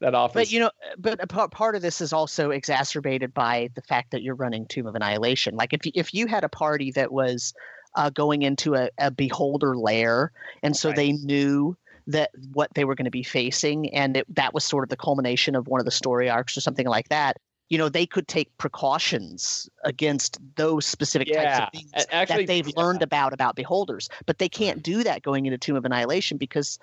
that, 0.00 0.14
offers. 0.14 0.34
but 0.34 0.52
you 0.52 0.60
know, 0.60 0.70
but 0.98 1.18
a 1.22 1.48
part 1.48 1.76
of 1.76 1.82
this 1.82 2.00
is 2.00 2.12
also 2.12 2.50
exacerbated 2.50 3.32
by 3.32 3.70
the 3.74 3.82
fact 3.82 4.10
that 4.10 4.22
you're 4.22 4.34
running 4.34 4.66
Tomb 4.66 4.86
of 4.86 4.94
Annihilation. 4.94 5.54
Like 5.56 5.72
if 5.72 5.86
you, 5.86 5.92
if 5.94 6.12
you 6.12 6.26
had 6.26 6.44
a 6.44 6.48
party 6.48 6.90
that 6.92 7.12
was 7.12 7.54
uh, 7.94 8.10
going 8.10 8.42
into 8.42 8.74
a, 8.74 8.90
a 8.98 9.10
beholder 9.10 9.76
lair, 9.76 10.32
and 10.62 10.76
so 10.76 10.88
Right. 10.88 10.96
they 10.96 11.12
knew 11.12 11.76
that 12.06 12.30
what 12.52 12.68
they 12.74 12.84
were 12.84 12.94
going 12.94 13.06
to 13.06 13.10
be 13.10 13.22
facing, 13.22 13.94
and 13.94 14.16
it, 14.18 14.34
that 14.34 14.52
was 14.52 14.64
sort 14.64 14.84
of 14.84 14.90
the 14.90 14.96
culmination 14.96 15.54
of 15.54 15.68
one 15.68 15.80
of 15.80 15.86
the 15.86 15.90
story 15.90 16.28
arcs 16.28 16.56
or 16.56 16.60
something 16.60 16.86
like 16.86 17.08
that. 17.08 17.36
You 17.70 17.78
know, 17.78 17.88
they 17.88 18.04
could 18.04 18.28
take 18.28 18.56
precautions 18.58 19.70
against 19.84 20.38
those 20.56 20.84
specific 20.84 21.32
types 21.32 21.60
of 21.60 21.68
things 21.72 22.06
actually, 22.10 22.42
that 22.42 22.46
they've 22.46 22.66
yeah. 22.66 22.74
learned 22.76 23.02
about 23.02 23.32
about 23.32 23.56
beholders, 23.56 24.10
but 24.26 24.38
they 24.38 24.50
can't 24.50 24.82
do 24.82 25.02
that 25.02 25.22
going 25.22 25.46
into 25.46 25.56
Tomb 25.56 25.76
of 25.76 25.84
Annihilation 25.86 26.36
because 26.36 26.78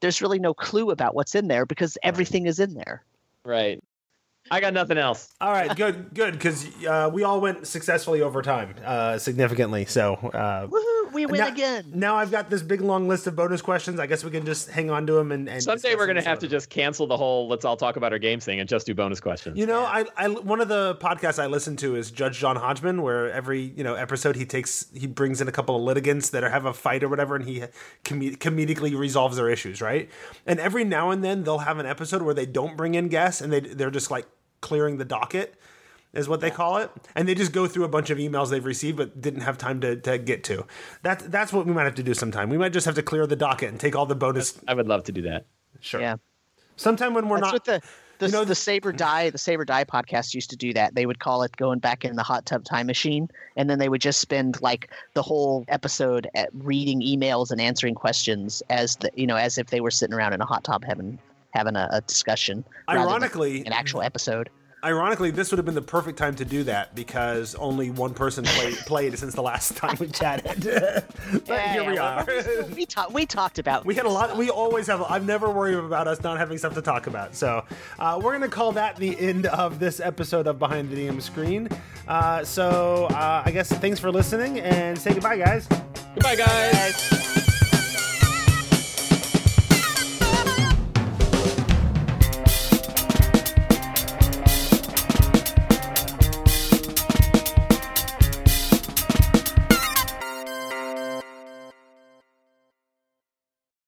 there's 0.00 0.20
really 0.22 0.38
no 0.38 0.54
clue 0.54 0.90
about 0.90 1.14
what's 1.14 1.34
in 1.34 1.48
there 1.48 1.66
because 1.66 1.98
everything 2.02 2.46
is 2.46 2.60
in 2.60 2.74
there. 2.74 3.04
right. 3.44 3.82
I 4.48 4.60
got 4.60 4.74
nothing 4.74 4.96
else. 4.96 5.34
All 5.40 5.50
right, 5.50 5.74
good, 5.76 6.14
good, 6.14 6.34
because 6.34 6.66
uh, 6.84 7.10
we 7.12 7.24
all 7.24 7.40
went 7.40 7.66
successfully 7.66 8.22
over 8.22 8.42
time, 8.42 8.76
uh, 8.84 9.18
significantly. 9.18 9.86
So 9.86 10.14
uh, 10.14 10.68
Woohoo! 10.68 11.05
We 11.12 11.26
win 11.26 11.40
now, 11.40 11.48
again. 11.48 11.90
Now 11.94 12.16
I've 12.16 12.30
got 12.30 12.50
this 12.50 12.62
big 12.62 12.80
long 12.80 13.08
list 13.08 13.26
of 13.26 13.36
bonus 13.36 13.62
questions. 13.62 14.00
I 14.00 14.06
guess 14.06 14.24
we 14.24 14.30
can 14.30 14.44
just 14.44 14.70
hang 14.70 14.90
on 14.90 15.06
to 15.06 15.12
them 15.12 15.32
and. 15.32 15.48
and 15.48 15.62
Someday 15.62 15.94
we're 15.94 16.06
gonna 16.06 16.22
have 16.22 16.38
to 16.40 16.48
just 16.48 16.70
cancel 16.70 17.06
the 17.06 17.16
whole 17.16 17.48
"let's 17.48 17.64
all 17.64 17.76
talk 17.76 17.96
about 17.96 18.12
our 18.12 18.18
games" 18.18 18.44
thing 18.44 18.60
and 18.60 18.68
just 18.68 18.86
do 18.86 18.94
bonus 18.94 19.20
questions. 19.20 19.58
You 19.58 19.66
know, 19.66 19.82
I, 19.82 20.04
I 20.16 20.28
one 20.28 20.60
of 20.60 20.68
the 20.68 20.96
podcasts 20.96 21.38
I 21.38 21.46
listen 21.46 21.76
to 21.76 21.96
is 21.96 22.10
Judge 22.10 22.38
John 22.38 22.56
Hodgman, 22.56 23.02
where 23.02 23.30
every 23.30 23.60
you 23.60 23.84
know 23.84 23.94
episode 23.94 24.36
he 24.36 24.44
takes 24.44 24.86
he 24.94 25.06
brings 25.06 25.40
in 25.40 25.48
a 25.48 25.52
couple 25.52 25.76
of 25.76 25.82
litigants 25.82 26.30
that 26.30 26.44
are, 26.44 26.50
have 26.50 26.64
a 26.64 26.72
fight 26.72 27.02
or 27.02 27.08
whatever, 27.08 27.36
and 27.36 27.44
he 27.44 27.64
com- 28.04 28.20
comedically 28.20 28.96
resolves 28.96 29.36
their 29.36 29.48
issues, 29.48 29.80
right? 29.80 30.10
And 30.46 30.60
every 30.60 30.84
now 30.84 31.10
and 31.10 31.22
then 31.24 31.44
they'll 31.44 31.58
have 31.58 31.78
an 31.78 31.86
episode 31.86 32.22
where 32.22 32.34
they 32.34 32.46
don't 32.46 32.76
bring 32.76 32.94
in 32.94 33.08
guests 33.08 33.40
and 33.40 33.52
they 33.52 33.60
they're 33.60 33.90
just 33.90 34.10
like 34.10 34.26
clearing 34.60 34.96
the 34.98 35.04
docket, 35.04 35.54
is 36.16 36.28
what 36.28 36.40
they 36.40 36.50
call 36.50 36.78
it, 36.78 36.90
and 37.14 37.28
they 37.28 37.34
just 37.34 37.52
go 37.52 37.66
through 37.66 37.84
a 37.84 37.88
bunch 37.88 38.10
of 38.10 38.18
emails 38.18 38.50
they've 38.50 38.64
received 38.64 38.96
but 38.96 39.20
didn't 39.20 39.42
have 39.42 39.58
time 39.58 39.80
to, 39.80 39.96
to 39.96 40.18
get 40.18 40.42
to. 40.44 40.66
That's 41.02 41.24
that's 41.24 41.52
what 41.52 41.66
we 41.66 41.72
might 41.72 41.84
have 41.84 41.94
to 41.96 42.02
do 42.02 42.14
sometime. 42.14 42.50
We 42.50 42.58
might 42.58 42.72
just 42.72 42.86
have 42.86 42.94
to 42.96 43.02
clear 43.02 43.26
the 43.26 43.36
docket 43.36 43.68
and 43.68 43.78
take 43.78 43.94
all 43.94 44.06
the 44.06 44.16
bonus. 44.16 44.58
I 44.66 44.74
would 44.74 44.88
love 44.88 45.04
to 45.04 45.12
do 45.12 45.22
that. 45.22 45.46
Sure. 45.80 46.00
Yeah, 46.00 46.16
Sometime 46.76 47.14
when 47.14 47.28
we're 47.28 47.40
that's 47.40 47.46
not. 47.46 47.54
what 47.54 47.64
the 47.64 47.82
the, 48.18 48.26
you 48.26 48.32
know, 48.32 48.44
the 48.44 48.54
Save 48.54 48.86
or 48.86 48.92
Die 48.92 49.30
the 49.30 49.38
Save 49.38 49.60
or 49.60 49.64
Die 49.64 49.84
podcast 49.84 50.34
used 50.34 50.48
to 50.50 50.56
do 50.56 50.72
that. 50.72 50.94
They 50.94 51.04
would 51.04 51.18
call 51.18 51.42
it 51.42 51.56
going 51.56 51.80
back 51.80 52.04
in 52.04 52.16
the 52.16 52.22
hot 52.22 52.46
tub 52.46 52.64
time 52.64 52.86
machine, 52.86 53.28
and 53.56 53.68
then 53.68 53.78
they 53.78 53.88
would 53.88 54.00
just 54.00 54.20
spend 54.20 54.60
like 54.62 54.90
the 55.14 55.22
whole 55.22 55.64
episode 55.68 56.28
at 56.34 56.48
reading 56.54 57.02
emails 57.02 57.50
and 57.50 57.60
answering 57.60 57.94
questions 57.94 58.62
as 58.70 58.96
the 58.96 59.10
you 59.14 59.26
know 59.26 59.36
as 59.36 59.58
if 59.58 59.68
they 59.68 59.80
were 59.80 59.90
sitting 59.90 60.14
around 60.14 60.32
in 60.32 60.40
a 60.40 60.46
hot 60.46 60.64
tub 60.64 60.84
having 60.84 61.18
having 61.50 61.76
a, 61.76 61.88
a 61.90 62.00
discussion. 62.02 62.64
Ironically, 62.88 63.60
an 63.66 63.72
actual 63.72 64.02
episode. 64.02 64.50
Ironically, 64.86 65.32
this 65.32 65.50
would 65.50 65.58
have 65.58 65.64
been 65.64 65.74
the 65.74 65.82
perfect 65.82 66.16
time 66.16 66.36
to 66.36 66.44
do 66.44 66.62
that 66.62 66.94
because 66.94 67.56
only 67.56 67.90
one 67.90 68.14
person 68.14 68.44
played, 68.44 68.74
played 68.86 69.18
since 69.18 69.34
the 69.34 69.42
last 69.42 69.76
time 69.76 69.96
we 69.98 70.06
chatted. 70.06 70.62
but 71.32 71.48
Yeah, 71.48 71.72
here 71.72 71.90
we 71.90 71.98
are. 71.98 72.24
well, 72.24 72.68
we 72.68 72.86
talked. 72.86 73.12
We 73.12 73.26
talked 73.26 73.58
about. 73.58 73.84
We 73.84 73.96
had 73.96 74.06
a 74.06 74.08
lot. 74.08 74.36
We 74.36 74.48
always 74.48 74.86
have. 74.86 75.02
I've 75.02 75.26
never 75.26 75.50
worried 75.50 75.74
about 75.74 76.06
us 76.06 76.22
not 76.22 76.38
having 76.38 76.56
stuff 76.56 76.74
to 76.74 76.82
talk 76.82 77.08
about. 77.08 77.34
So 77.34 77.64
uh, 77.98 78.20
we're 78.22 78.32
gonna 78.32 78.46
call 78.48 78.70
that 78.72 78.94
the 78.94 79.18
end 79.18 79.46
of 79.46 79.80
this 79.80 79.98
episode 79.98 80.46
of 80.46 80.60
Behind 80.60 80.88
the 80.88 80.96
DM 80.96 81.20
Screen. 81.20 81.68
Uh, 82.06 82.44
so 82.44 83.06
uh, 83.06 83.42
I 83.44 83.50
guess 83.50 83.68
thanks 83.72 83.98
for 83.98 84.12
listening 84.12 84.60
and 84.60 84.96
say 84.96 85.12
goodbye, 85.14 85.38
guys. 85.38 85.66
Goodbye, 86.14 86.36
guys. 86.36 87.45